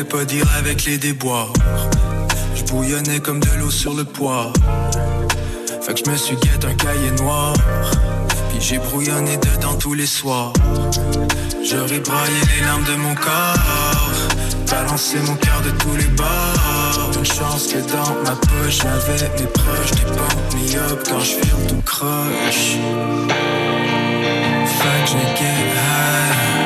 Pouvais 0.00 0.24
pas 0.24 0.24
dire 0.24 0.46
avec 0.56 0.86
les 0.86 0.96
déboires. 0.96 1.52
Je 2.54 2.62
bouillonnais 2.64 3.20
comme 3.20 3.38
de 3.38 3.50
l'eau 3.58 3.70
sur 3.70 3.92
le 3.92 4.04
poids. 4.04 4.50
Fait 5.82 5.92
que 5.92 6.00
je 6.02 6.10
me 6.10 6.16
suis 6.16 6.36
guette 6.36 6.64
un 6.64 6.74
cahier 6.74 7.10
noir. 7.18 7.52
Puis 8.48 8.60
j'ai 8.60 8.78
brouillonné 8.78 9.36
dedans 9.36 9.74
tous 9.74 9.92
les 9.92 10.06
soirs. 10.06 10.54
J'aurais 11.62 12.00
braillé 12.00 12.40
les 12.56 12.64
larmes 12.64 12.84
de 12.84 12.96
mon 12.96 13.14
corps. 13.14 14.10
Balancé 14.70 15.18
mon 15.26 15.34
cœur 15.34 15.60
de 15.66 15.70
tous 15.72 15.96
les 15.96 16.08
bords. 16.16 17.10
Une 17.18 17.24
chance 17.26 17.66
que 17.66 17.80
dans 17.92 18.14
ma 18.24 18.36
poche, 18.36 18.78
j'avais 18.82 19.28
mes 19.38 19.46
proches. 19.48 19.90
Des 19.90 20.06
pompes 20.16 20.92
up 20.92 21.00
quand 21.10 21.20
je 21.20 21.34
file 21.34 21.66
tout 21.68 21.82
croche. 21.84 22.78
Fait 24.64 25.04
que 25.04 25.10
je. 25.10 26.59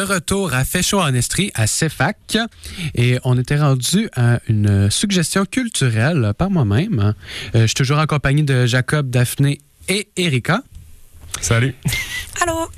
De 0.00 0.14
retour 0.14 0.54
à 0.54 0.64
Fait 0.64 0.82
chaud 0.82 1.00
en 1.00 1.12
Estrie, 1.12 1.50
à 1.54 1.66
CEFAC. 1.66 2.38
Et 2.94 3.18
on 3.22 3.36
était 3.38 3.58
rendu 3.58 4.08
à 4.16 4.40
une 4.48 4.90
suggestion 4.90 5.44
culturelle 5.44 6.32
par 6.38 6.48
moi-même. 6.48 7.14
Euh, 7.54 7.62
je 7.62 7.66
suis 7.66 7.74
toujours 7.74 7.98
accompagné 7.98 8.42
de 8.42 8.64
Jacob, 8.64 9.10
Daphné 9.10 9.60
et 9.88 10.08
Erika. 10.16 10.62
Salut. 11.42 11.74
Allô? 12.40 12.70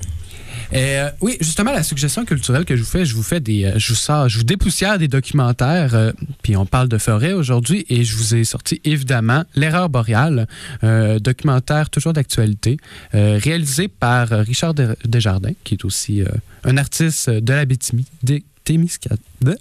Euh, 0.75 1.11
oui, 1.21 1.37
justement, 1.41 1.73
la 1.73 1.83
suggestion 1.83 2.25
culturelle 2.25 2.65
que 2.65 2.77
je 2.77 2.83
vous 2.83 2.89
fais, 2.89 3.05
je 3.05 3.15
vous 3.15 3.23
fais 3.23 3.41
des, 3.41 3.65
euh, 3.65 3.79
je 3.79 3.89
vous 3.91 3.95
sors, 3.99 4.29
je 4.29 4.39
vous 4.39 4.45
dépoussière 4.45 4.99
des 4.99 5.09
documentaires. 5.09 5.95
euh, 5.95 6.13
puis 6.43 6.57
on 6.57 6.65
parle 6.67 6.89
de 6.89 6.99
forêt 6.99 7.33
aujourd'hui, 7.33 7.85
et 7.89 8.05
je 8.05 8.17
vous 8.17 8.35
ai 8.35 8.45
sorti 8.45 8.81
évidemment 8.85 9.45
l'erreur 9.55 9.89
boréale, 9.89 10.47
euh, 10.85 11.19
documentaire 11.19 11.91
toujours 11.91 12.13
d'actualité, 12.13 12.77
réalisé 13.13 13.89
par 13.89 14.29
Richard 14.31 14.75
Des- 14.75 14.95
Desjardins, 15.05 15.53
qui 15.65 15.75
est 15.75 15.85
aussi 15.85 16.23
un 16.65 16.77
artiste 16.77 17.29
de 17.31 17.53
la 17.53 17.65
Bétimie, 17.65 18.07
des 18.23 18.45
Témisca- 18.65 19.17
de- 19.43 19.59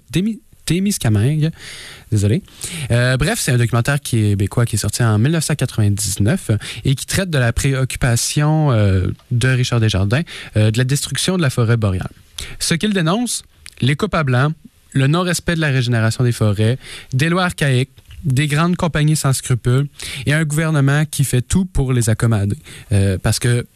Témiscamingue. 0.64 1.50
Désolé. 2.10 2.42
Euh, 2.90 3.16
bref, 3.16 3.38
c'est 3.40 3.52
un 3.52 3.58
documentaire 3.58 4.00
québécois 4.00 4.66
qui 4.66 4.76
est 4.76 4.78
sorti 4.78 5.02
en 5.02 5.18
1999 5.18 6.50
euh, 6.50 6.56
et 6.84 6.94
qui 6.94 7.06
traite 7.06 7.30
de 7.30 7.38
la 7.38 7.52
préoccupation 7.52 8.70
euh, 8.72 9.08
de 9.30 9.48
Richard 9.48 9.80
Desjardins 9.80 10.22
de 10.54 10.76
la 10.76 10.84
destruction 10.84 11.36
de 11.36 11.42
la 11.42 11.50
forêt 11.50 11.76
boréale. 11.76 12.10
Ce 12.58 12.74
qu'il 12.74 12.92
dénonce, 12.92 13.42
les 13.80 13.96
coupes 13.96 14.14
à 14.14 14.24
blanc, 14.24 14.52
le 14.92 15.06
non-respect 15.06 15.54
de 15.54 15.60
la 15.60 15.68
régénération 15.68 16.24
des 16.24 16.32
forêts, 16.32 16.78
des 17.12 17.28
lois 17.28 17.44
archaïques, 17.44 17.90
des 18.24 18.46
grandes 18.46 18.76
compagnies 18.76 19.16
sans 19.16 19.32
scrupules 19.32 19.88
et 20.26 20.32
un 20.32 20.44
gouvernement 20.44 21.04
qui 21.04 21.24
fait 21.24 21.42
tout 21.42 21.64
pour 21.64 21.92
les 21.92 22.10
accommoder. 22.10 22.56
Parce 23.22 23.38
que, 23.38 23.66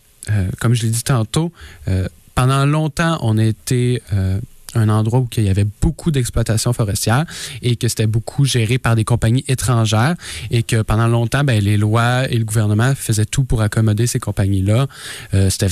comme 0.61 0.75
je 0.75 0.83
l'ai 0.83 0.91
dit 0.91 1.03
tantôt, 1.03 1.53
pendant 2.35 2.67
longtemps, 2.67 3.19
on 3.23 3.39
a 3.39 3.45
été 3.45 4.03
un 4.77 4.89
endroit 4.89 5.21
où 5.21 5.29
il 5.37 5.45
y 5.45 5.49
avait 5.49 5.67
beaucoup 5.81 6.11
d'exploitation 6.11 6.73
forestière 6.73 7.25
et 7.63 7.77
que 7.77 7.89
c'était 7.89 8.07
beaucoup 8.07 8.45
géré 8.45 8.79
par 8.79 8.95
des 8.95 9.05
compagnies 9.05 9.45
étrangères 9.49 10.15
et 10.51 10.63
que 10.63 10.83
pendant 10.83 11.09
longtemps, 11.09 11.45
ben, 11.45 11.63
les 11.63 11.77
lois 11.77 12.31
et 12.31 12.39
le 12.39 12.45
gouvernement 12.45 12.95
faisaient 12.95 13.27
tout 13.27 13.45
pour 13.45 13.63
accommoder 13.63 14.07
ces 14.07 14.21
compagnies-là. 14.21 14.87
Euh, 15.35 15.51
c'était 15.51 15.69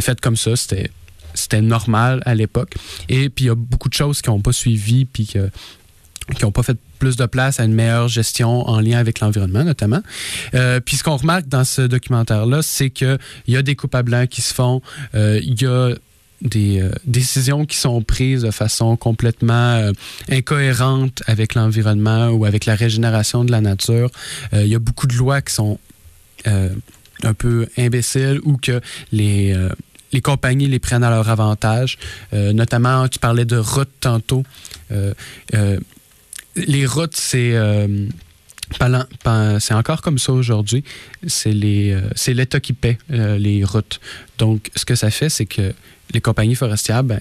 fait 0.00 0.20
comme 0.20 0.36
ça, 0.36 0.52
c'était 0.56 1.62
normal 1.62 2.22
à 2.26 2.34
l'époque. 2.34 2.74
Et 3.08 3.28
puis 3.28 3.46
il 3.46 3.48
y 3.48 3.50
a 3.50 3.54
beaucoup 3.54 3.88
de 3.88 3.94
choses 3.94 4.22
qui 4.22 4.30
n'ont 4.30 4.40
pas 4.40 4.52
suivi 4.52 5.04
puis 5.04 5.26
qui 5.26 5.38
n'ont 6.42 6.52
pas 6.52 6.62
fait 6.62 6.78
plus 6.98 7.16
de 7.16 7.26
place 7.26 7.60
à 7.60 7.64
une 7.64 7.74
meilleure 7.74 8.08
gestion 8.08 8.66
en 8.66 8.80
lien 8.80 8.98
avec 8.98 9.20
l'environnement, 9.20 9.62
notamment. 9.62 10.00
Euh, 10.54 10.80
puis 10.80 10.96
ce 10.96 11.04
qu'on 11.04 11.16
remarque 11.16 11.48
dans 11.48 11.64
ce 11.64 11.82
documentaire-là, 11.82 12.62
c'est 12.62 12.90
qu'il 12.90 13.18
y 13.46 13.56
a 13.56 13.62
des 13.62 13.76
coupes 13.76 13.94
à 13.94 14.02
blanc 14.02 14.26
qui 14.26 14.40
se 14.40 14.54
font, 14.54 14.80
euh, 15.14 15.38
il 15.42 15.60
y 15.60 15.66
a 15.66 15.90
des 16.44 16.80
euh, 16.80 16.90
décisions 17.06 17.64
qui 17.64 17.76
sont 17.76 18.02
prises 18.02 18.42
de 18.42 18.50
façon 18.50 18.96
complètement 18.96 19.76
euh, 19.76 19.92
incohérente 20.30 21.22
avec 21.26 21.54
l'environnement 21.54 22.28
ou 22.28 22.44
avec 22.44 22.66
la 22.66 22.74
régénération 22.74 23.44
de 23.44 23.50
la 23.50 23.60
nature. 23.60 24.10
Euh, 24.52 24.64
il 24.64 24.68
y 24.68 24.74
a 24.74 24.78
beaucoup 24.78 25.06
de 25.06 25.14
lois 25.14 25.40
qui 25.40 25.54
sont 25.54 25.78
un 26.46 27.32
peu 27.32 27.66
imbéciles 27.78 28.38
ou 28.44 28.58
que 28.58 28.82
les, 29.12 29.56
les 30.12 30.20
compagnies 30.20 30.66
les 30.66 30.78
prennent 30.78 31.02
à 31.02 31.08
leur 31.08 31.30
avantage. 31.30 31.96
Notamment, 32.32 33.08
tu 33.08 33.18
parlais 33.18 33.46
de 33.46 33.56
routes 33.56 33.88
tantôt. 34.00 34.42
Les 36.54 36.86
routes, 36.86 37.16
c'est... 37.16 37.58
C'est 39.60 39.74
encore 39.74 40.02
comme 40.02 40.18
ça 40.18 40.32
aujourd'hui. 40.32 40.84
C'est 41.26 41.52
l'État 41.52 42.60
qui 42.60 42.74
paie 42.74 42.98
les 43.08 43.64
routes. 43.64 44.00
Donc, 44.36 44.70
ce 44.76 44.84
que 44.84 44.96
ça 44.96 45.10
fait, 45.10 45.30
c'est 45.30 45.46
que 45.46 45.72
les 46.12 46.20
compagnies 46.20 46.54
forestières, 46.54 47.04
ben, 47.04 47.20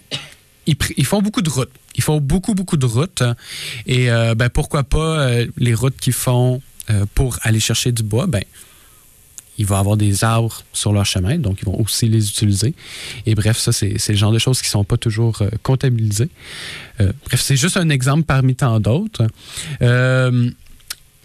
ils, 0.65 0.75
ils 0.97 1.05
font 1.05 1.21
beaucoup 1.21 1.41
de 1.41 1.49
routes. 1.49 1.71
Ils 1.95 2.03
font 2.03 2.19
beaucoup, 2.19 2.55
beaucoup 2.55 2.77
de 2.77 2.85
routes. 2.85 3.23
Et 3.85 4.11
euh, 4.11 4.35
ben, 4.35 4.49
pourquoi 4.49 4.83
pas 4.83 5.19
euh, 5.19 5.47
les 5.57 5.73
routes 5.73 5.97
qu'ils 5.97 6.13
font 6.13 6.61
euh, 6.89 7.05
pour 7.15 7.37
aller 7.43 7.59
chercher 7.59 7.91
du 7.91 8.03
bois, 8.03 8.27
ben, 8.27 8.43
il 9.59 9.65
va 9.67 9.77
avoir 9.77 9.97
des 9.97 10.23
arbres 10.23 10.63
sur 10.73 10.93
leur 10.93 11.05
chemin, 11.05 11.37
donc 11.37 11.59
ils 11.61 11.65
vont 11.65 11.79
aussi 11.79 12.07
les 12.07 12.27
utiliser. 12.27 12.73
Et 13.27 13.35
bref, 13.35 13.59
ça, 13.59 13.71
c'est 13.71 14.09
le 14.09 14.15
genre 14.15 14.31
de 14.31 14.39
choses 14.39 14.59
qui 14.61 14.67
ne 14.67 14.71
sont 14.71 14.83
pas 14.83 14.97
toujours 14.97 15.43
comptabilisées. 15.61 16.29
Bref, 16.97 17.39
c'est 17.39 17.55
juste 17.55 17.77
un 17.77 17.89
exemple 17.89 18.23
parmi 18.23 18.55
tant 18.55 18.79
d'autres. 18.79 19.27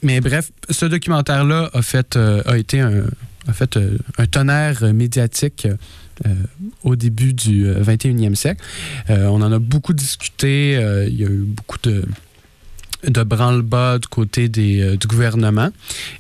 Mais 0.03 0.21
bref, 0.21 0.51
ce 0.68 0.85
documentaire-là 0.85 1.71
a 1.73 2.59
été 2.59 2.81
un, 2.81 3.05
a 3.47 3.53
fait, 3.55 3.79
un 4.18 4.27
tonnerre 4.27 4.92
médiatique 4.92 5.66
au 6.83 6.96
début 6.96 7.33
du 7.33 7.66
euh, 7.66 7.83
21e 7.83 8.35
siècle. 8.35 8.62
Euh, 9.11 9.26
on 9.26 9.40
en 9.42 9.52
a 9.52 9.59
beaucoup 9.59 9.92
discuté. 9.92 10.76
euh, 10.76 11.07
il 11.09 11.16
y 11.20 11.24
a 11.24 11.28
eu 11.28 11.44
beaucoup 11.46 11.78
de 11.83 12.04
de 13.04 13.22
branle-bas 13.22 13.98
du 13.98 14.09
côté 14.09 14.48
des, 14.48 14.81
euh, 14.81 14.96
du 14.96 15.07
gouvernement. 15.07 15.70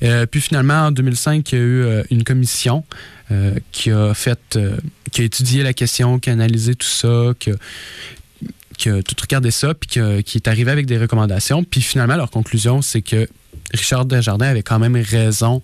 Euh, 0.02 0.26
puis 0.26 0.40
finalement, 0.40 0.86
en 0.86 0.90
2005, 0.92 1.50
il 1.50 1.54
y 1.54 1.60
a 1.60 1.64
eu 1.64 1.82
euh, 1.82 2.02
une 2.10 2.22
commission 2.22 2.84
euh, 3.32 3.54
qui 3.72 3.90
a 3.90 4.14
fait, 4.14 4.38
euh, 4.56 4.76
qui 5.10 5.22
a 5.22 5.24
étudié 5.24 5.62
la 5.62 5.72
question, 5.72 6.18
qui 6.18 6.30
a 6.30 6.34
analysé 6.34 6.74
tout 6.74 6.86
ça, 6.86 7.32
qui 7.38 7.50
a, 7.50 9.02
tout 9.02 9.16
regardé 9.20 9.50
ça, 9.50 9.74
puis 9.74 9.88
qui, 9.88 10.22
qui 10.22 10.38
est 10.38 10.46
arrivé 10.46 10.70
avec 10.70 10.86
des 10.86 10.98
recommandations. 10.98 11.64
Puis 11.64 11.80
finalement, 11.80 12.16
leur 12.16 12.30
conclusion, 12.30 12.80
c'est 12.80 13.02
que 13.02 13.28
Richard 13.74 14.04
Desjardins 14.04 14.46
avait 14.46 14.62
quand 14.62 14.78
même 14.78 14.96
raison. 14.96 15.62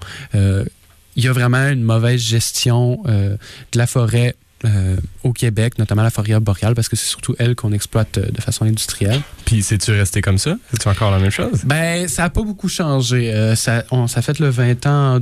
Il 1.17 1.25
y 1.25 1.29
a 1.29 1.33
vraiment 1.33 1.69
une 1.69 1.83
mauvaise 1.83 2.21
gestion 2.21 3.03
euh, 3.07 3.37
de 3.73 3.79
la 3.79 3.87
forêt 3.87 4.35
euh, 4.65 4.97
au 5.25 5.35
Québec, 5.35 5.79
notamment 5.79 6.03
la 6.03 6.11
forêt 6.11 6.41
boréale, 6.41 6.75
parce 6.75 6.89
que 6.89 6.97
c'est 6.97 7.09
surtout 7.09 7.35
elle 7.39 7.55
qu'on 7.55 7.73
exploite 7.73 8.17
euh, 8.17 8.31
de 8.31 8.41
façon 8.41 8.65
industrielle. 8.65 9.21
Puis, 9.45 9.63
c'est-tu 9.63 9.91
resté 9.91 10.23
comme 10.23 10.39
ça? 10.39 10.57
C'est-tu 10.71 10.89
encore 10.89 11.11
la 11.11 11.19
même 11.19 11.31
chose? 11.31 11.65
Ben, 11.65 12.09
ça 12.09 12.23
n'a 12.23 12.31
pas 12.31 12.43
beaucoup 12.43 12.71
changé. 12.71 13.31
Euh, 13.31 13.57
ça, 13.57 13.85
on, 13.91 14.07
ça 14.07 14.23
fait 14.23 14.39
le 14.39 14.49
20 14.49 14.87
ans, 14.87 15.21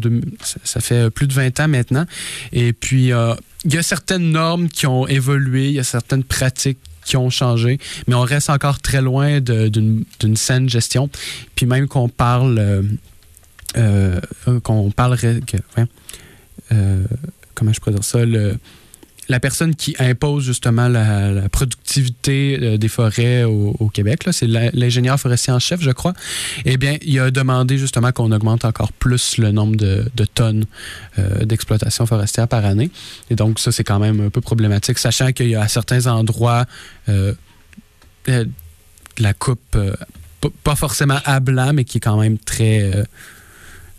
ça, 0.62 0.80
fait 0.80 1.10
plus 1.10 1.26
de 1.26 1.32
20 1.32 1.58
ans 1.58 1.66
maintenant. 1.66 2.04
Et 2.52 2.72
puis, 2.72 3.10
il 3.64 3.72
y 3.72 3.76
a 3.76 3.82
certaines 3.82 4.30
normes 4.30 4.68
qui 4.68 4.86
ont 4.86 5.08
évolué, 5.08 5.68
il 5.68 5.74
y 5.74 5.80
a 5.80 5.84
certaines 5.84 6.24
pratiques 6.24 6.78
qui 7.04 7.16
ont 7.16 7.30
changé, 7.30 7.80
mais 8.06 8.14
on 8.14 8.22
reste 8.22 8.48
encore 8.48 8.78
très 8.78 9.02
loin 9.02 9.40
d'une 9.40 10.36
saine 10.36 10.68
gestion. 10.68 11.10
Puis 11.56 11.66
même 11.66 11.88
qu'on 11.88 12.08
parle, 12.08 12.84
euh, 13.76 14.20
euh, 14.48 14.60
qu'on 14.60 14.90
parlerait, 14.90 15.40
euh, 16.72 17.04
comment 17.54 17.72
je 17.72 17.80
pourrais 17.80 17.94
dire 17.94 18.04
ça, 18.04 18.24
le- 18.24 18.58
la 19.28 19.40
personne 19.40 19.74
qui 19.74 19.94
impose 19.98 20.44
justement 20.44 20.88
la, 20.88 21.48
productivité 21.48 22.76
des 22.76 22.88
forêts 22.88 23.44
au, 23.44 23.88
Québec, 23.88 24.24
c'est 24.30 24.46
l'ingénieur 24.46 25.18
forestier 25.18 25.54
en 25.54 25.58
chef, 25.58 25.80
je 25.80 25.90
crois, 25.90 26.12
eh 26.66 26.76
bien, 26.76 26.98
il 27.00 27.18
a 27.18 27.30
demandé 27.30 27.78
justement 27.78 28.12
qu'on 28.12 28.30
augmente 28.32 28.66
encore 28.66 28.92
plus 28.92 29.38
le 29.38 29.52
nombre 29.52 29.76
de, 29.76 30.24
tonnes 30.34 30.66
d'exploitation 31.44 32.04
forestière 32.04 32.46
par 32.46 32.66
année. 32.66 32.90
Et 33.30 33.36
donc, 33.36 33.58
ça, 33.58 33.72
c'est 33.72 33.84
quand 33.84 34.00
même 34.00 34.20
un 34.20 34.28
peu 34.28 34.42
problématique, 34.42 34.98
sachant 34.98 35.32
qu'il 35.32 35.48
y 35.48 35.54
a 35.54 35.62
à 35.62 35.68
certains 35.68 36.08
endroits 36.08 36.66
la 38.26 39.34
coupe, 39.38 39.78
pas 40.64 40.76
forcément 40.76 41.20
à 41.24 41.40
blanc, 41.40 41.72
mais 41.72 41.84
qui 41.84 41.98
est 41.98 42.02
quand 42.02 42.20
même 42.20 42.38
très. 42.38 43.04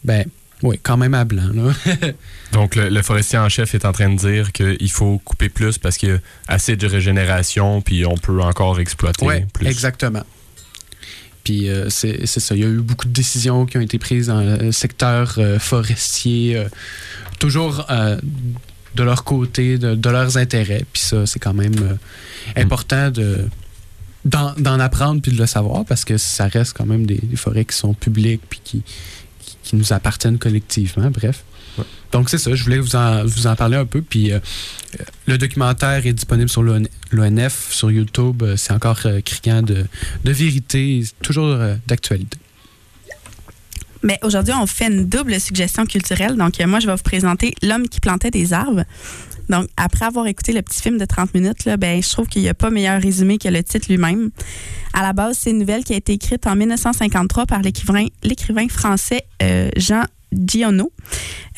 Ben, 0.03 0.25
oui, 0.61 0.79
quand 0.81 0.95
même 0.97 1.13
à 1.13 1.25
blanc. 1.25 1.49
Là. 1.53 1.73
Donc, 2.53 2.75
le, 2.75 2.87
le 2.89 3.01
forestier 3.01 3.37
en 3.37 3.49
chef 3.49 3.75
est 3.75 3.85
en 3.85 3.91
train 3.91 4.09
de 4.09 4.17
dire 4.17 4.51
qu'il 4.53 4.91
faut 4.91 5.17
couper 5.25 5.49
plus 5.49 5.77
parce 5.77 5.97
qu'il 5.97 6.09
y 6.09 6.11
a 6.13 6.17
assez 6.47 6.75
de 6.75 6.87
régénération, 6.87 7.81
puis 7.81 8.05
on 8.05 8.15
peut 8.15 8.41
encore 8.41 8.79
exploiter 8.79 9.25
Oui, 9.25 9.35
plus. 9.53 9.67
exactement. 9.67 10.23
Puis 11.43 11.67
euh, 11.67 11.89
c'est 11.89 12.25
ça. 12.25 12.55
Il 12.55 12.61
y 12.61 12.65
a 12.65 12.69
eu 12.69 12.79
beaucoup 12.79 13.05
de 13.05 13.11
décisions 13.11 13.65
qui 13.65 13.77
ont 13.77 13.81
été 13.81 13.99
prises 13.99 14.27
dans 14.27 14.39
le 14.39 14.71
secteur 14.71 15.35
euh, 15.37 15.59
forestier, 15.59 16.55
euh, 16.55 16.69
toujours 17.39 17.85
de 18.95 19.03
leur 19.03 19.23
côté, 19.25 19.77
de, 19.77 19.95
de 19.95 20.09
leurs 20.09 20.37
intérêts. 20.37 20.85
Puis 20.93 21.01
ça, 21.01 21.25
c'est 21.25 21.39
quand 21.39 21.53
même 21.53 21.75
euh, 21.81 21.95
important 22.61 23.09
de 23.09 23.49
d'en 24.23 24.53
d'en 24.57 24.79
apprendre 24.79 25.21
puis 25.21 25.33
de 25.33 25.37
le 25.37 25.45
savoir 25.47 25.83
parce 25.83 26.05
que 26.05 26.17
ça 26.17 26.47
reste 26.47 26.77
quand 26.77 26.85
même 26.85 27.05
des, 27.05 27.19
des 27.21 27.35
forêts 27.35 27.65
qui 27.65 27.75
sont 27.75 27.93
publiques 27.93 28.41
puis 28.49 28.61
qui, 28.63 28.83
qui, 29.63 29.75
nous 29.75 29.93
appartiennent 29.93 30.37
collectivement. 30.37 31.09
Bref. 31.09 31.43
Ouais. 31.77 31.85
Donc 32.11 32.29
c'est 32.29 32.37
ça, 32.37 32.53
je 32.53 32.63
voulais 32.63 32.77
vous 32.79 32.95
en, 32.95 33.25
vous 33.25 33.47
en 33.47 33.55
parler 33.55 33.77
un 33.77 33.85
peu. 33.85 34.01
Puis 34.01 34.31
euh, 34.31 34.39
le 35.25 35.37
documentaire 35.37 36.05
est 36.05 36.13
disponible 36.13 36.49
sur 36.49 36.61
l'ON- 36.61 36.87
l'ONF, 37.11 37.71
sur 37.71 37.89
YouTube. 37.89 38.43
Euh, 38.43 38.55
C'est 38.57 38.73
encore 38.73 38.99
euh, 39.05 39.21
criant 39.21 39.61
de, 39.63 39.85
de 40.23 40.31
vérité, 40.31 41.03
toujours 41.23 41.47
euh, 41.47 41.75
d'actualité. 41.87 42.37
Mais 44.03 44.19
aujourd'hui, 44.21 44.53
on 44.53 44.67
fait 44.67 44.87
une 44.87 45.05
double 45.05 45.39
suggestion 45.39 45.85
culturelle. 45.85 46.35
Donc, 46.35 46.59
euh, 46.59 46.67
moi, 46.67 46.79
je 46.79 46.87
vais 46.87 46.95
vous 46.95 47.03
présenter 47.03 47.55
L'homme 47.61 47.87
qui 47.87 47.99
plantait 47.99 48.31
des 48.31 48.53
arbres. 48.53 48.83
Donc, 49.49 49.67
après 49.77 50.05
avoir 50.05 50.27
écouté 50.27 50.53
le 50.53 50.61
petit 50.61 50.81
film 50.81 50.97
de 50.97 51.05
30 51.05 51.33
minutes, 51.33 51.65
là, 51.65 51.77
ben, 51.77 52.01
je 52.01 52.09
trouve 52.09 52.27
qu'il 52.27 52.41
n'y 52.41 52.49
a 52.49 52.53
pas 52.53 52.69
meilleur 52.69 53.01
résumé 53.01 53.37
que 53.37 53.47
le 53.47 53.63
titre 53.63 53.87
lui-même. 53.89 54.29
À 54.93 55.01
la 55.01 55.13
base, 55.13 55.37
c'est 55.39 55.51
une 55.51 55.59
nouvelle 55.59 55.83
qui 55.83 55.93
a 55.93 55.97
été 55.97 56.13
écrite 56.13 56.47
en 56.47 56.55
1953 56.55 57.45
par 57.45 57.61
l'écrivain 57.61 58.67
français 58.69 59.23
euh, 59.41 59.69
Jean 59.75 60.03
Giono. 60.47 60.91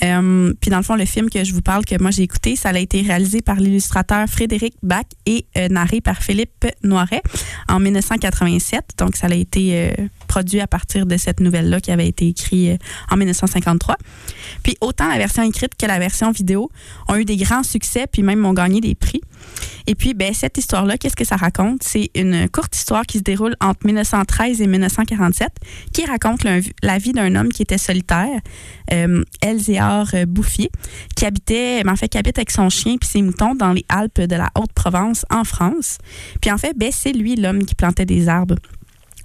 Euh, 0.04 0.54
puis 0.60 0.70
dans 0.70 0.78
le 0.78 0.84
fond, 0.84 0.96
le 0.96 1.06
film 1.06 1.30
que 1.30 1.44
je 1.44 1.54
vous 1.54 1.62
parle, 1.62 1.86
que 1.86 2.02
moi 2.02 2.12
j'ai 2.12 2.24
écouté, 2.24 2.56
ça 2.56 2.70
a 2.70 2.78
été 2.78 3.02
réalisé 3.02 3.42
par 3.42 3.56
l'illustrateur 3.56 4.28
Frédéric 4.28 4.76
Bach 4.84 5.06
et 5.26 5.46
euh, 5.58 5.68
narré 5.70 6.02
par 6.02 6.22
Philippe 6.22 6.66
Noiret 6.84 7.22
en 7.70 7.80
1987. 7.80 8.92
Donc 8.98 9.16
ça 9.16 9.28
a 9.28 9.34
été 9.34 9.72
euh, 9.74 10.08
produit 10.28 10.60
à 10.60 10.68
partir 10.68 11.06
de 11.06 11.18
cette 11.18 11.40
nouvelle-là 11.40 11.80
qui 11.80 11.92
avait 11.92 12.08
été 12.08 12.28
écrite 12.28 12.82
en 13.10 13.18
1953. 13.18 13.96
Puis 14.64 14.78
autant 14.82 15.08
la 15.08 15.18
version 15.18 15.44
écrite 15.44 15.76
que 15.78 15.86
la 15.86 16.00
version 16.00 16.32
vidéo 16.32 16.70
ont 17.08 17.16
eu 17.16 17.26
des 17.26 17.38
grands 17.38 17.64
succès, 17.64 18.06
puis 18.12 18.24
même 18.24 18.46
ont 18.46 18.54
gagné 18.54 18.82
des 18.82 18.96
prix. 18.96 19.22
Et 19.88 19.96
puis, 19.96 20.14
ben, 20.14 20.34
cette 20.34 20.58
histoire-là, 20.58 20.98
qu'est-ce 20.98 21.16
que 21.16 21.26
ça 21.26 21.36
raconte? 21.36 21.84
C'est 21.84 22.10
une 22.16 22.50
courte 22.50 22.76
histoire 22.76 23.06
qui 23.06 23.20
se 23.20 23.24
déroule 23.24 23.56
entre 23.62 23.86
1913 23.86 24.62
et 24.62 24.68
1947, 24.68 25.50
qui 25.94 26.06
raconte 26.06 26.44
la 26.44 26.98
vie 26.98 27.14
d'un 27.14 27.36
homme 27.36 27.50
qui 27.50 27.62
était 27.62 27.78
solitaire, 27.78 28.42
euh, 28.92 29.24
Elzéar 29.42 30.10
euh, 30.14 30.26
Bouffier, 30.26 30.72
qui 31.16 31.26
habitait, 31.26 31.84
ben, 31.84 31.94
en 31.94 31.96
fait, 31.96 32.08
qui 32.08 32.18
habite 32.18 32.38
avec 32.38 32.52
son 32.52 32.70
chien 32.70 32.98
puis 33.00 33.10
ses 33.10 33.22
moutons 33.22 33.56
dans 33.56 33.74
les 33.74 33.86
Alpes 33.90 34.22
de 34.22 34.36
la 34.36 34.50
Haute-Provence, 34.56 35.26
en 35.30 35.44
France. 35.44 35.98
Puis 36.42 36.52
en 36.52 36.58
fait, 36.58 36.76
ben, 36.76 36.90
c'est 36.92 37.14
lui 37.14 37.36
l'homme 37.36 37.64
qui 37.66 37.76
plantait 37.76 38.06
des 38.06 38.28
arbres. 38.28 38.56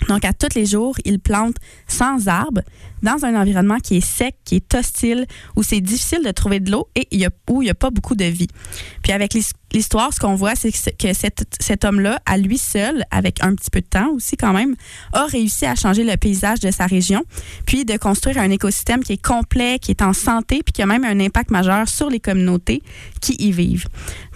Donc, 0.08 0.24
à 0.24 0.32
tous 0.32 0.54
les 0.54 0.66
jours, 0.66 0.96
il 1.04 1.20
plante 1.20 1.56
100 1.88 2.26
arbres 2.26 2.62
dans 3.02 3.24
un 3.24 3.34
environnement 3.40 3.78
qui 3.78 3.96
est 3.96 4.00
sec, 4.06 4.36
qui 4.44 4.56
est 4.56 4.74
hostile, 4.74 5.26
où 5.56 5.62
c'est 5.62 5.80
difficile 5.80 6.22
de 6.24 6.30
trouver 6.30 6.60
de 6.60 6.70
l'eau 6.70 6.88
et 6.94 7.06
où 7.48 7.62
il 7.62 7.66
n'y 7.66 7.70
a 7.70 7.74
pas 7.74 7.90
beaucoup 7.90 8.14
de 8.14 8.24
vie. 8.24 8.48
Puis 9.02 9.12
avec 9.12 9.34
l'his- 9.34 9.52
l'histoire, 9.72 10.12
ce 10.12 10.18
qu'on 10.18 10.34
voit, 10.34 10.54
c'est 10.54 10.72
que 10.72 10.78
ce- 10.78 10.90
que 10.90 11.12
cet, 11.14 11.44
cet 11.60 11.84
homme-là, 11.84 12.20
à 12.26 12.36
lui 12.38 12.58
seul, 12.58 13.04
avec 13.10 13.42
un 13.42 13.54
petit 13.54 13.70
peu 13.70 13.80
de 13.80 13.86
temps 13.86 14.10
aussi 14.14 14.36
quand 14.36 14.52
même, 14.52 14.74
a 15.12 15.26
réussi 15.26 15.64
à 15.66 15.74
changer 15.74 16.04
le 16.04 16.16
paysage 16.16 16.60
de 16.60 16.70
sa 16.70 16.86
région, 16.86 17.22
puis 17.66 17.84
de 17.84 17.96
construire 17.96 18.38
un 18.38 18.50
écosystème 18.50 19.02
qui 19.04 19.12
est 19.14 19.22
complet, 19.24 19.78
qui 19.78 19.90
est 19.92 20.02
en 20.02 20.12
santé, 20.12 20.62
puis 20.64 20.72
qui 20.72 20.82
a 20.82 20.86
même 20.86 21.04
un 21.04 21.20
impact 21.20 21.50
majeur 21.50 21.88
sur 21.88 22.10
les 22.10 22.20
communautés 22.20 22.82
qui 23.20 23.34
y 23.38 23.52
vivent. 23.52 23.86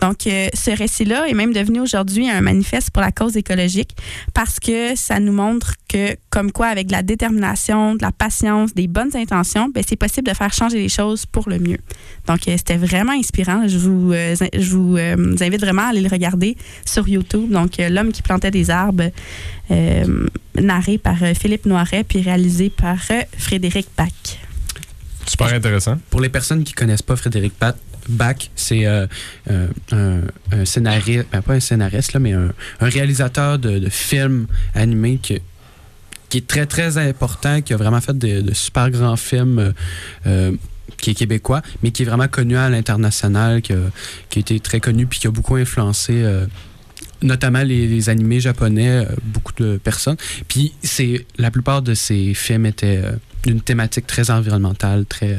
Donc, 0.01 0.27
euh, 0.27 0.49
ce 0.55 0.71
récit-là 0.71 1.29
est 1.29 1.35
même 1.35 1.53
devenu 1.53 1.81
aujourd'hui 1.81 2.29
un 2.29 2.41
manifeste 2.41 2.91
pour 2.91 3.03
la 3.03 3.13
cause 3.13 3.37
écologique 3.37 3.97
parce 4.35 4.61
que 4.61 4.95
ça 4.97 5.19
nous 5.21 5.33
montre 5.33 5.75
que, 5.89 6.17
comme 6.35 6.51
quoi, 6.51 6.67
avec 6.67 6.89
de 6.89 6.93
la 6.93 7.05
détermination, 7.05 7.95
de 7.95 8.03
la 8.03 8.11
patience, 8.11 8.75
des 8.75 8.89
bonnes 8.89 9.15
intentions, 9.15 9.69
ben, 9.73 9.85
c'est 9.87 9.95
possible 9.95 10.27
de 10.27 10.35
faire 10.35 10.53
changer 10.53 10.79
les 10.79 10.89
choses 10.89 11.27
pour 11.27 11.49
le 11.49 11.61
mieux. 11.61 11.79
Donc, 12.27 12.49
euh, 12.49 12.57
c'était 12.57 12.77
vraiment 12.77 13.13
inspirant. 13.13 13.69
Je 13.69 13.79
vous, 13.79 14.13
euh, 14.13 14.35
je 14.53 14.71
vous 14.75 14.97
euh, 14.97 15.37
invite 15.41 15.61
vraiment 15.61 15.83
à 15.83 15.91
aller 15.91 16.01
le 16.01 16.09
regarder 16.09 16.57
sur 16.85 17.07
YouTube. 17.07 17.51
Donc, 17.51 17.79
euh, 17.79 17.89
L'homme 17.89 18.11
qui 18.11 18.23
plantait 18.23 18.51
des 18.51 18.69
arbres, 18.69 19.13
euh, 19.71 20.27
narré 20.61 20.99
par 20.99 21.23
euh, 21.23 21.35
Philippe 21.35 21.67
Noiret, 21.67 22.03
puis 22.03 22.21
réalisé 22.21 22.69
par 22.69 22.99
euh, 23.13 23.23
Frédéric 23.39 23.87
Bach. 23.97 24.09
Super 25.29 25.55
intéressant. 25.55 25.99
Pour 26.11 26.21
les 26.21 26.31
personnes 26.31 26.65
qui 26.65 26.73
connaissent 26.73 27.09
pas 27.11 27.15
Frédéric 27.15 27.55
Pat, 27.57 27.77
Bach, 28.09 28.51
c'est 28.57 28.87
euh, 28.87 29.07
euh, 29.51 29.69
un, 29.93 30.21
un 30.51 30.65
scénariste, 30.65 31.27
ben, 31.31 31.43
pas 31.43 31.55
un 31.55 31.61
scénariste, 31.61 32.13
là, 32.13 32.19
mais 32.19 32.33
un, 32.33 32.51
un 32.81 32.89
réalisateur 32.89 33.59
de, 33.61 33.79
de 33.79 33.89
films 33.89 34.49
animés 34.75 35.19
qui, 35.23 35.41
qui 36.29 36.39
est 36.39 36.47
très, 36.47 36.67
très 36.67 36.99
important, 36.99 37.61
qui 37.63 37.75
a 37.75 37.77
vraiment 37.77 38.01
fait 38.01 38.17
de, 38.17 38.53
super 38.55 38.91
grands 38.91 39.17
films, 39.17 39.59
euh, 39.59 39.73
euh, 40.27 40.53
qui 40.97 41.11
est 41.11 41.15
québécois, 41.15 41.63
mais 41.83 41.91
qui 41.91 42.03
est 42.03 42.07
vraiment 42.07 42.29
connu 42.29 42.57
à 42.57 42.69
l'international, 42.69 43.63
qui 43.63 43.73
a, 43.73 43.79
qui 44.31 44.39
a 44.39 44.41
été 44.41 44.61
très 44.61 44.81
connu, 44.81 45.07
puis 45.07 45.19
qui 45.19 45.27
a 45.27 45.31
beaucoup 45.31 45.57
influencé. 45.57 46.13
euh, 46.15 46.47
notamment 47.23 47.63
les, 47.63 48.11
animés 48.11 48.39
japonais, 48.39 49.07
beaucoup 49.23 49.55
de 49.57 49.79
personnes. 49.79 50.17
Puis 50.47 50.75
c'est 50.83 51.25
la 51.39 51.51
plupart 51.51 51.81
de 51.81 51.95
ces 51.95 52.35
films 52.35 52.67
étaient 52.67 53.01
d'une 53.45 53.63
thématique 53.63 54.07
très 54.07 54.31
environnementale, 54.31 55.07
très 55.07 55.39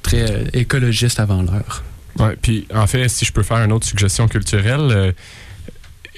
très 0.00 0.44
écologiste 0.54 1.20
avant 1.20 1.42
l'heure. 1.42 1.84
Ouais, 2.18 2.34
puis 2.40 2.66
en 2.72 2.86
fait, 2.86 3.08
si 3.08 3.26
je 3.26 3.32
peux 3.32 3.42
faire 3.42 3.58
une 3.58 3.72
autre 3.72 3.86
suggestion 3.86 4.26
culturelle, 4.26 5.12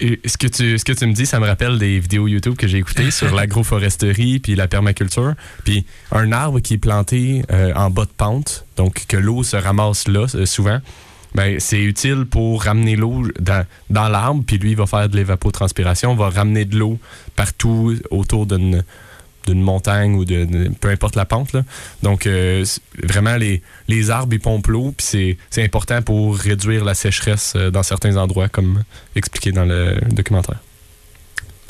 ce, 0.01 0.36
que 0.36 0.46
tu, 0.46 0.78
ce 0.78 0.84
que 0.84 0.92
tu 0.92 1.07
me 1.07 1.12
dis, 1.12 1.26
ça 1.26 1.40
me 1.40 1.46
rappelle 1.46 1.78
des 1.78 1.99
vidéos 1.99 2.28
YouTube 2.28 2.57
que 2.57 2.66
j'ai 2.66 2.78
écoutées 2.78 3.11
sur 3.11 3.34
l'agroforesterie 3.34 4.38
puis 4.38 4.55
la 4.55 4.68
permaculture. 4.68 5.34
Puis 5.64 5.84
un 6.12 6.32
arbre 6.32 6.61
qui 6.61 6.74
est 6.74 6.78
planté 6.78 7.42
euh, 7.51 7.72
en 7.74 7.90
bas 7.90 8.05
de 8.05 8.11
pente, 8.16 8.64
donc 8.76 9.07
que 9.07 9.16
l'eau 9.16 9.42
se 9.42 9.57
ramasse 9.57 10.09
là 10.09 10.26
euh, 10.34 10.46
souvent, 10.46 10.80
ben, 11.34 11.61
c'est 11.61 11.82
utile 11.82 12.24
pour 12.24 12.64
ramener 12.64 12.96
l'eau 12.96 13.24
dans, 13.38 13.64
dans 13.90 14.09
l'arbre, 14.09 14.42
puis 14.46 14.59
lui 14.59 14.70
il 14.70 14.76
va 14.76 14.86
faire 14.86 15.09
de 15.09 15.16
l'évapotranspiration, 15.16 16.14
va 16.14 16.30
ramener 16.30 16.64
de 16.64 16.78
l'eau 16.78 16.99
partout 17.36 17.94
autour 18.11 18.46
d'une 18.46 18.82
d'une 19.47 19.62
montagne 19.62 20.14
ou 20.14 20.24
de, 20.24 20.47
peu 20.80 20.89
importe 20.89 21.16
la 21.16 21.24
pente. 21.24 21.57
Donc, 22.03 22.26
euh, 22.26 22.64
vraiment, 23.03 23.36
les, 23.36 23.62
les 23.89 24.11
arbres, 24.11 24.34
ils 24.34 24.41
pompent 24.41 24.66
l'eau, 24.68 24.93
puis 24.97 25.07
c'est- 25.07 25.39
c'est 25.51 25.64
important 25.64 26.03
pour 26.03 26.36
réduire 26.36 26.84
la 26.84 26.95
sécheresse 26.95 27.55
euh, 27.57 27.70
dans 27.70 27.82
certains 27.82 28.16
endroits, 28.16 28.49
comme 28.49 28.82
expliqué 29.16 29.53
dans 29.53 29.64
le 29.64 29.97
documentaire. 30.11 30.59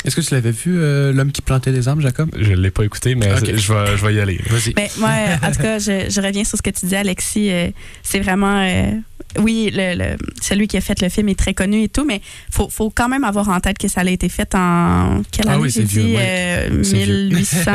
Est-ce 0.05 0.15
que 0.17 0.21
tu 0.21 0.33
l'avais 0.33 0.53
vu, 0.53 0.79
euh, 0.79 1.13
l'homme 1.13 1.33
qui 1.33 1.43
plantait 1.43 1.73
des 1.73 1.89
arbres, 1.89 2.01
Jacob? 2.03 2.31
Je 2.39 2.51
ne 2.53 2.57
l'ai 2.57 2.71
pas 2.71 2.85
écouté, 2.85 3.15
mais 3.17 3.31
je, 3.45 3.73
vais, 3.73 3.97
je 3.97 4.07
vais 4.07 4.15
y 4.15 4.21
aller. 4.21 4.41
Vas-y. 4.49 4.73
Mais 4.77 4.89
moi, 4.99 5.11
euh, 5.11 5.47
en 5.47 5.51
tout 5.53 5.61
cas, 5.61 5.79
je, 5.81 6.09
je 6.09 6.21
reviens 6.21 6.45
sur 6.45 6.57
ce 6.57 6.63
que 6.63 6.71
tu 6.71 6.87
dis, 6.87 6.95
Alexis. 6.97 7.51
Euh, 7.51 7.69
c'est 8.03 8.21
vraiment. 8.21 8.61
euh, 8.65 8.93
oui, 9.41 9.71
le, 9.75 9.95
le- 9.99 10.17
celui 10.41 10.69
qui 10.69 10.77
a 10.77 10.81
fait 10.81 11.03
le 11.03 11.09
film 11.11 11.29
est 11.29 11.39
très 11.39 11.53
connu 11.53 11.83
et 11.83 11.89
tout, 11.89 12.05
mais 12.05 12.17
il 12.49 12.55
faut, 12.55 12.69
faut 12.71 12.89
quand 12.91 13.09
même 13.09 13.25
avoir 13.25 13.49
en 13.51 13.61
tête 13.61 13.77
que 13.77 13.89
ça 13.89 14.01
a 14.01 14.05
été 14.09 14.29
fait 14.29 14.55
en. 14.55 15.23
Quelle 15.33 15.47
Ah 15.49 15.53
année 15.55 15.63
oui, 15.63 15.71
j'ai 15.71 15.81
c'est 15.81 15.87
vieux, 15.87 16.03
dit 16.03 16.09
oui. 16.11 16.17
euh, 16.19 16.83
C'est 16.85 17.05
vieux. 17.05 17.29
1800. 17.29 17.71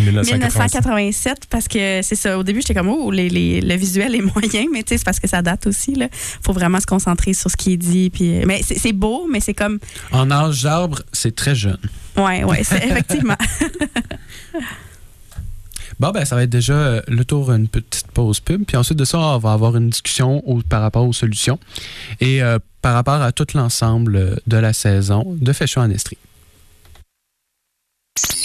1987. 0.00 0.32
1987, 0.32 1.38
parce 1.50 1.68
que 1.68 2.00
c'est 2.02 2.16
ça. 2.16 2.38
Au 2.38 2.42
début, 2.42 2.60
j'étais 2.62 2.74
comme, 2.74 2.88
oh, 2.88 3.10
les, 3.10 3.28
les- 3.28 3.60
le 3.60 3.74
visuel 3.76 4.14
est 4.14 4.20
moyen, 4.34 4.64
mais 4.72 4.82
tu 4.82 4.88
sais, 4.94 4.98
c'est 4.98 5.04
parce 5.04 5.20
que 5.20 5.28
ça 5.28 5.42
date 5.42 5.66
aussi. 5.66 5.92
Il 5.96 6.08
faut 6.42 6.52
vraiment 6.54 6.80
se 6.80 6.86
concentrer 6.86 7.34
sur 7.34 7.50
ce 7.50 7.56
qui 7.56 7.74
est 7.74 7.76
dit. 7.76 8.10
Puis, 8.10 8.44
mais 8.46 8.62
c'est 8.64 8.78
c'est 8.78 8.92
beau, 8.94 9.28
mais 9.30 9.40
c'est 9.40 9.54
comme. 9.54 9.78
En 10.10 10.30
âge 10.30 10.62
d'arbre, 10.62 11.02
c'est 11.12 11.36
très 11.36 11.54
jeune. 11.54 11.65
Ouais, 12.16 12.44
ouais, 12.44 12.64
c'est 12.64 12.84
effectivement. 12.84 13.36
Bon, 15.98 16.10
ben, 16.10 16.24
ça 16.26 16.36
va 16.36 16.42
être 16.42 16.50
déjà 16.50 16.74
euh, 16.74 17.02
le 17.08 17.24
tour, 17.24 17.50
une 17.50 17.68
petite 17.68 18.08
pause 18.08 18.40
pub. 18.40 18.64
Puis 18.64 18.76
ensuite 18.76 18.98
de 18.98 19.04
ça, 19.04 19.18
on 19.18 19.38
va 19.38 19.52
avoir 19.52 19.76
une 19.76 19.88
discussion 19.88 20.42
par 20.68 20.82
rapport 20.82 21.06
aux 21.06 21.14
solutions 21.14 21.58
et 22.20 22.42
euh, 22.42 22.58
par 22.82 22.94
rapport 22.94 23.22
à 23.22 23.32
tout 23.32 23.46
l'ensemble 23.54 24.38
de 24.46 24.56
la 24.56 24.72
saison 24.72 25.24
de 25.40 25.52
Fashion 25.52 25.80
en 25.80 25.90
Estrie. 25.90 26.18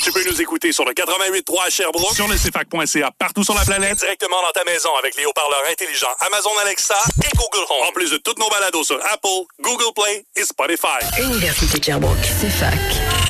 Tu 0.03 0.11
peux 0.11 0.24
nous 0.30 0.41
écouter 0.41 0.72
sur 0.72 0.84
le 0.84 0.93
88.3 0.93 1.67
à 1.67 1.69
Sherbrooke, 1.69 2.15
sur 2.15 2.28
le 2.28 2.36
CFAC.ca, 2.36 3.11
partout 3.17 3.43
sur 3.43 3.53
la 3.53 3.63
planète, 3.63 3.99
directement 3.99 4.41
dans 4.41 4.51
ta 4.51 4.63
maison 4.63 4.89
avec 4.99 5.15
les 5.15 5.26
haut-parleurs 5.26 5.63
intelligents 5.72 6.07
Amazon 6.22 6.49
Alexa 6.61 6.95
et 7.24 7.36
Google 7.38 7.65
Home. 7.69 7.88
En 7.88 7.91
plus 7.91 8.09
de 8.11 8.17
toutes 8.17 8.39
nos 8.39 8.49
balados 8.49 8.84
sur 8.84 8.99
Apple, 9.13 9.45
Google 9.61 9.93
Play 9.95 10.26
et 10.36 10.43
Spotify. 10.43 11.22
Université 11.22 11.78
de 11.80 11.84
Sherbrooke, 11.84 12.17
CFAC 12.41 12.74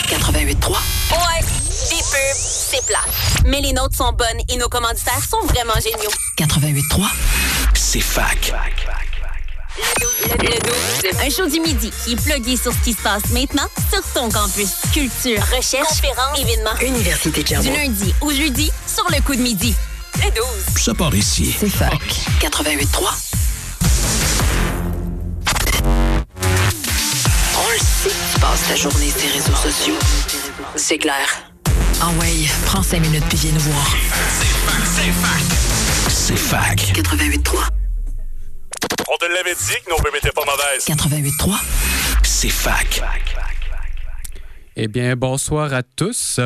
88.3. 0.08 0.72
Ouais, 1.12 1.42
des 1.90 1.98
pubs, 1.98 2.36
c'est 2.36 2.86
plat. 2.86 3.04
Mais 3.46 3.62
les 3.62 3.74
nôtres 3.74 3.98
sont 3.98 4.14
bonnes 4.14 4.42
et 4.50 4.56
nos 4.56 4.70
commanditaires 4.70 5.24
sont 5.30 5.46
vraiment 5.48 5.76
géniaux. 5.76 6.12
88.3. 6.38 7.06
CFAC. 7.76 8.54
Le 9.78 10.60
12. 11.12 11.22
Un 11.24 11.30
show 11.30 11.48
du 11.48 11.60
midi 11.62 11.92
qui 12.04 12.14
est 12.14 12.16
plugué 12.16 12.58
sur 12.58 12.74
ce 12.74 12.78
qui 12.80 12.94
se 12.94 13.02
passe 13.02 13.24
maintenant 13.32 13.68
sur 13.92 14.02
ton 14.14 14.30
campus. 14.30 14.70
Culture, 14.94 15.42
recherche, 15.56 15.88
conférences, 15.88 16.40
événements. 16.40 16.78
Université 16.82 17.44
de 17.44 17.62
Du 17.62 17.70
lundi 17.70 18.14
au 18.22 18.32
jeudi 18.32 18.70
sur 18.86 19.06
le 19.10 19.22
coup 19.22 19.36
de 19.36 19.42
midi. 19.42 19.74
Le 20.18 20.30
12. 20.32 20.46
Ça 20.78 20.94
part 20.94 21.16
ici. 21.16 21.56
CFAC 21.60 22.02
88.3. 22.42 23.32
On 27.58 27.70
le 27.72 27.80
sait, 27.80 28.16
tu 28.34 28.40
passes 28.40 28.68
ta 28.68 28.76
journée 28.76 29.10
sur 29.10 29.22
les 29.22 29.34
réseaux 29.34 29.56
sociaux. 29.56 29.96
C'est 30.76 30.98
clair. 30.98 31.28
Ah 32.02 32.10
ouais, 32.20 32.46
prends 32.66 32.84
cinq 32.84 33.02
minutes 33.02 33.24
puis 33.30 33.38
viens 33.38 33.52
nous 33.54 33.60
voir. 33.62 33.96
CFAC. 36.28 36.94
88.3. 36.94 37.81
Te 39.22 39.28
l'avait 39.28 39.54
dit 39.54 39.76
que 39.86 39.92
nos 39.92 40.18
étaient 40.18 40.32
pas 40.32 40.42
mauvaises. 40.46 40.84
88.3. 40.84 41.54
CFAC. 42.24 43.04
Eh 44.76 44.88
bien, 44.88 45.16
bonsoir 45.16 45.72
à 45.76 45.84
tous. 45.84 46.40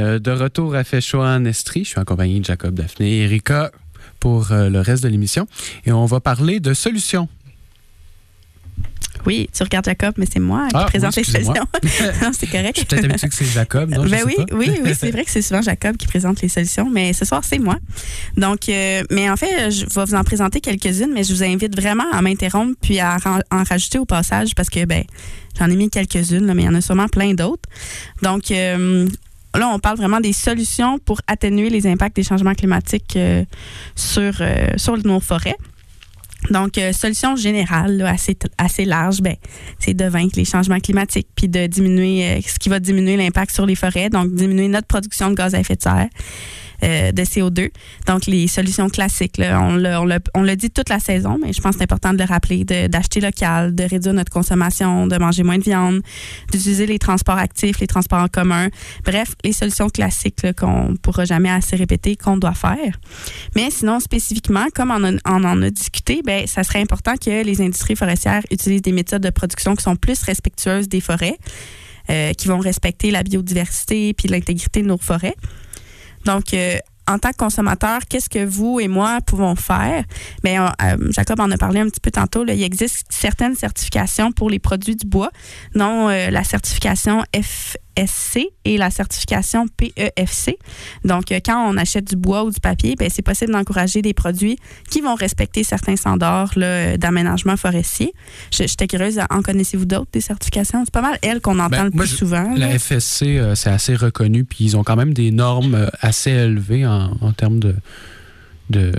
Euh, 0.00 0.18
de 0.18 0.30
retour 0.32 0.74
à 0.74 0.82
Féchois 0.82 1.28
en 1.28 1.44
Estrie. 1.44 1.84
Je 1.84 1.90
suis 1.90 2.00
en 2.00 2.04
compagnie 2.04 2.40
de 2.40 2.44
Jacob 2.44 2.74
Daphné 2.74 3.18
et 3.18 3.22
Erika 3.22 3.70
pour 4.18 4.50
euh, 4.50 4.68
le 4.68 4.80
reste 4.80 5.04
de 5.04 5.08
l'émission. 5.08 5.46
Et 5.84 5.92
on 5.92 6.06
va 6.06 6.18
parler 6.18 6.58
de 6.58 6.74
solutions. 6.74 7.28
Oui, 9.28 9.48
tu 9.54 9.62
regardes 9.62 9.84
Jacob, 9.84 10.14
mais 10.16 10.26
c'est 10.30 10.40
moi 10.40 10.66
qui 10.68 10.74
Ah, 10.76 10.86
présente 10.86 11.14
oui, 11.16 11.22
les 11.24 11.32
solutions. 11.32 11.54
non, 12.22 12.30
c'est 12.32 12.46
Je 12.46 12.50
correct. 12.50 12.76
suis 12.78 12.86
peut-être 12.86 13.28
que 13.28 13.34
c'est 13.34 13.44
Jacob. 13.44 13.90
Non, 13.90 14.04
je 14.04 14.10
Ben 14.10 14.18
sais 14.18 14.24
oui, 14.24 14.34
pas. 14.36 14.44
oui, 14.56 14.70
oui, 14.82 14.92
c'est 14.98 15.10
vrai 15.10 15.24
que 15.24 15.30
c'est 15.30 15.42
souvent 15.42 15.62
Jacob 15.62 15.96
qui 15.96 16.06
présente 16.06 16.40
les 16.40 16.48
solutions, 16.48 16.88
mais 16.90 17.12
ce 17.12 17.24
soir, 17.24 17.42
c'est 17.44 17.58
moi. 17.58 17.76
Donc, 18.36 18.68
euh, 18.70 19.02
mais 19.10 19.28
en 19.30 19.36
fait, 19.36 19.70
je 19.70 19.84
vais 19.84 20.04
vous 20.04 20.14
en 20.14 20.24
présenter 20.24 20.60
quelques-unes, 20.60 21.12
mais 21.12 21.22
je 21.24 21.32
vous 21.34 21.44
invite 21.44 21.78
vraiment 21.78 22.10
à 22.12 22.22
m'interrompre 22.22 22.74
puis 22.80 22.98
à 23.00 23.18
en 23.52 23.62
rajouter 23.64 23.98
au 23.98 24.06
passage 24.06 24.54
parce 24.54 24.70
que, 24.70 24.84
ben, 24.86 25.04
j'en 25.58 25.70
ai 25.70 25.76
mis 25.76 25.90
quelques-unes, 25.90 26.52
mais 26.54 26.62
il 26.62 26.66
y 26.66 26.68
en 26.68 26.74
a 26.74 26.80
sûrement 26.80 27.08
plein 27.08 27.34
d'autres. 27.34 27.68
Donc, 28.22 28.50
euh, 28.50 29.06
là, 29.54 29.68
on 29.68 29.78
parle 29.78 29.98
vraiment 29.98 30.20
des 30.20 30.32
solutions 30.32 30.98
pour 30.98 31.20
atténuer 31.26 31.68
les 31.68 31.86
impacts 31.86 32.16
des 32.16 32.22
changements 32.22 32.54
climatiques 32.54 33.14
euh, 33.16 33.44
sur, 33.94 34.32
euh, 34.40 34.68
sur 34.76 34.96
nos 35.04 35.20
forêts. 35.20 35.56
Donc, 36.50 36.78
euh, 36.78 36.92
solution 36.92 37.36
générale, 37.36 38.00
assez, 38.02 38.36
assez 38.56 38.84
large, 38.84 39.20
ben, 39.20 39.36
c'est 39.78 39.94
de 39.94 40.04
vaincre 40.04 40.34
les 40.36 40.44
changements 40.44 40.80
climatiques, 40.80 41.28
puis 41.34 41.48
de 41.48 41.66
diminuer 41.66 42.24
euh, 42.24 42.40
ce 42.46 42.58
qui 42.58 42.68
va 42.68 42.80
diminuer 42.80 43.16
l'impact 43.16 43.52
sur 43.52 43.66
les 43.66 43.74
forêts, 43.74 44.08
donc 44.08 44.34
diminuer 44.34 44.68
notre 44.68 44.86
production 44.86 45.30
de 45.30 45.34
gaz 45.34 45.54
à 45.54 45.60
effet 45.60 45.76
de 45.76 45.82
serre, 45.82 46.08
euh, 46.82 47.12
de 47.12 47.22
CO2. 47.22 47.70
Donc, 48.06 48.26
les 48.26 48.46
solutions 48.48 48.88
classiques, 48.88 49.40
on 49.40 49.76
l'a 50.42 50.56
dit 50.56 50.70
toute 50.70 50.88
la 50.88 51.00
saison, 51.00 51.38
mais 51.42 51.52
je 51.52 51.60
pense 51.60 51.72
que 51.72 51.78
c'est 51.78 51.84
important 51.84 52.12
de 52.12 52.18
le 52.18 52.24
rappeler, 52.24 52.64
d'acheter 52.64 53.20
local, 53.20 53.74
de 53.74 53.84
réduire 53.84 54.14
notre 54.14 54.32
consommation, 54.32 55.06
de 55.06 55.16
manger 55.18 55.42
moins 55.42 55.58
de 55.58 55.64
viande, 55.64 56.00
d'utiliser 56.52 56.86
les 56.86 56.98
transports 56.98 57.38
actifs, 57.38 57.80
les 57.80 57.86
transports 57.86 58.22
en 58.22 58.28
commun. 58.28 58.68
Bref, 59.04 59.34
les 59.44 59.52
solutions 59.52 59.88
classiques 59.88 60.46
qu'on 60.56 60.94
pourra 61.02 61.24
jamais 61.24 61.50
assez 61.50 61.76
répéter, 61.76 62.16
qu'on 62.16 62.36
doit 62.36 62.54
faire. 62.54 62.98
Mais 63.56 63.70
sinon, 63.70 64.00
spécifiquement, 64.00 64.66
comme 64.74 64.90
on 64.90 65.44
en 65.44 65.62
a 65.62 65.70
discuté, 65.70 66.22
ben, 66.24 66.46
ça 66.46 66.62
serait 66.64 66.80
important 66.80 67.14
que 67.16 67.44
les 67.44 67.60
industries 67.60 67.96
forestières 67.96 68.42
utilisent 68.50 68.82
des 68.82 68.92
méthodes 68.92 69.22
de 69.22 69.30
production 69.30 69.74
qui 69.74 69.82
sont 69.82 69.96
plus 69.96 70.22
respectueuses 70.22 70.88
des 70.88 71.00
forêts, 71.00 71.36
euh, 72.10 72.32
qui 72.32 72.48
vont 72.48 72.58
respecter 72.58 73.10
la 73.10 73.22
biodiversité 73.22 74.14
puis 74.14 74.28
l'intégrité 74.28 74.82
de 74.82 74.86
nos 74.86 74.98
forêts. 74.98 75.34
Donc, 76.24 76.54
euh, 76.54 76.78
en 77.08 77.18
tant 77.18 77.30
que 77.30 77.36
consommateur, 77.36 78.00
qu'est-ce 78.08 78.28
que 78.28 78.44
vous 78.44 78.80
et 78.80 78.88
moi 78.88 79.20
pouvons 79.26 79.56
faire? 79.56 80.04
Bien, 80.44 80.72
euh, 80.82 80.96
Jacob 81.10 81.40
en 81.40 81.50
a 81.50 81.56
parlé 81.56 81.80
un 81.80 81.88
petit 81.88 82.00
peu 82.00 82.10
tantôt. 82.10 82.44
il 82.46 82.62
existe 82.62 83.06
certaines 83.08 83.54
certifications 83.54 84.30
pour 84.30 84.50
les 84.50 84.58
produits 84.58 84.94
du 84.94 85.06
bois, 85.06 85.30
dont 85.74 86.08
euh, 86.10 86.30
la 86.30 86.44
certification 86.44 87.24
FSC 88.06 88.46
et 88.64 88.78
la 88.78 88.90
certification 88.90 89.66
PEFC. 89.76 90.56
Donc, 91.04 91.32
euh, 91.32 91.40
quand 91.44 91.68
on 91.68 91.76
achète 91.76 92.04
du 92.04 92.16
bois 92.16 92.44
ou 92.44 92.50
du 92.50 92.60
papier, 92.60 92.94
ben, 92.96 93.08
c'est 93.12 93.22
possible 93.22 93.52
d'encourager 93.52 94.02
des 94.02 94.14
produits 94.14 94.56
qui 94.90 95.00
vont 95.00 95.14
respecter 95.14 95.64
certains 95.64 95.96
standards 95.96 96.52
euh, 96.58 96.96
d'aménagement 96.96 97.56
forestier. 97.56 98.12
J'étais 98.50 98.86
curieuse, 98.86 99.18
en 99.30 99.42
connaissez-vous 99.42 99.84
d'autres 99.86 100.10
des 100.12 100.20
certifications? 100.20 100.84
C'est 100.84 100.92
pas 100.92 101.02
mal 101.02 101.18
elles 101.22 101.40
qu'on 101.40 101.58
entend 101.58 101.68
Ben, 101.68 101.84
le 101.84 101.90
plus 101.90 102.06
souvent. 102.06 102.54
là. 102.54 102.68
La 102.68 102.78
FSC, 102.78 103.22
euh, 103.38 103.54
c'est 103.54 103.70
assez 103.70 103.94
reconnu, 103.96 104.44
puis 104.44 104.64
ils 104.64 104.76
ont 104.76 104.84
quand 104.84 104.96
même 104.96 105.14
des 105.14 105.30
normes 105.30 105.74
euh, 105.74 105.88
assez 106.00 106.30
élevées 106.30 106.86
en, 106.86 107.16
en 107.20 107.32
termes 107.32 107.58
de, 107.58 107.74
de, 108.70 108.92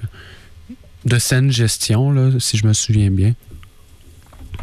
de 1.06 1.20
saine 1.20 1.52
gestion, 1.52 2.12
là, 2.12 2.32
si 2.40 2.58
je 2.58 2.66
me 2.68 2.74
souviens 2.74 3.12
bien. 3.12 3.34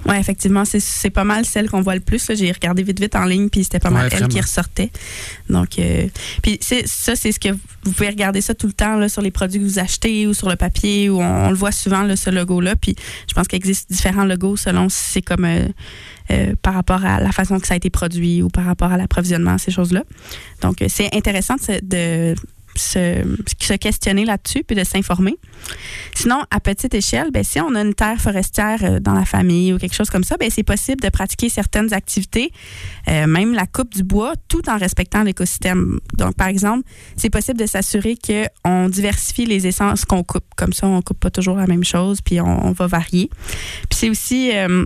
Oui, 0.09 0.17
effectivement, 0.17 0.65
c'est- 0.65 0.81
c'est 0.81 1.11
pas 1.11 1.25
mal 1.25 1.45
celle 1.45 1.69
qu'on 1.71 1.81
voit 1.83 1.95
le 1.95 2.01
plus. 2.01 2.31
J'ai 2.35 2.53
regardé 2.53 2.83
vite 2.83 3.01
vite 3.01 3.17
en 3.17 3.25
ligne, 3.25 3.49
puis 3.49 3.65
c'était 3.65 3.79
pas 3.79 3.91
mal 3.91 4.09
elle 4.17 4.29
qui 4.29 4.41
ressortait. 4.41 4.91
Donc, 5.51 5.79
euh, 5.79 6.07
puis 6.43 6.59
c'est- 6.61 6.87
ça, 6.87 7.17
c'est 7.17 7.33
ce 7.33 7.41
que 7.41 7.49
vous- 7.51 7.93
pouvez 7.93 8.09
regarder 8.09 8.41
ça 8.41 8.55
tout 8.55 8.67
le 8.67 8.73
temps 8.73 8.97
là, 8.97 9.09
sur 9.09 9.23
les 9.23 9.31
produits 9.31 9.61
que 9.61 9.65
vous 9.65 9.79
achetez 9.79 10.27
ou 10.27 10.35
sur 10.35 10.49
le 10.49 10.57
papier, 10.57 11.09
où 11.11 11.21
on, 11.21 11.47
on 11.47 11.51
le 11.51 11.57
voit 11.57 11.73
souvent, 11.73 12.03
là, 12.03 12.17
ce 12.17 12.31
logo-là. 12.31 12.77
Puis 12.77 12.95
je 13.29 13.35
pense 13.35 13.47
qu'il 13.49 13.57
existe 13.57 13.91
différents 13.91 14.25
logos 14.25 14.57
selon 14.57 14.89
si 14.89 14.99
c'est 15.13 15.23
comme 15.23 15.45
euh, 15.45 15.67
euh, 16.33 16.55
par 16.61 16.75
rapport 16.75 17.05
à 17.05 17.21
la 17.21 17.31
façon 17.31 17.61
que 17.61 17.67
ça 17.69 17.75
a 17.75 17.77
été 17.77 17.89
produit 17.91 18.43
ou 18.43 18.49
par 18.49 18.65
rapport 18.65 18.91
à 18.93 18.97
l'approvisionnement, 18.97 19.59
ces 19.59 19.71
choses-là. 19.71 20.03
Donc, 20.63 20.83
euh, 20.83 20.87
c'est 20.89 21.15
intéressant 21.15 21.55
de, 21.57 21.79
de 21.83 22.35
se, 22.79 23.77
questionner 23.77 24.25
là-dessus 24.25 24.65
puis 24.65 24.77
de 24.77 24.85
s'informer. 24.85 25.37
Sinon, 26.15 26.43
à 26.51 26.61
petite 26.61 26.95
échelle, 26.95 27.31
ben, 27.31 27.45
si 27.45 27.61
on 27.61 27.75
a 27.75 27.83
une 27.83 27.95
terre 27.95 28.21
forestière 28.21 28.79
euh, 28.83 29.01
dans 29.01 29.15
la 29.15 29.25
famille 29.25 29.73
ou 29.73 29.79
quelque 29.79 29.95
chose 29.95 30.11
comme 30.11 30.25
ça, 30.25 30.37
ben, 30.37 30.51
c'est 30.51 30.63
possible 30.63 31.01
de 31.01 31.09
pratiquer 31.09 31.49
certaines 31.49 31.93
activités, 31.93 32.53
euh, 33.09 33.27
même 33.27 33.55
la 33.55 33.67
coupe 33.67 33.95
du 33.95 34.03
bois, 34.03 34.35
tout 34.49 34.69
en 34.69 34.79
respectant 34.79 35.23
l'écosystème. 35.23 36.01
Donc, 36.15 36.37
par 36.37 36.49
exemple, 36.49 36.89
c'est 37.17 37.31
possible 37.31 37.59
de 37.59 37.67
s'assurer 37.67 38.17
qu'on 38.17 38.89
diversifie 38.89 39.47
les 39.47 39.67
essences 39.67 40.05
qu'on 40.05 40.23
coupe. 40.23 40.45
Comme 40.57 40.73
ça, 40.73 40.87
on 40.87 41.03
coupe 41.03 41.21
pas 41.21 41.31
toujours 41.31 41.57
la 41.57 41.67
même 41.67 41.85
chose, 41.85 42.21
puis 42.21 42.41
on, 42.41 42.67
on 42.67 42.73
va 42.73 42.87
varier. 42.87 43.31
Puis 43.89 43.99
c'est 43.99 44.11
aussi... 44.11 44.51
euh, 44.55 44.85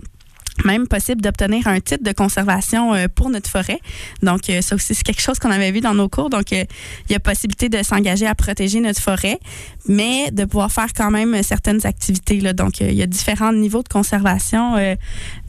même 0.65 0.87
possible 0.87 1.21
d'obtenir 1.21 1.67
un 1.67 1.79
titre 1.79 2.03
de 2.03 2.11
conservation 2.11 2.93
euh, 2.93 3.07
pour 3.13 3.29
notre 3.29 3.49
forêt. 3.49 3.79
Donc, 4.21 4.49
euh, 4.49 4.61
ça 4.61 4.75
aussi, 4.75 4.93
c'est 4.93 5.03
quelque 5.03 5.21
chose 5.21 5.39
qu'on 5.39 5.51
avait 5.51 5.71
vu 5.71 5.81
dans 5.81 5.93
nos 5.93 6.09
cours. 6.09 6.29
Donc, 6.29 6.53
euh, 6.53 6.63
il 7.09 7.13
y 7.13 7.15
a 7.15 7.19
possibilité 7.19 7.69
de 7.69 7.81
s'engager 7.83 8.27
à 8.27 8.35
protéger 8.35 8.79
notre 8.79 9.01
forêt, 9.01 9.39
mais 9.87 10.31
de 10.31 10.45
pouvoir 10.45 10.71
faire 10.71 10.93
quand 10.95 11.11
même 11.11 11.41
certaines 11.43 11.85
activités. 11.85 12.41
Donc, 12.53 12.79
il 12.79 12.93
y 12.93 13.01
a 13.01 13.07
différents 13.07 13.53
niveaux 13.53 13.83
de 13.83 13.87
conservation. 13.87 14.75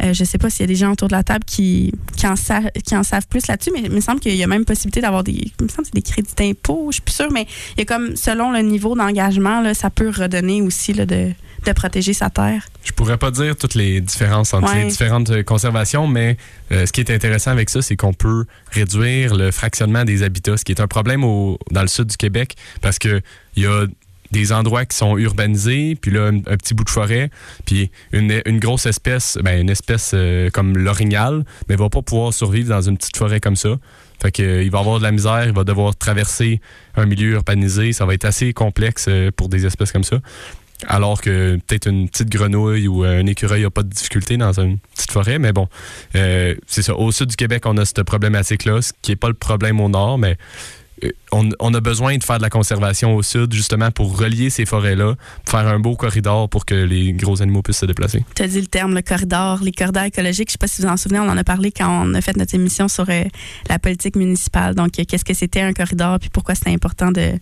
Je 0.01 0.07
ne 0.09 0.25
sais 0.25 0.39
pas 0.39 0.51
s'il 0.51 0.61
y 0.61 0.65
a 0.65 0.67
des 0.67 0.75
gens 0.77 0.93
autour 0.93 1.09
de 1.09 1.15
la 1.15 1.23
table 1.23 1.45
qui, 1.45 1.93
en, 2.25 2.37
savent 2.37 3.27
plus 3.29 3.47
là-dessus, 3.47 3.71
mais 3.73 3.81
il 3.85 3.91
me 3.91 4.01
semble 4.01 4.21
qu'il 4.21 4.35
y 4.35 4.43
a 4.43 4.47
même 4.47 4.65
possibilité 4.65 5.01
d'avoir 5.01 5.25
des, 5.25 5.53
des 5.95 6.03
crédits 6.03 6.35
d'impôt, 6.37 6.89
je 6.91 6.95
suis 6.95 7.03
plus 7.03 7.15
sûre, 7.15 7.31
mais 7.33 7.47
il 7.77 7.81
y 7.81 7.83
a 7.83 7.85
comme, 7.85 8.17
selon 8.17 8.51
le 8.51 8.61
niveau 8.61 8.95
d'engagement, 8.95 9.75
ça 9.75 9.91
peut 9.91 10.11
redonner 10.11 10.63
aussi 10.63 10.93
là, 10.93 11.07
de, 11.07 11.33
de 11.67 11.73
protéger 11.73 12.13
sa 12.13 12.31
terre. 12.31 12.67
Je 12.85 12.91
pourrais 12.93 13.16
pas 13.16 13.30
dire 13.30 13.57
toutes 13.57 13.74
les 13.74 14.01
différences 14.01 14.55
entre 14.55 14.72
Ouais. 14.72 14.85
les 14.85 14.91
différentes 14.91 15.30
euh, 15.30 15.43
conservations, 15.45 16.09
mais 16.09 16.37
euh, 16.72 16.85
ce 16.87 16.93
qui 16.93 17.01
est 17.01 17.11
intéressant 17.11 17.53
avec 17.53 17.70
ça, 17.70 17.80
c'est 17.80 17.97
qu'on 17.97 18.12
peut 18.12 18.45
réduire 18.72 19.35
le 19.37 19.51
fractionnement 19.53 20.05
des 20.05 20.22
habitats, 20.24 20.57
ce 20.57 20.64
qui 20.64 20.72
est 20.72 20.80
un 20.80 20.89
problème 20.89 21.22
au- 21.22 21.59
dans 21.70 21.83
le 21.83 21.89
sud 21.89 22.07
du 22.07 22.16
Québec, 22.16 22.57
parce 22.80 22.99
que 22.99 23.20
il 23.57 23.62
y 23.62 23.66
a 23.66 23.87
des 24.33 24.51
endroits 24.53 24.85
qui 24.87 24.97
sont 24.97 25.18
urbanisés, 25.18 25.95
puis 26.01 26.11
là, 26.11 26.28
un, 26.28 26.37
un 26.39 26.57
petit 26.57 26.72
bout 26.74 26.85
de 26.85 26.91
forêt, 26.91 27.30
puis 27.66 27.91
une, 28.12 28.41
une 28.47 28.59
grosse 28.59 28.87
espèce, 28.87 29.39
ben, 29.45 29.61
une 29.61 29.68
espèce 29.70 30.12
euh, 30.14 30.49
comme 30.51 30.76
l'orignal, 30.78 31.45
mais 31.68 31.76
va 31.76 31.89
pas 31.91 32.01
pouvoir 32.03 32.33
survivre 32.33 32.70
dans 32.70 32.80
une 32.83 32.97
petite 32.97 33.16
forêt 33.16 33.41
comme 33.41 33.57
ça. 33.57 33.76
Fait 34.22 34.33
que, 34.33 34.43
euh, 34.43 34.62
il 34.62 34.70
va 34.70 34.78
avoir 34.78 34.99
de 34.99 35.03
la 35.05 35.12
misère, 35.12 35.45
il 35.47 35.53
va 35.53 35.64
devoir 35.64 35.95
traverser 35.95 36.61
un 36.97 37.05
milieu 37.07 37.33
urbanisé, 37.33 37.93
ça 37.93 38.07
va 38.07 38.14
être 38.14 38.24
assez 38.24 38.53
complexe 38.55 39.05
euh, 39.09 39.30
pour 39.37 39.49
des 39.51 39.66
espèces 39.66 39.93
comme 39.93 40.05
ça. 40.05 40.18
Alors 40.89 41.20
que 41.20 41.59
peut-être 41.66 41.89
une 41.89 42.09
petite 42.09 42.28
grenouille 42.28 42.89
ou 42.89 43.05
un 43.05 43.26
écureuil 43.26 43.62
n'a 43.62 43.70
pas 43.70 43.83
de 43.83 43.89
difficulté 43.89 44.37
dans 44.37 44.59
une 44.61 44.78
petite 44.95 45.11
forêt. 45.11 45.39
Mais 45.39 45.53
bon, 45.53 45.68
euh, 46.14 46.55
c'est 46.66 46.83
ça. 46.83 46.95
Au 46.95 47.12
sud 47.12 47.28
du 47.28 47.37
Québec, 47.37 47.64
on 47.66 47.76
a 47.76 47.85
cette 47.85 48.03
problématique-là, 48.03 48.83
ce 48.83 48.93
qui 49.03 49.12
n'est 49.12 49.16
pas 49.16 49.28
le 49.28 49.35
problème 49.35 49.80
au 49.80 49.89
nord, 49.89 50.18
mais 50.18 50.37
on, 51.33 51.49
on, 51.59 51.74
a 51.74 51.80
besoin 51.80 52.16
de 52.16 52.24
faire 52.24 52.39
de 52.39 52.43
la 52.43 52.51
conservation 52.51 53.14
au 53.16 53.22
sud, 53.22 53.53
justement, 53.53 53.91
pour 53.91 54.18
relier 54.18 54.51
ces 54.51 54.66
forêts-là, 54.66 55.14
faire 55.49 55.66
un 55.66 55.78
beau 55.78 55.97
corridor 55.97 56.49
pour 56.49 56.64
que 56.66 56.74
les 56.74 57.12
gros 57.12 57.43
animaux 57.43 57.62
puissent 57.62 57.78
se 57.78 57.87
déplacer. 57.87 58.24
Tu 58.35 58.43
as 58.43 58.49
dit 58.49 58.61
le 58.61 58.66
terme, 58.66 58.95
le 58.95 59.03
corridor, 59.03 59.61
les 59.62 59.72
corridors 59.72 60.05
écologiques. 60.05 60.49
Je 60.49 60.51
ne 60.51 60.53
sais 60.53 60.59
pas 60.59 60.66
si 60.68 60.83
vous 60.83 60.89
en 60.89 60.97
souvenez, 60.97 61.20
on 61.20 61.28
en 61.28 61.37
a 61.37 61.45
parlé 61.45 61.72
quand 61.72 62.07
on 62.07 62.14
a 62.14 62.20
fait 62.20 62.37
notre 62.37 62.55
émission 62.55 62.89
sur 62.89 63.09
euh, 63.09 63.24
la 63.68 63.78
politique 63.78 64.16
municipale. 64.16 64.74
Donc, 64.74 64.99
euh, 64.99 65.05
qu'est-ce 65.09 65.24
que 65.24 65.35
c'était 65.35 65.62
un 65.62 65.72
corridor, 65.72 66.18
puis 66.18 66.30
pourquoi 66.30 66.55
c'était 66.55 66.72
important 66.72 67.11
de 67.11 67.33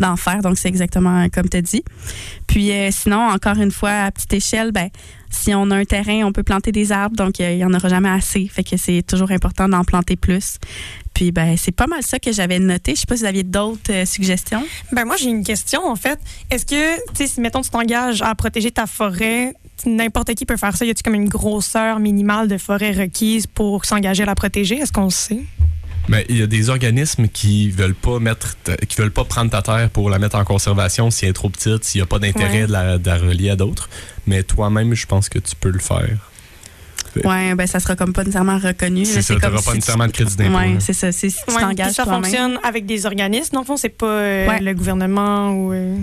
d'en 0.00 0.16
faire. 0.16 0.42
Donc, 0.42 0.58
c'est 0.58 0.68
exactement 0.68 1.28
comme 1.28 1.48
tu 1.48 1.56
as 1.56 1.62
dit. 1.62 1.84
Puis, 2.46 2.72
euh, 2.72 2.90
sinon, 2.90 3.20
encore 3.20 3.56
une 3.56 3.70
fois, 3.70 3.90
à 3.90 4.10
petite 4.10 4.32
échelle, 4.32 4.72
ben, 4.72 4.88
si 5.30 5.54
on 5.54 5.70
a 5.70 5.76
un 5.76 5.84
terrain, 5.84 6.24
on 6.24 6.32
peut 6.32 6.42
planter 6.42 6.72
des 6.72 6.90
arbres, 6.90 7.16
donc 7.16 7.38
il 7.38 7.56
n'y 7.56 7.64
en 7.64 7.72
aura 7.72 7.88
jamais 7.88 8.08
assez. 8.08 8.48
Fait 8.48 8.64
que 8.64 8.76
c'est 8.76 9.02
toujours 9.02 9.30
important 9.30 9.68
d'en 9.68 9.84
planter 9.84 10.16
plus. 10.16 10.58
Puis 11.14 11.30
ben 11.30 11.56
c'est 11.56 11.72
pas 11.72 11.86
mal 11.86 12.02
ça 12.02 12.18
que 12.18 12.32
j'avais 12.32 12.58
noté. 12.58 12.94
Je 12.94 13.00
sais 13.00 13.06
pas 13.06 13.16
si 13.16 13.22
vous 13.22 13.28
aviez 13.28 13.44
d'autres 13.44 13.92
euh, 13.92 14.04
suggestions. 14.04 14.64
Ben 14.92 15.04
moi 15.04 15.16
j'ai 15.16 15.30
une 15.30 15.44
question 15.44 15.86
en 15.86 15.96
fait. 15.96 16.18
Est-ce 16.50 16.66
que 16.66 16.96
tu 16.96 17.14
sais 17.14 17.26
si 17.28 17.40
mettons 17.40 17.60
tu 17.60 17.70
t'engages 17.70 18.22
à 18.22 18.34
protéger 18.34 18.70
ta 18.70 18.86
forêt, 18.86 19.54
n'importe 19.86 20.34
qui 20.34 20.46
peut 20.46 20.56
faire 20.56 20.76
ça. 20.76 20.84
Y 20.84 20.90
a-t-il 20.90 21.02
comme 21.02 21.14
une 21.14 21.28
grosseur 21.28 22.00
minimale 22.00 22.48
de 22.48 22.58
forêt 22.58 22.92
requise 22.92 23.46
pour 23.46 23.84
s'engager 23.84 24.22
à 24.24 24.26
la 24.26 24.34
protéger? 24.34 24.76
Est-ce 24.76 24.92
qu'on 24.92 25.04
le 25.04 25.10
sait? 25.10 25.40
Mais 26.08 26.24
il 26.28 26.38
y 26.38 26.42
a 26.42 26.46
des 26.46 26.70
organismes 26.70 27.28
qui 27.28 27.70
veulent 27.70 27.94
pas 27.94 28.18
mettre, 28.18 28.56
qui 28.88 28.96
veulent 28.96 29.10
pas 29.10 29.24
prendre 29.24 29.50
ta 29.50 29.62
terre 29.62 29.90
pour 29.90 30.10
la 30.10 30.18
mettre 30.18 30.36
en 30.36 30.44
conservation 30.44 31.10
si 31.10 31.24
elle 31.24 31.30
est 31.30 31.34
trop 31.34 31.50
petite, 31.50 31.84
s'il 31.84 32.00
n'y 32.00 32.02
a 32.02 32.06
pas 32.06 32.18
d'intérêt 32.18 32.66
de, 32.66 32.72
la, 32.72 32.98
de 32.98 33.06
la 33.06 33.16
relier 33.16 33.50
à 33.50 33.56
d'autres. 33.56 33.88
Mais 34.26 34.42
toi-même, 34.42 34.94
je 34.94 35.06
pense 35.06 35.28
que 35.28 35.38
tu 35.38 35.54
peux 35.56 35.70
le 35.70 35.78
faire. 35.78 36.29
Oui, 37.16 37.54
ben 37.54 37.66
ça 37.66 37.80
sera 37.80 37.96
comme 37.96 38.12
pas 38.12 38.22
nécessairement 38.22 38.58
reconnu. 38.58 39.04
C'est 39.04 39.22
ça, 39.22 39.34
tu 39.34 39.40
n'auras 39.40 39.62
pas 39.62 39.74
nécessairement 39.74 40.06
de 40.06 40.12
crédit 40.12 40.36
d'impôt. 40.36 40.58
Oui, 40.58 40.76
c'est 40.78 40.92
ça. 40.92 41.12
Si 41.12 41.28
tu 41.28 41.54
t'engages 41.54 41.92
Ça 41.92 42.04
fonctionne 42.04 42.58
avec 42.62 42.86
des 42.86 43.06
organismes. 43.06 43.56
Non, 43.56 43.64
fond, 43.64 43.76
c'est 43.76 43.88
pas 43.88 44.06
euh, 44.06 44.58
le 44.60 44.74
gouvernement 44.74 45.50
ou. 45.52 45.72
Euh, 45.72 45.96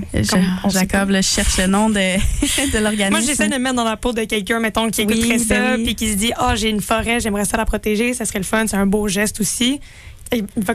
Jacob, 0.69 1.11
je 1.11 1.21
cherche 1.21 1.57
le 1.57 1.67
nom 1.67 1.89
de, 1.89 1.95
de 2.73 2.77
l'organisme. 2.83 3.11
Moi, 3.11 3.21
j'essaie 3.21 3.47
de 3.47 3.53
me 3.53 3.59
mettre 3.59 3.75
dans 3.75 3.83
la 3.83 3.97
peau 3.97 4.13
de 4.13 4.23
quelqu'un, 4.23 4.59
mettons, 4.59 4.89
qui 4.89 5.01
écouterait 5.01 5.39
ça, 5.39 5.77
ben 5.77 5.83
puis 5.83 5.95
qui 5.95 6.11
se 6.11 6.15
dit 6.15 6.31
Ah, 6.35 6.49
oh, 6.51 6.55
j'ai 6.55 6.69
une 6.69 6.81
forêt, 6.81 7.19
j'aimerais 7.19 7.45
ça 7.45 7.57
la 7.57 7.65
protéger, 7.65 8.13
ça 8.13 8.25
serait 8.25 8.39
le 8.39 8.45
fun, 8.45 8.65
c'est 8.67 8.77
un 8.77 8.85
beau 8.85 9.07
geste 9.07 9.39
aussi. 9.39 9.79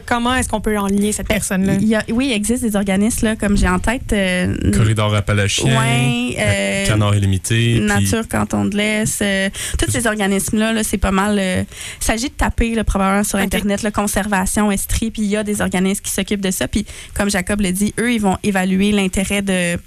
Comment 0.06 0.34
est-ce 0.34 0.48
qu'on 0.48 0.60
peut 0.60 0.78
enligner 0.78 1.12
cette 1.12 1.28
personne-là? 1.28 1.74
oui, 2.10 2.28
il 2.28 2.32
existe 2.32 2.62
des 2.62 2.76
organismes, 2.76 3.26
là, 3.26 3.36
comme 3.36 3.56
j'ai 3.56 3.68
en 3.68 3.78
tête. 3.78 4.12
Euh, 4.12 4.54
Corridor 4.72 5.14
Appalachien, 5.14 5.78
ouais, 5.78 6.36
euh, 6.38 6.86
Canard 6.86 7.14
illimité. 7.14 7.80
Nature 7.80 8.26
Canton 8.28 8.64
de 8.66 8.76
l'Est. 8.76 9.22
Euh, 9.22 9.50
tous 9.78 9.90
ces 9.90 10.06
organismes-là, 10.06 10.72
-là, 10.72 10.82
c'est 10.82 10.98
pas 10.98 11.10
mal. 11.10 11.38
il 11.38 11.66
s'agit 12.04 12.28
de 12.28 12.34
taper 12.34 12.74
là, 12.74 12.84
probablement 12.84 13.24
sur 13.24 13.38
Internet, 13.38 13.82
la 13.82 13.90
conservation, 13.90 14.70
Estrie, 14.70 15.10
puis 15.10 15.22
il 15.22 15.28
y 15.28 15.36
a 15.36 15.44
des 15.44 15.60
organismes 15.60 16.02
qui 16.02 16.12
s'occupent 16.12 16.40
de 16.40 16.50
ça. 16.50 16.68
Puis, 16.68 16.86
comme 17.14 17.30
Jacob 17.30 17.60
l'a 17.60 17.72
dit, 17.72 17.94
eux, 17.98 18.12
ils 18.12 18.20
vont 18.20 18.38
évaluer 18.42 18.92
l'intérêt 18.92 19.42
de 19.42 19.78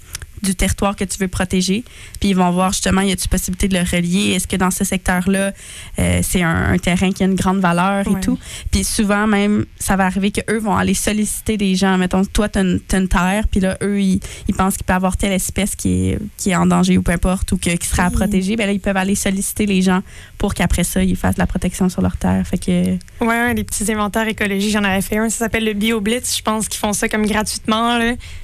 du 0.42 0.54
territoire 0.54 0.96
que 0.96 1.04
tu 1.04 1.18
veux 1.18 1.28
protéger. 1.28 1.84
Puis 2.20 2.30
ils 2.30 2.36
vont 2.36 2.50
voir 2.50 2.72
justement, 2.72 3.00
y 3.00 3.12
a-t-il 3.12 3.28
possibilité 3.28 3.68
de 3.68 3.74
le 3.74 3.80
relier? 3.80 4.34
Est-ce 4.34 4.46
que 4.46 4.56
dans 4.56 4.70
ce 4.70 4.84
secteur-là, 4.84 5.52
euh, 5.98 6.20
c'est 6.22 6.42
un, 6.42 6.76
terrain 6.78 7.10
qui 7.12 7.22
a 7.22 7.26
une 7.26 7.34
grande 7.34 7.60
valeur 7.60 8.06
et 8.08 8.20
tout? 8.20 8.38
Puis 8.70 8.84
souvent, 8.84 9.26
même, 9.26 9.66
ça 9.78 9.96
va 9.96 10.06
arriver 10.06 10.30
qu'eux 10.30 10.58
vont 10.58 10.76
aller 10.76 10.94
solliciter 10.94 11.56
des 11.56 11.74
gens. 11.74 11.98
Mettons, 11.98 12.24
toi, 12.24 12.48
tu 12.48 12.58
as, 12.58 12.62
une 12.62 13.08
terre, 13.08 13.44
puis 13.50 13.60
là, 13.60 13.76
eux, 13.82 14.00
ils, 14.00 14.20
pensent 14.56 14.76
qu'il 14.76 14.86
peut 14.86 14.92
y 14.92 14.96
avoir 14.96 15.16
telle 15.16 15.32
espèce 15.32 15.74
qui 15.74 16.10
est, 16.10 16.18
qui 16.36 16.50
est 16.50 16.56
en 16.56 16.66
danger 16.66 16.98
ou 16.98 17.02
peu 17.02 17.12
importe, 17.12 17.52
ou 17.52 17.58
qui 17.58 17.76
sera 17.80 18.04
à 18.04 18.10
protéger. 18.10 18.56
Bien 18.56 18.66
là, 18.66 18.72
ils 18.72 18.80
peuvent 18.80 18.96
aller 18.96 19.14
solliciter 19.14 19.66
les 19.66 19.82
gens 19.82 20.02
pour 20.38 20.54
qu'après 20.54 20.84
ça, 20.84 21.02
ils 21.02 21.16
fassent 21.16 21.38
la 21.38 21.46
protection 21.46 21.88
sur 21.88 22.02
leur 22.02 22.16
terre. 22.16 22.46
Fait 22.46 22.58
que... 22.58 23.24
Ouais, 23.24 23.54
les 23.54 23.64
petits 23.64 23.90
inventaires 23.90 24.28
écologiques, 24.28 24.72
j'en 24.72 24.84
avais 24.84 25.00
fait 25.00 25.16
un. 25.16 25.28
Ça 25.28 25.38
s'appelle 25.38 25.64
le 25.64 25.72
BioBlitz. 25.72 26.36
Je 26.36 26.42
pense 26.42 26.68
qu'ils 26.68 26.78
font 26.78 26.92
ça 26.92 27.08
comme 27.08 27.26
gratuitement. 27.26 27.98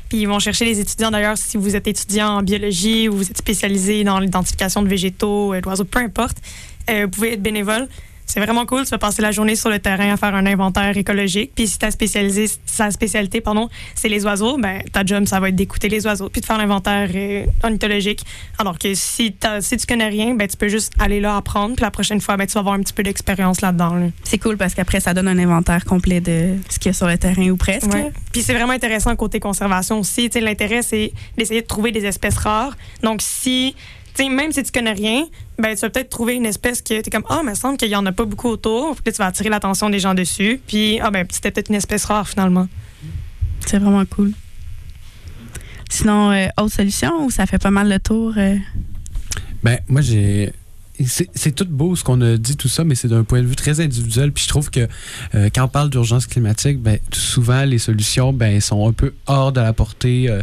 Puis 0.09 0.19
ils 0.19 0.29
vont 0.29 0.39
chercher 0.39 0.65
les 0.65 0.81
étudiants. 0.81 1.11
D'ailleurs, 1.11 1.37
si 1.37 1.57
vous 1.57 1.77
êtes 1.77 1.87
étudiant 1.87 2.39
en 2.39 2.43
biologie 2.43 3.09
ou 3.09 3.17
vous 3.17 3.31
êtes 3.31 3.39
spécialisé 3.39 4.05
dans 4.05 4.19
l'identification 4.19 4.83
de 4.83 4.89
végétaux, 4.89 5.55
euh, 5.55 5.61
d'oiseaux, 5.61 5.85
peu 5.85 5.99
importe, 5.99 6.39
euh, 6.91 7.05
vous 7.05 7.11
pouvez 7.11 7.33
être 7.35 7.43
bénévole. 7.43 7.89
C'est 8.33 8.41
vraiment 8.41 8.65
cool. 8.65 8.85
Tu 8.85 8.91
vas 8.93 8.97
passer 8.97 9.21
la 9.21 9.31
journée 9.31 9.57
sur 9.57 9.69
le 9.69 9.79
terrain 9.79 10.11
à 10.11 10.17
faire 10.17 10.35
un 10.35 10.47
inventaire 10.47 10.97
écologique. 10.97 11.53
Puis 11.55 11.69
si 11.69 11.79
ta 11.79 11.91
spécialisé, 11.91 12.47
sa 12.65 12.91
spécialité, 12.91 13.43
pardon, 13.43 13.69
c'est 13.95 14.09
les 14.09 14.25
oiseaux, 14.25 14.57
ben 14.57 14.83
ta 14.91 15.05
job, 15.05 15.27
ça 15.27 15.39
va 15.39 15.51
être 15.51 15.55
d'écouter 15.55 15.91
les 15.91 16.07
oiseaux 16.07 16.31
puis 16.31 16.41
de 16.41 16.47
faire 16.47 16.57
l'inventaire 16.57 17.11
euh, 17.15 17.45
ornithologique. 17.63 18.25
Alors 18.57 18.79
que 18.79 18.95
si, 18.95 19.37
si 19.61 19.77
tu 19.77 19.87
connais 19.87 20.09
rien, 20.09 20.33
ben 20.33 20.49
tu 20.49 20.57
peux 20.57 20.69
juste 20.69 20.95
aller 20.99 21.21
là 21.21 21.37
apprendre. 21.37 21.75
Puis 21.75 21.83
la 21.83 21.91
prochaine 21.91 22.23
fois, 22.23 22.39
ben 22.39 22.47
tu 22.47 22.55
vas 22.55 22.61
avoir 22.61 22.75
un 22.75 22.81
petit 22.81 22.95
peu 22.95 23.03
d'expérience 23.03 23.61
là-dedans. 23.61 24.11
C'est 24.25 24.39
cool 24.39 24.57
parce 24.57 24.73
qu'après, 24.73 25.01
ça 25.01 25.13
donne 25.13 25.29
un 25.29 25.39
inventaire 25.39 25.85
complet 25.85 26.23
de 26.23 26.55
ce 26.71 26.79
qu'il 26.79 26.89
y 26.89 26.95
a 26.95 26.95
sur 26.95 27.09
le 27.09 27.19
terrain 27.19 27.51
ou 27.51 27.59
presque. 27.59 27.91
Puis 28.33 28.41
c'est 28.41 28.55
vraiment 28.55 28.73
intéressant 28.73 29.15
côté 29.15 29.41
conservation 29.41 30.01
aussi. 30.01 30.31
L'intérêt, 30.41 30.81
c'est 30.81 31.13
d'essayer 31.37 31.61
de 31.61 31.67
trouver 31.67 31.93
des 31.93 32.07
espèces 32.07 32.39
rares. 32.39 32.79
Donc 33.03 33.21
si 33.21 33.75
même 34.21 34.53
si 34.53 34.63
tu 34.63 34.73
connais 34.73 34.93
rien, 34.93 35.25
ben, 35.59 35.75
tu 35.75 35.81
vas 35.81 35.91
peut-être 35.91 36.11
trouver 36.11 36.35
une 36.35 36.47
espèce 36.47 36.83
que 36.83 37.01
tu 37.01 37.09
es 37.09 37.11
comme, 37.11 37.25
ah, 37.29 37.39
oh, 37.39 37.41
il 37.43 37.51
me 37.51 37.55
semble 37.55 37.77
qu'il 37.77 37.89
n'y 37.89 37.97
en 37.97 38.07
a 38.07 38.13
pas 38.13 38.25
beaucoup 38.25 38.49
autour. 38.49 38.97
Puis 38.97 39.13
tu 39.13 39.19
vas 39.19 39.27
attirer 39.27 39.49
l'attention 39.49 39.91
des 39.91 39.99
gens 39.99 40.15
dessus. 40.15 40.61
Puis, 40.67 41.01
ah, 41.01 41.11
ben, 41.11 41.27
c'était 41.31 41.51
peut-être 41.51 41.69
une 41.69 41.77
espèce 41.77 42.05
rare 42.05 42.29
finalement. 42.29 42.69
C'est 43.67 43.79
vraiment 43.79 44.05
cool. 44.07 44.33
Sinon, 45.89 46.33
euh, 46.33 46.47
autre 46.59 46.75
solution 46.75 47.25
ou 47.25 47.31
ça 47.31 47.47
fait 47.47 47.59
pas 47.59 47.71
mal 47.71 47.89
le 47.89 47.99
tour? 47.99 48.35
Euh? 48.37 48.57
Ben, 49.63 49.79
moi, 49.89 50.01
j'ai 50.01 50.53
c'est 51.07 51.55
tout 51.55 51.67
beau 51.69 51.97
ce 51.97 52.05
qu'on 52.05 52.21
a 52.21 52.37
dit, 52.37 52.57
tout 52.57 52.69
ça, 52.69 52.85
mais 52.85 52.95
c'est 52.95 53.09
d'un 53.09 53.25
point 53.25 53.41
de 53.43 53.47
vue 53.47 53.57
très 53.57 53.81
individuel. 53.81 54.33
Puis 54.33 54.45
je 54.45 54.49
trouve 54.49 54.71
que 54.71 54.89
euh, 55.35 55.51
quand 55.55 55.65
on 55.65 55.69
parle 55.69 55.91
d'urgence 55.91 56.27
climatique, 56.27 56.81
ben, 56.81 56.99
souvent 57.13 57.65
les 57.65 57.79
solutions 57.79 58.33
ben, 58.33 58.61
sont 58.61 58.89
un 58.89 58.93
peu 58.93 59.15
hors 59.27 59.53
de 59.53 59.61
la 59.61 59.73
portée 59.73 60.29
euh, 60.29 60.43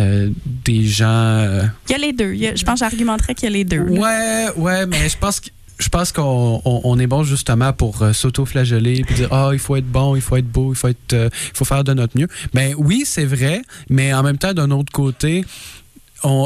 euh, 0.00 0.30
des 0.64 0.84
gens. 0.84 1.46
Il 1.88 1.92
y 1.92 1.94
a 1.94 1.98
les 1.98 2.12
deux. 2.12 2.34
je 2.34 2.64
pense 2.64 2.80
que 2.80 2.86
j'argumenterais 2.86 3.34
qu'il 3.34 3.48
y 3.48 3.52
a 3.52 3.54
les 3.54 3.64
deux. 3.64 3.80
Ouais, 3.80 4.46
ouais, 4.56 4.86
mais 4.86 5.08
je 5.08 5.16
pense 5.18 5.40
que 5.40 5.48
je 5.78 5.88
pense 5.88 6.12
qu'on 6.12 6.98
est 7.00 7.08
bon 7.08 7.24
justement 7.24 7.72
pour 7.72 8.04
s'auto-flageller 8.12 9.02
puis 9.04 9.16
dire 9.16 9.28
ah 9.32 9.50
il 9.52 9.58
faut 9.58 9.74
être 9.74 9.90
bon, 9.90 10.14
il 10.14 10.22
faut 10.22 10.36
être 10.36 10.46
beau, 10.46 10.72
il 10.72 10.76
faut 10.76 10.86
être 10.86 11.12
il 11.12 11.56
faut 11.56 11.64
faire 11.64 11.82
de 11.82 11.92
notre 11.92 12.16
mieux. 12.16 12.28
Ben 12.54 12.74
oui, 12.78 13.02
c'est 13.04 13.24
vrai, 13.24 13.62
mais 13.88 14.14
en 14.14 14.22
même 14.22 14.38
temps 14.38 14.52
d'un 14.52 14.70
autre 14.70 14.92
côté, 14.92 15.44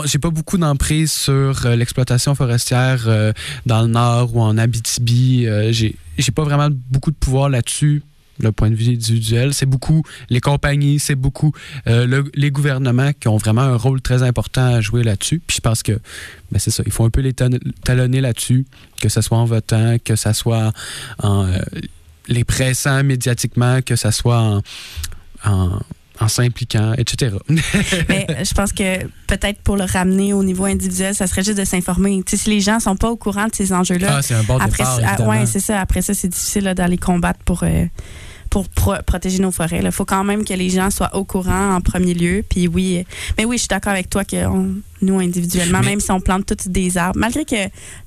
j'ai 0.04 0.18
pas 0.18 0.30
beaucoup 0.30 0.58
d'emprise 0.58 1.12
sur 1.12 1.66
euh, 1.66 1.76
l'exploitation 1.76 2.34
forestière 2.34 3.04
euh, 3.06 3.32
dans 3.66 3.82
le 3.82 3.88
nord 3.88 4.34
ou 4.34 4.40
en 4.40 4.56
Abitibi. 4.56 5.46
Euh, 5.46 5.72
j'ai, 5.72 5.96
pas 6.34 6.44
vraiment 6.44 6.68
beaucoup 6.90 7.10
de 7.10 7.16
pouvoir 7.16 7.48
là-dessus 7.48 8.02
le 8.38 8.52
point 8.52 8.70
de 8.70 8.74
vue 8.74 8.92
individuel. 8.92 9.54
C'est 9.54 9.66
beaucoup 9.66 10.02
les 10.28 10.40
compagnies, 10.40 10.98
c'est 10.98 11.14
beaucoup 11.14 11.52
les 11.86 12.50
gouvernements 12.50 13.12
qui 13.18 13.28
ont 13.28 13.38
vraiment 13.38 13.62
un 13.62 13.76
rôle 13.76 14.02
très 14.02 14.22
important 14.22 14.74
à 14.74 14.82
jouer 14.82 15.02
là-dessus. 15.02 15.40
Puis 15.46 15.56
je 15.56 15.60
pense 15.62 15.82
que 15.82 15.92
ben 16.52 16.58
c'est 16.58 16.70
ça, 16.70 16.82
il 16.84 16.92
faut 16.92 17.04
un 17.04 17.10
peu 17.10 17.22
les 17.22 17.32
talonner 17.32 18.20
là-dessus, 18.20 18.66
que 19.00 19.08
ce 19.08 19.22
soit 19.22 19.38
en 19.38 19.46
votant, 19.46 19.96
que 20.04 20.16
ce 20.16 20.34
soit 20.34 20.72
en 21.22 21.48
les 22.28 22.44
pressant 22.44 23.02
médiatiquement, 23.04 23.80
que 23.80 23.96
ce 23.96 24.10
soit 24.10 24.40
en 24.40 24.62
en 25.46 25.80
s'impliquant, 26.28 26.94
etc. 26.96 27.36
Mais 28.08 28.26
je 28.42 28.54
pense 28.54 28.72
que 28.72 29.04
peut-être 29.26 29.60
pour 29.62 29.76
le 29.76 29.84
ramener 29.84 30.32
au 30.32 30.42
niveau 30.42 30.64
individuel, 30.64 31.14
ça 31.14 31.26
serait 31.26 31.42
juste 31.42 31.58
de 31.58 31.64
s'informer. 31.64 32.22
si 32.26 32.50
les 32.50 32.60
gens 32.60 32.80
sont 32.80 32.96
pas 32.96 33.10
au 33.10 33.16
courant 33.16 33.46
de 33.46 33.54
ces 33.54 33.72
enjeux-là, 33.72 34.16
ah, 34.16 34.22
c'est 34.22 34.34
un 34.34 34.42
bon 34.42 34.58
après, 34.58 34.84
départ, 34.96 35.28
ouais, 35.28 35.46
c'est 35.46 35.60
ça. 35.60 35.80
Après 35.80 36.02
ça, 36.02 36.14
c'est 36.14 36.28
difficile 36.28 36.64
d'aller 36.76 36.98
combattre 36.98 37.40
pour 37.44 37.62
euh, 37.62 37.86
pour 38.50 38.68
protéger 38.68 39.38
nos 39.38 39.50
forêts. 39.50 39.80
Il 39.82 39.92
faut 39.92 40.04
quand 40.04 40.24
même 40.24 40.44
que 40.44 40.54
les 40.54 40.70
gens 40.70 40.90
soient 40.90 41.14
au 41.14 41.24
courant 41.24 41.74
en 41.74 41.80
premier 41.80 42.14
lieu. 42.14 42.44
Puis 42.48 42.68
oui, 42.68 43.04
mais 43.36 43.44
oui, 43.44 43.56
je 43.56 43.62
suis 43.62 43.68
d'accord 43.68 43.92
avec 43.92 44.10
toi 44.10 44.24
que 44.24 44.36
nous, 45.02 45.18
individuellement, 45.18 45.80
même 45.80 46.00
si 46.00 46.10
on 46.10 46.20
plante 46.20 46.46
tous 46.46 46.68
des 46.68 46.96
arbres, 46.96 47.18
malgré 47.18 47.44
que 47.44 47.56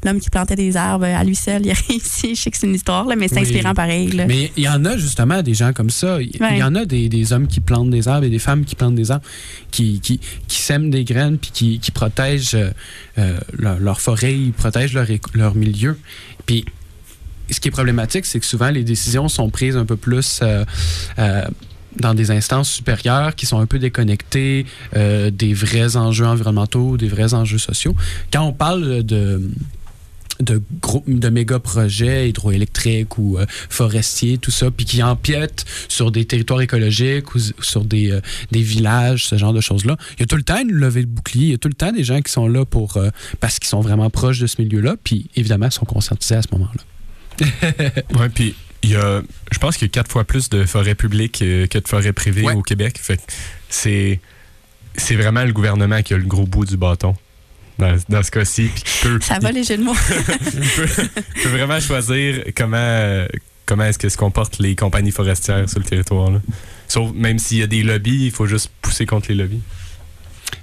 l'homme 0.03 0.19
qui 0.19 0.29
plantait 0.29 0.55
des 0.55 0.75
arbres 0.75 1.05
à 1.05 1.23
lui 1.23 1.35
seul, 1.35 1.61
il 1.65 1.71
a 1.71 1.75
réussi, 1.87 2.35
je 2.35 2.41
sais 2.41 2.51
que 2.51 2.57
c'est 2.57 2.67
une 2.67 2.75
histoire, 2.75 3.05
là, 3.05 3.15
mais 3.15 3.27
c'est 3.27 3.39
inspirant 3.39 3.73
pareil. 3.73 4.11
Mais 4.27 4.51
il 4.57 4.63
y 4.63 4.69
en 4.69 4.83
a 4.85 4.97
justement 4.97 5.41
des 5.41 5.53
gens 5.53 5.73
comme 5.73 5.89
ça. 5.89 6.19
Il 6.21 6.57
y 6.57 6.63
en 6.63 6.75
a 6.75 6.85
des, 6.85 7.33
hommes 7.33 7.47
qui 7.47 7.59
plantent 7.59 7.91
des 7.91 8.07
arbres 8.07 8.25
et 8.25 8.29
des 8.29 8.39
femmes 8.39 8.65
qui 8.65 8.75
plantent 8.75 8.95
des 8.95 9.11
arbres, 9.11 9.25
qui, 9.71 9.99
qui, 9.99 10.19
sèment 10.47 10.89
des 10.89 11.03
graines 11.03 11.37
puis 11.37 11.51
qui, 11.51 11.79
qui 11.79 11.91
protègent 11.91 12.57
euh, 13.17 13.39
leur, 13.57 14.01
forêt, 14.01 14.33
ils 14.33 14.53
protègent 14.53 14.93
leur, 14.93 15.07
leur 15.33 15.55
milieu. 15.55 15.97
Puis 16.45 16.65
ce 17.49 17.59
qui 17.59 17.67
est 17.67 17.71
problématique, 17.71 18.25
c'est 18.25 18.39
que 18.39 18.45
souvent 18.45 18.69
les 18.69 18.83
décisions 18.83 19.27
sont 19.27 19.49
prises 19.49 19.77
un 19.77 19.85
peu 19.85 19.97
plus 19.97 20.39
euh, 20.41 20.65
euh, 21.17 21.45
dans 21.97 22.13
des 22.13 22.31
instances 22.31 22.69
supérieures 22.71 23.35
qui 23.35 23.45
sont 23.45 23.59
un 23.59 23.65
peu 23.65 23.79
déconnectées 23.79 24.65
euh, 24.95 25.31
des 25.31 25.53
vrais 25.53 25.95
enjeux 25.95 26.25
environnementaux, 26.25 26.97
des 26.97 27.07
vrais 27.07 27.33
enjeux 27.33 27.57
sociaux. 27.57 27.95
Quand 28.31 28.43
on 28.43 28.53
parle 28.53 29.03
de 29.03 29.41
gros, 30.81 31.03
de 31.05 31.29
méga 31.29 31.59
projets 31.59 32.29
hydroélectriques 32.29 33.17
ou 33.17 33.37
forestiers, 33.69 34.37
tout 34.37 34.51
ça, 34.51 34.71
puis 34.71 34.85
qui 34.85 35.03
empiètent 35.03 35.65
sur 35.89 36.11
des 36.11 36.23
territoires 36.23 36.61
écologiques 36.61 37.35
ou 37.35 37.39
sur 37.39 37.83
des, 37.83 38.17
des 38.51 38.61
villages, 38.61 39.25
ce 39.25 39.37
genre 39.37 39.51
de 39.51 39.59
choses-là. 39.59 39.97
Il 40.15 40.21
y 40.21 40.23
a 40.23 40.27
tout 40.27 40.37
le 40.37 40.43
temps 40.43 40.61
une 40.61 40.71
levée 40.71 41.01
de 41.01 41.07
bouclier, 41.07 41.47
il 41.47 41.51
y 41.51 41.55
a 41.55 41.57
tout 41.57 41.67
le 41.67 41.73
temps 41.73 41.91
des 41.91 42.05
gens 42.05 42.21
qui 42.21 42.31
sont 42.31 42.47
là 42.47 42.63
pour 42.63 42.97
parce 43.41 43.59
qu'ils 43.59 43.67
sont 43.67 43.81
vraiment 43.81 44.09
proches 44.09 44.39
de 44.39 44.47
ce 44.47 44.61
milieu-là, 44.61 44.95
puis 45.03 45.29
évidemment, 45.35 45.65
ils 45.65 45.73
sont 45.73 45.85
conscientisés 45.85 46.35
à 46.35 46.41
ce 46.41 46.47
moment-là. 46.53 46.83
oui, 48.15 48.29
puis 48.33 48.55
il 48.83 48.91
y 48.91 48.95
a, 48.95 49.21
je 49.51 49.57
pense 49.57 49.75
qu'il 49.77 49.87
y 49.87 49.89
a 49.89 49.91
quatre 49.91 50.11
fois 50.11 50.23
plus 50.23 50.49
de 50.49 50.63
forêts 50.65 50.95
publiques 50.95 51.41
euh, 51.41 51.67
que 51.67 51.77
de 51.79 51.87
forêts 51.87 52.13
privées 52.13 52.43
Ouais. 52.43 52.53
au 52.53 52.61
Québec. 52.61 52.97
Fait 53.01 53.17
que 53.17 53.21
c'est, 53.69 54.19
c'est 54.95 55.15
vraiment 55.15 55.43
le 55.43 55.51
gouvernement 55.53 56.01
qui 56.01 56.13
a 56.13 56.17
le 56.17 56.23
gros 56.25 56.45
bout 56.45 56.65
du 56.65 56.77
bâton 56.77 57.15
dans, 57.77 57.97
dans 58.09 58.23
ce 58.23 58.31
cas-ci. 58.31 58.69
Ça 59.21 59.39
va, 59.39 59.51
les 59.51 59.63
jeux 59.63 59.77
de 59.77 59.83
mots. 59.83 59.95
il 60.53 60.69
peut, 60.69 60.87
peut 61.43 61.49
vraiment 61.49 61.79
choisir 61.79 62.43
comment, 62.55 63.25
comment 63.65 63.83
est-ce 63.85 63.99
que 63.99 64.09
se 64.09 64.17
comportent 64.17 64.59
les 64.59 64.75
compagnies 64.75 65.11
forestières 65.11 65.69
sur 65.69 65.79
le 65.79 65.85
territoire. 65.85 66.31
là. 66.31 66.41
Sauf, 66.87 67.11
même 67.13 67.37
s'il 67.39 67.57
y 67.59 67.63
a 67.63 67.67
des 67.67 67.83
lobbies, 67.83 68.25
il 68.25 68.31
faut 68.31 68.47
juste 68.47 68.71
pousser 68.81 69.05
contre 69.05 69.27
les 69.29 69.35
lobbies. 69.35 69.61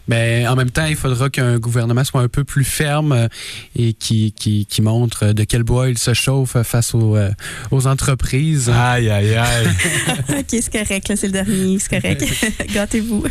Mais 0.08 0.46
en 0.46 0.54
même 0.56 0.70
temps, 0.70 0.86
il 0.86 0.96
faudra 0.96 1.30
qu'un 1.30 1.58
gouvernement 1.58 2.04
soit 2.04 2.20
un 2.20 2.28
peu 2.28 2.44
plus 2.44 2.64
ferme 2.64 3.12
euh, 3.12 3.28
et 3.74 3.92
qui, 3.92 4.32
qui, 4.32 4.66
qui 4.66 4.82
montre 4.82 5.32
de 5.32 5.44
quel 5.44 5.62
bois 5.62 5.88
il 5.88 5.98
se 5.98 6.14
chauffe 6.14 6.60
face 6.62 6.94
aux, 6.94 7.16
euh, 7.16 7.30
aux 7.70 7.86
entreprises. 7.86 8.70
Aïe, 8.70 9.10
aïe, 9.10 9.34
aïe. 9.34 9.66
OK, 10.30 10.46
c'est 10.48 10.72
correct, 10.72 11.08
là, 11.08 11.16
c'est 11.16 11.26
le 11.26 11.32
dernier, 11.32 11.78
c'est 11.78 12.00
correct. 12.00 12.24
Gâtez-vous. 12.72 13.24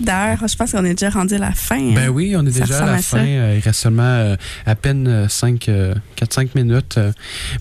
D'ailleurs, 0.00 0.46
je 0.48 0.56
pense 0.56 0.72
qu'on 0.72 0.84
est 0.84 0.94
déjà 0.94 1.10
rendu 1.10 1.34
à 1.34 1.38
la 1.38 1.52
fin. 1.52 1.76
hein. 1.78 1.92
Ben 1.94 2.08
oui, 2.08 2.34
on 2.36 2.44
est 2.44 2.50
Ça 2.50 2.60
déjà 2.60 2.82
à 2.82 2.86
la 2.86 2.92
à 2.94 2.98
fin. 2.98 3.18
Euh, 3.24 3.54
Il 3.56 3.60
reste 3.64 3.80
seulement 3.80 4.02
euh, 4.02 4.36
à 4.66 4.74
peine 4.74 5.28
5, 5.28 5.68
4-5 6.20 6.48
minutes. 6.56 6.96
Euh, 6.98 7.12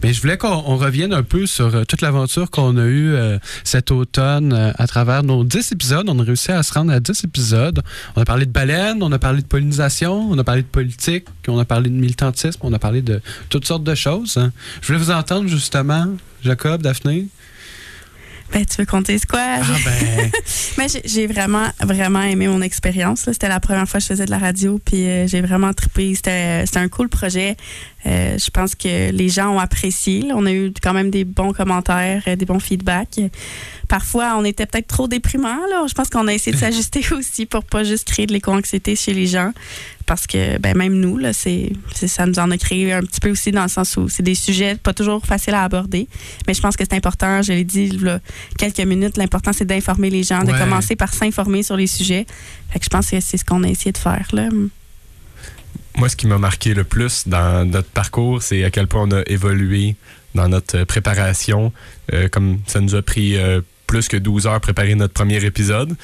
Mais 0.02 0.14
je 0.14 0.22
voulais 0.22 0.38
qu'on 0.38 0.48
on 0.66 0.78
revienne 0.78 1.14
un 1.14 1.22
peu 1.24 1.46
sur 1.46 1.74
euh, 1.76 1.84
toute 1.86 2.02
l'aventure 2.02 2.50
qu'on 2.50 2.78
a 2.78 2.86
eue 2.86 3.14
euh, 3.14 3.38
cet 3.64 3.92
automne 3.92 4.52
euh, 4.52 4.72
à 4.78 4.88
travers 4.88 5.22
nos 5.24 5.44
10 5.44 5.72
épisodes. 5.74 6.06
On 6.10 6.18
a 6.20 6.24
réussi 6.24 6.52
à 6.52 6.64
se 6.64 6.74
rendre 6.74 6.92
à 6.92 7.00
10 7.00 7.24
épisodes. 7.24 7.82
On 8.16 8.22
a 8.22 8.26
parlé 8.26 8.46
de 8.48 8.52
baleines, 8.52 9.04
on 9.04 9.12
a 9.12 9.20
parlé 9.20 9.42
de 9.42 9.48
pollinisation, 9.48 10.30
on 10.32 10.38
a 10.40 10.44
parlé 10.44 10.64
de 10.64 10.68
politique, 10.68 11.26
on 11.48 11.60
a 11.60 11.66
parlé 11.66 11.90
de 11.90 11.96
militantisme, 11.96 12.60
on 12.64 12.74
a 12.74 12.80
parlé 12.80 13.02
de 13.04 13.22
toutes 13.50 13.66
sortes 13.66 13.84
de 13.84 13.96
choses. 13.96 14.38
hein. 14.38 14.52
Je 14.82 14.88
voulais 14.88 15.00
vous 15.00 15.12
entendre 15.12 15.48
justement, 15.48 16.08
Jacob, 16.44 16.82
Daphné. 16.82 17.28
Ben, 18.54 18.66
tu 18.66 18.78
veux 18.78 18.86
qu'on 18.86 19.02
dise 19.02 19.26
quoi? 19.26 19.40
Ah 19.42 19.62
ben, 19.84 20.30
Mais 20.78 20.86
j'ai- 21.06 21.26
vraiment, 21.28 21.66
vraiment 21.82 22.22
aimé 22.22 22.48
mon 22.48 22.62
expérience. 22.62 23.22
C'était 23.26 23.48
la 23.50 23.60
première 23.60 23.88
fois 23.90 24.00
que 24.00 24.04
je 24.04 24.10
faisais 24.10 24.26
de 24.26 24.32
la 24.32 24.38
radio, 24.38 24.80
puis 24.84 25.08
euh, 25.08 25.28
j'ai 25.28 25.42
vraiment 25.42 25.74
trippé. 25.74 26.14
C'était 26.16 26.64
c'était 26.66 26.80
un 26.80 26.88
cool 26.90 27.10
projet. 27.10 27.58
Euh, 28.06 28.38
je 28.38 28.50
pense 28.50 28.76
que 28.76 29.12
les 29.12 29.30
gens 29.30 29.50
ont 29.50 29.60
apprécié. 29.60 30.22
là. 30.22 30.36
On 30.38 30.46
a 30.46 30.52
eu 30.52 30.74
quand 30.82 30.94
même 30.94 31.10
des 31.10 31.24
bons 31.24 31.54
commentaires, 31.54 32.24
euh, 32.28 32.36
des 32.36 32.46
bons 32.46 32.60
feedbacks. 32.60 33.20
Parfois, 33.88 34.36
on 34.38 34.44
était 34.44 34.66
peut-être 34.66 34.88
trop 34.88 35.08
déprimant. 35.08 35.60
Là. 35.70 35.86
Je 35.88 35.94
pense 35.94 36.10
qu'on 36.10 36.28
a 36.28 36.34
essayé 36.34 36.54
de 36.54 36.58
s'ajuster 36.62 37.04
aussi 37.14 37.46
pour 37.46 37.64
pas 37.64 37.84
juste 37.84 38.08
créer 38.08 38.26
de 38.26 38.34
l'éco-anxiété 38.34 38.96
chez 38.96 39.14
les 39.14 39.28
gens. 39.28 39.52
Parce 40.06 40.28
que 40.28 40.58
ben, 40.58 40.76
même 40.76 41.00
nous, 41.00 41.18
là, 41.18 41.32
c'est, 41.32 41.72
ça 41.94 42.26
nous 42.26 42.38
en 42.38 42.52
a 42.52 42.58
créé 42.58 42.92
un 42.92 43.02
petit 43.02 43.22
peu 43.22 43.30
aussi 43.30 43.52
dans 43.52 43.64
le 43.64 43.70
sens 43.70 43.96
où 43.96 44.10
c'est 44.10 44.24
des 44.24 44.36
sujets 44.36 44.76
pas 44.76 44.94
toujours 44.94 45.26
faciles 45.26 45.54
à 45.54 45.64
aborder. 45.64 46.10
Mais 46.46 46.54
je 46.54 46.62
pense 46.62 46.76
que 46.76 46.84
c'est 46.84 46.96
important, 46.96 47.42
je 47.42 47.54
l'ai 47.54 47.64
dit 47.64 47.88
là, 47.88 48.20
quelques 48.58 48.82
minutes, 48.82 49.16
l'important 49.16 49.54
c'est 49.54 49.64
d'informer 49.64 50.10
les 50.10 50.24
gens, 50.24 50.44
de 50.44 50.52
commencer 50.52 50.98
par 50.98 51.14
s'informer 51.14 51.64
sur 51.64 51.78
les 51.78 51.88
sujets. 51.88 52.26
Fait 52.70 52.80
que 52.80 52.86
je 52.86 52.90
pense 52.90 53.10
que 53.10 53.20
c'est 53.22 53.38
ce 53.38 53.46
qu'on 53.46 53.64
a 53.64 53.70
essayé 53.70 53.94
de 53.94 53.98
faire. 53.98 54.28
Là. 54.34 54.50
Moi, 55.98 56.10
ce 56.10 56.16
qui 56.16 56.28
m'a 56.28 56.38
marqué 56.38 56.74
le 56.74 56.84
plus 56.84 57.28
dans 57.28 57.70
notre 57.70 57.90
parcours, 57.90 58.42
c'est 58.42 58.64
à 58.64 58.72
quel 58.72 58.88
point 58.88 59.04
on 59.04 59.12
a 59.12 59.22
évolué 59.28 59.96
dans 60.34 60.50
notre 60.50 60.80
euh, 60.80 60.86
préparation. 60.86 61.72
Euh, 62.14 62.28
comme 62.28 62.60
ça 62.66 62.80
nous 62.80 62.96
a 62.96 63.02
pris 63.02 63.38
euh, 63.38 63.62
plus 63.86 64.08
que 64.08 64.18
12 64.18 64.48
heures 64.48 64.60
préparer 64.60 64.96
notre 64.96 65.14
premier 65.14 65.44
épisode. 65.44 65.96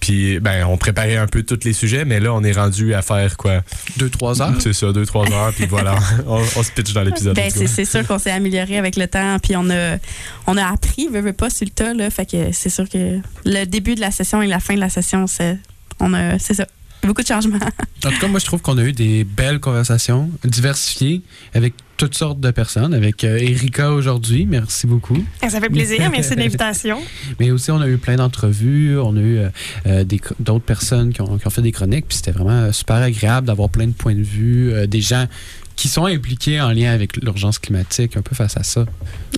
Puis, 0.00 0.40
ben, 0.40 0.66
on 0.66 0.76
préparait 0.76 1.16
un 1.16 1.28
peu 1.28 1.44
tous 1.44 1.60
les 1.62 1.72
sujets, 1.72 2.04
mais 2.04 2.18
là, 2.18 2.34
on 2.34 2.42
est 2.42 2.52
rendu 2.52 2.92
à 2.92 3.02
faire 3.02 3.36
quoi? 3.36 3.62
2-3 4.00 4.42
heures. 4.42 4.60
C'est 4.60 4.72
ça, 4.72 4.88
2-3 4.88 5.32
heures, 5.32 5.52
puis 5.52 5.66
voilà, 5.66 5.96
on, 6.26 6.42
on 6.56 6.62
se 6.64 6.72
pitch 6.72 6.92
dans 6.92 7.02
l'épisode. 7.02 7.36
Ben, 7.36 7.48
c'est, 7.54 7.68
c'est 7.68 7.84
sûr 7.84 8.04
qu'on 8.04 8.18
s'est 8.18 8.32
amélioré 8.32 8.78
avec 8.78 8.96
le 8.96 9.06
temps, 9.06 9.38
puis 9.38 9.54
on 9.54 9.70
a, 9.70 9.98
on 10.48 10.56
a 10.56 10.66
appris, 10.66 11.06
veux, 11.06 11.20
veux 11.20 11.32
pas, 11.32 11.50
sur 11.50 11.66
le 11.66 11.70
tas. 11.70 11.94
Là, 11.94 12.10
fait 12.10 12.26
que 12.26 12.50
c'est 12.50 12.68
sûr 12.68 12.88
que 12.88 13.20
le 13.44 13.64
début 13.64 13.94
de 13.94 14.00
la 14.00 14.10
session 14.10 14.42
et 14.42 14.48
la 14.48 14.58
fin 14.58 14.74
de 14.74 14.80
la 14.80 14.88
session, 14.88 15.28
c'est, 15.28 15.56
on 16.00 16.12
a, 16.14 16.36
c'est 16.40 16.54
ça. 16.54 16.66
Beaucoup 17.02 17.22
de 17.22 17.26
changements. 17.26 17.58
En 18.04 18.10
tout 18.10 18.18
cas, 18.18 18.28
moi, 18.28 18.38
je 18.38 18.44
trouve 18.44 18.62
qu'on 18.62 18.78
a 18.78 18.84
eu 18.84 18.92
des 18.92 19.24
belles 19.24 19.60
conversations 19.60 20.30
diversifiées 20.44 21.22
avec 21.52 21.74
toutes 21.96 22.14
sortes 22.14 22.40
de 22.40 22.50
personnes. 22.50 22.94
Avec 22.94 23.24
euh, 23.24 23.38
Erika 23.38 23.90
aujourd'hui, 23.92 24.46
merci 24.46 24.86
beaucoup. 24.86 25.24
Ça 25.48 25.60
fait 25.60 25.68
plaisir. 25.68 26.10
Merci 26.10 26.30
de 26.30 26.36
l'invitation. 26.40 26.98
Mais 27.38 27.50
aussi, 27.50 27.70
on 27.70 27.80
a 27.80 27.88
eu 27.88 27.96
plein 27.96 28.16
d'entrevues. 28.16 28.98
On 28.98 29.16
a 29.16 29.20
eu 29.20 29.38
euh, 29.38 29.48
euh, 29.86 30.04
d'autres 30.40 30.64
personnes 30.64 31.12
qui 31.12 31.22
ont, 31.22 31.38
qui 31.38 31.46
ont 31.46 31.50
fait 31.50 31.62
des 31.62 31.72
chroniques. 31.72 32.06
Puis 32.08 32.16
c'était 32.18 32.32
vraiment 32.32 32.72
super 32.72 32.96
agréable 32.96 33.46
d'avoir 33.46 33.68
plein 33.68 33.86
de 33.86 33.92
points 33.92 34.14
de 34.14 34.22
vue, 34.22 34.72
euh, 34.72 34.86
des 34.86 35.00
gens 35.00 35.26
qui 35.76 35.88
sont 35.88 36.04
impliqués 36.06 36.60
en 36.60 36.70
lien 36.70 36.92
avec 36.92 37.16
l'urgence 37.16 37.58
climatique, 37.58 38.16
un 38.16 38.22
peu 38.22 38.34
face 38.34 38.56
à 38.56 38.62
ça. 38.62 38.84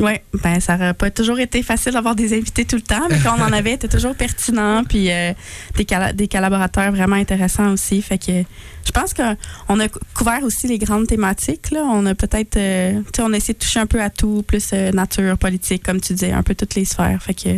Oui, 0.01 0.13
ben 0.43 0.61
ça 0.61 0.77
n'aurait 0.77 0.95
pas 0.95 1.11
toujours 1.11 1.39
été 1.39 1.63
facile 1.63 1.93
d'avoir 1.93 2.15
des 2.15 2.37
invités 2.37 2.65
tout 2.65 2.77
le 2.77 2.83
temps, 2.83 3.07
mais 3.09 3.19
quand 3.23 3.35
on 3.39 3.43
en 3.43 3.53
avait, 3.53 3.73
c'était 3.73 3.89
toujours 3.89 4.15
pertinent, 4.15 4.85
puis 4.85 5.11
euh, 5.11 5.33
des, 5.77 5.87
des 6.15 6.29
collaborateurs 6.29 6.91
vraiment 6.93 7.17
intéressants 7.17 7.73
aussi. 7.73 8.03
Fait 8.03 8.19
que 8.19 8.43
je 8.85 8.91
pense 8.93 9.15
qu'on 9.15 9.81
a 9.81 9.89
cou- 9.89 9.99
couvert 10.15 10.43
aussi 10.43 10.67
les 10.67 10.79
grandes 10.79 11.07
thématiques. 11.07 11.71
Là. 11.71 11.83
On 11.85 12.05
a 12.07 12.15
peut-être, 12.15 12.57
euh, 12.57 13.01
tu 13.01 13.05
sais, 13.17 13.23
on 13.23 13.33
a 13.33 13.37
essayé 13.37 13.55
de 13.55 13.59
toucher 13.59 13.81
un 13.81 13.87
peu 13.87 14.03
à 14.03 14.11
tout, 14.11 14.43
plus 14.47 14.71
euh, 14.73 14.91
nature, 14.93 15.39
politique, 15.39 15.83
comme 15.83 16.01
tu 16.01 16.13
disais, 16.15 16.33
un 16.33 16.43
peu 16.43 16.55
toutes 16.55 16.75
les 16.75 16.85
sphères. 16.85 17.23
Fait 17.23 17.35
que 17.35 17.49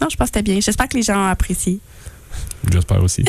non, 0.00 0.08
je 0.10 0.16
pense 0.16 0.30
que 0.30 0.38
c'était 0.38 0.42
bien. 0.42 0.60
J'espère 0.60 0.88
que 0.88 0.96
les 0.96 1.02
gens 1.02 1.22
ont 1.22 1.26
apprécié. 1.28 1.78
J'espère 2.72 3.02
aussi. 3.02 3.24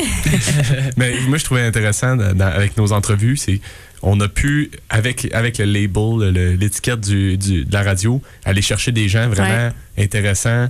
Mais 0.96 1.14
moi, 1.28 1.38
je 1.38 1.44
trouvais 1.44 1.62
intéressant 1.62 2.16
dans- 2.16 2.34
dans- 2.34 2.46
avec 2.52 2.76
nos 2.76 2.92
entrevues, 2.92 3.36
c'est 3.36 3.60
on 4.02 4.18
a 4.20 4.28
pu, 4.28 4.70
avec, 4.90 5.28
avec 5.32 5.58
le 5.58 5.64
label, 5.64 6.56
l'étiquette 6.58 7.00
du, 7.00 7.36
du- 7.38 7.64
de 7.64 7.72
la 7.72 7.82
radio, 7.82 8.20
aller 8.44 8.60
chercher 8.62 8.90
des 8.92 9.08
gens 9.08 9.28
vraiment 9.28 9.70
intéressants, 9.96 10.68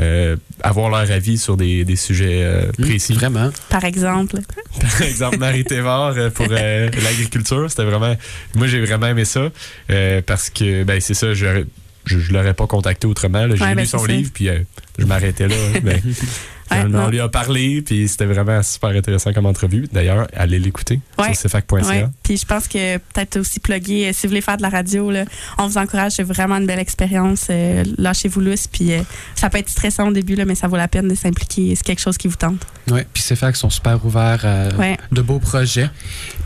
euh, 0.00 0.36
avoir 0.62 0.88
leur 0.88 1.10
avis 1.10 1.36
sur 1.36 1.56
des, 1.58 1.84
des 1.84 1.96
sujets 1.96 2.40
euh, 2.42 2.72
précis. 2.80 3.12
Vraiment. 3.12 3.50
Par 3.68 3.84
exemple. 3.84 4.36
Par 4.80 5.02
exemple, 5.02 5.38
Marie 5.38 5.64
Thévard 5.64 6.14
euh, 6.16 6.30
pour 6.30 6.46
euh, 6.50 6.88
l'agriculture, 7.02 7.66
c'était 7.70 7.84
vraiment. 7.84 8.16
Moi, 8.54 8.66
j'ai 8.66 8.80
vraiment 8.84 9.08
aimé 9.08 9.24
ça 9.26 9.50
euh, 9.90 10.22
parce 10.24 10.48
que, 10.48 10.82
ben, 10.84 11.00
c'est 11.00 11.12
ça, 11.14 11.34
je, 11.34 11.64
je, 12.06 12.18
je 12.18 12.32
l'aurais 12.32 12.54
pas 12.54 12.66
contacté 12.66 13.06
autrement. 13.06 13.46
là. 13.46 13.56
J'ai 13.56 13.62
Ouais, 13.62 13.74
ben, 13.74 13.82
lu 13.82 13.86
son 13.86 14.04
livre, 14.06 14.30
puis 14.32 14.48
euh, 14.48 14.60
je 14.98 15.04
m'arrêtais 15.04 15.48
là. 15.48 15.54
hein, 15.76 15.80
ben, 15.82 16.00
Ouais, 16.70 16.82
on 16.84 16.88
non. 16.88 17.08
lui 17.08 17.20
a 17.20 17.28
parlé, 17.28 17.82
puis 17.82 18.06
c'était 18.08 18.26
vraiment 18.26 18.62
super 18.62 18.90
intéressant 18.90 19.32
comme 19.32 19.46
entrevue. 19.46 19.86
D'ailleurs, 19.92 20.26
allez 20.34 20.58
l'écouter 20.58 21.00
Ouais. 21.18 21.34
sur 21.34 21.50
cfac.ca. 21.50 21.82
Ouais. 21.88 22.06
Puis 22.22 22.36
je 22.36 22.46
pense 22.46 22.68
que 22.68 22.96
peut-être 22.98 23.38
aussi 23.38 23.60
plugger, 23.60 24.08
euh, 24.08 24.12
si 24.12 24.26
vous 24.26 24.30
voulez 24.30 24.40
faire 24.40 24.56
de 24.56 24.62
la 24.62 24.68
radio, 24.68 25.10
là, 25.10 25.24
on 25.58 25.66
vous 25.66 25.78
encourage, 25.78 26.12
c'est 26.12 26.22
vraiment 26.22 26.56
une 26.56 26.66
belle 26.66 26.78
expérience. 26.78 27.46
Euh, 27.50 27.84
Lâchez-vous 27.98 28.40
lousse, 28.40 28.66
puis 28.66 28.92
euh, 28.92 29.00
ça 29.34 29.50
peut 29.50 29.58
être 29.58 29.68
stressant 29.68 30.08
au 30.08 30.12
début, 30.12 30.34
là, 30.36 30.44
mais 30.44 30.54
ça 30.54 30.68
vaut 30.68 30.76
la 30.76 30.88
peine 30.88 31.08
de 31.08 31.14
s'impliquer. 31.14 31.74
C'est 31.76 31.84
quelque 31.84 32.00
chose 32.00 32.16
qui 32.16 32.28
vous 32.28 32.36
tente. 32.36 32.60
Oui, 32.90 33.00
puis 33.12 33.22
CFAC 33.22 33.56
sont 33.56 33.70
super 33.70 34.04
ouverts 34.04 34.44
à 34.44 34.68
Ouais. 34.76 34.96
de 35.12 35.22
beaux 35.22 35.38
projets. 35.38 35.88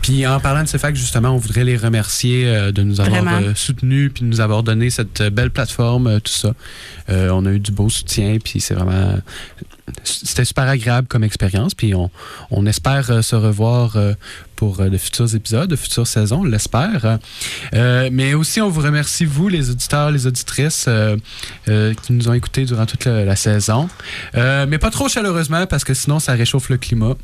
Puis 0.01 0.25
en 0.27 0.39
parlant 0.39 0.63
de 0.63 0.69
CFAC, 0.69 0.95
justement, 0.95 1.29
on 1.29 1.37
voudrait 1.37 1.63
les 1.63 1.77
remercier 1.77 2.47
euh, 2.47 2.71
de 2.71 2.83
nous 2.83 3.01
avoir 3.01 3.41
euh, 3.41 3.53
soutenus 3.55 4.11
puis 4.13 4.23
de 4.23 4.27
nous 4.27 4.39
avoir 4.39 4.63
donné 4.63 4.89
cette 4.89 5.21
euh, 5.21 5.29
belle 5.29 5.51
plateforme, 5.51 6.19
tout 6.21 6.31
ça. 6.31 6.53
On 7.07 7.45
a 7.45 7.51
eu 7.51 7.59
du 7.59 7.71
beau 7.71 7.89
soutien, 7.89 8.37
puis 8.43 8.59
c'est 8.59 8.73
vraiment... 8.73 9.19
C'était 10.03 10.45
super 10.45 10.67
agréable 10.67 11.07
comme 11.07 11.23
expérience, 11.23 11.75
puis 11.75 11.93
on, 11.93 12.09
on 12.49 12.65
espère 12.65 13.23
se 13.23 13.35
revoir 13.35 13.95
pour 14.55 14.79
euh, 14.79 14.89
de 14.89 14.97
futurs 14.97 15.33
épisodes, 15.35 15.69
de 15.69 15.75
futures 15.75 16.07
saisons, 16.07 16.41
on 16.41 16.43
l'espère. 16.43 17.19
Euh, 17.73 18.09
mais 18.11 18.33
aussi, 18.33 18.61
on 18.61 18.69
vous 18.69 18.81
remercie, 18.81 19.25
vous, 19.25 19.47
les 19.47 19.69
auditeurs, 19.69 20.11
les 20.11 20.27
auditrices 20.27 20.85
euh, 20.87 21.17
euh, 21.67 21.93
qui 21.93 22.13
nous 22.13 22.27
ont 22.29 22.33
écoutés 22.33 22.65
durant 22.65 22.85
toute 22.85 23.05
la, 23.05 23.25
la 23.25 23.35
saison. 23.35 23.89
Euh, 24.35 24.65
mais 24.67 24.77
pas 24.77 24.91
trop 24.91 25.09
chaleureusement, 25.09 25.65
parce 25.67 25.83
que 25.83 25.93
sinon, 25.93 26.19
ça 26.19 26.33
réchauffe 26.33 26.69
le 26.69 26.77
climat. 26.77 27.15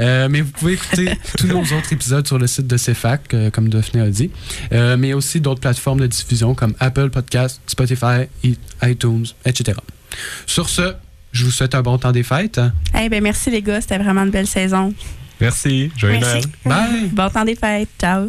Euh, 0.00 0.28
mais 0.30 0.40
vous 0.40 0.50
pouvez 0.50 0.74
écouter 0.74 1.12
tous 1.38 1.46
nos 1.46 1.60
autres 1.62 1.92
épisodes 1.92 2.26
sur 2.26 2.38
le 2.38 2.46
site 2.46 2.66
de 2.66 2.76
CFAC, 2.76 3.34
euh, 3.34 3.50
comme 3.50 3.68
Daphné 3.68 4.00
a 4.00 4.10
dit. 4.10 4.30
Euh, 4.72 4.96
mais 4.96 5.12
aussi 5.14 5.40
d'autres 5.40 5.60
plateformes 5.60 6.00
de 6.00 6.06
diffusion 6.06 6.54
comme 6.54 6.74
Apple 6.80 7.10
Podcasts, 7.10 7.60
Spotify, 7.66 8.28
iTunes, 8.82 9.26
etc. 9.44 9.78
Sur 10.46 10.68
ce, 10.68 10.94
je 11.32 11.44
vous 11.44 11.50
souhaite 11.50 11.74
un 11.74 11.82
bon 11.82 11.98
temps 11.98 12.12
des 12.12 12.22
fêtes. 12.22 12.60
Eh 12.98 13.08
ben 13.08 13.22
merci 13.22 13.50
les 13.50 13.62
gars, 13.62 13.80
c'était 13.80 13.98
vraiment 13.98 14.22
une 14.22 14.30
belle 14.30 14.46
saison. 14.46 14.94
Merci. 15.40 15.90
Joyeux. 15.96 16.20
Noël. 16.20 16.44
Bye! 16.64 17.08
Bon 17.12 17.28
temps 17.28 17.44
des 17.44 17.56
fêtes. 17.56 17.88
Ciao. 17.98 18.28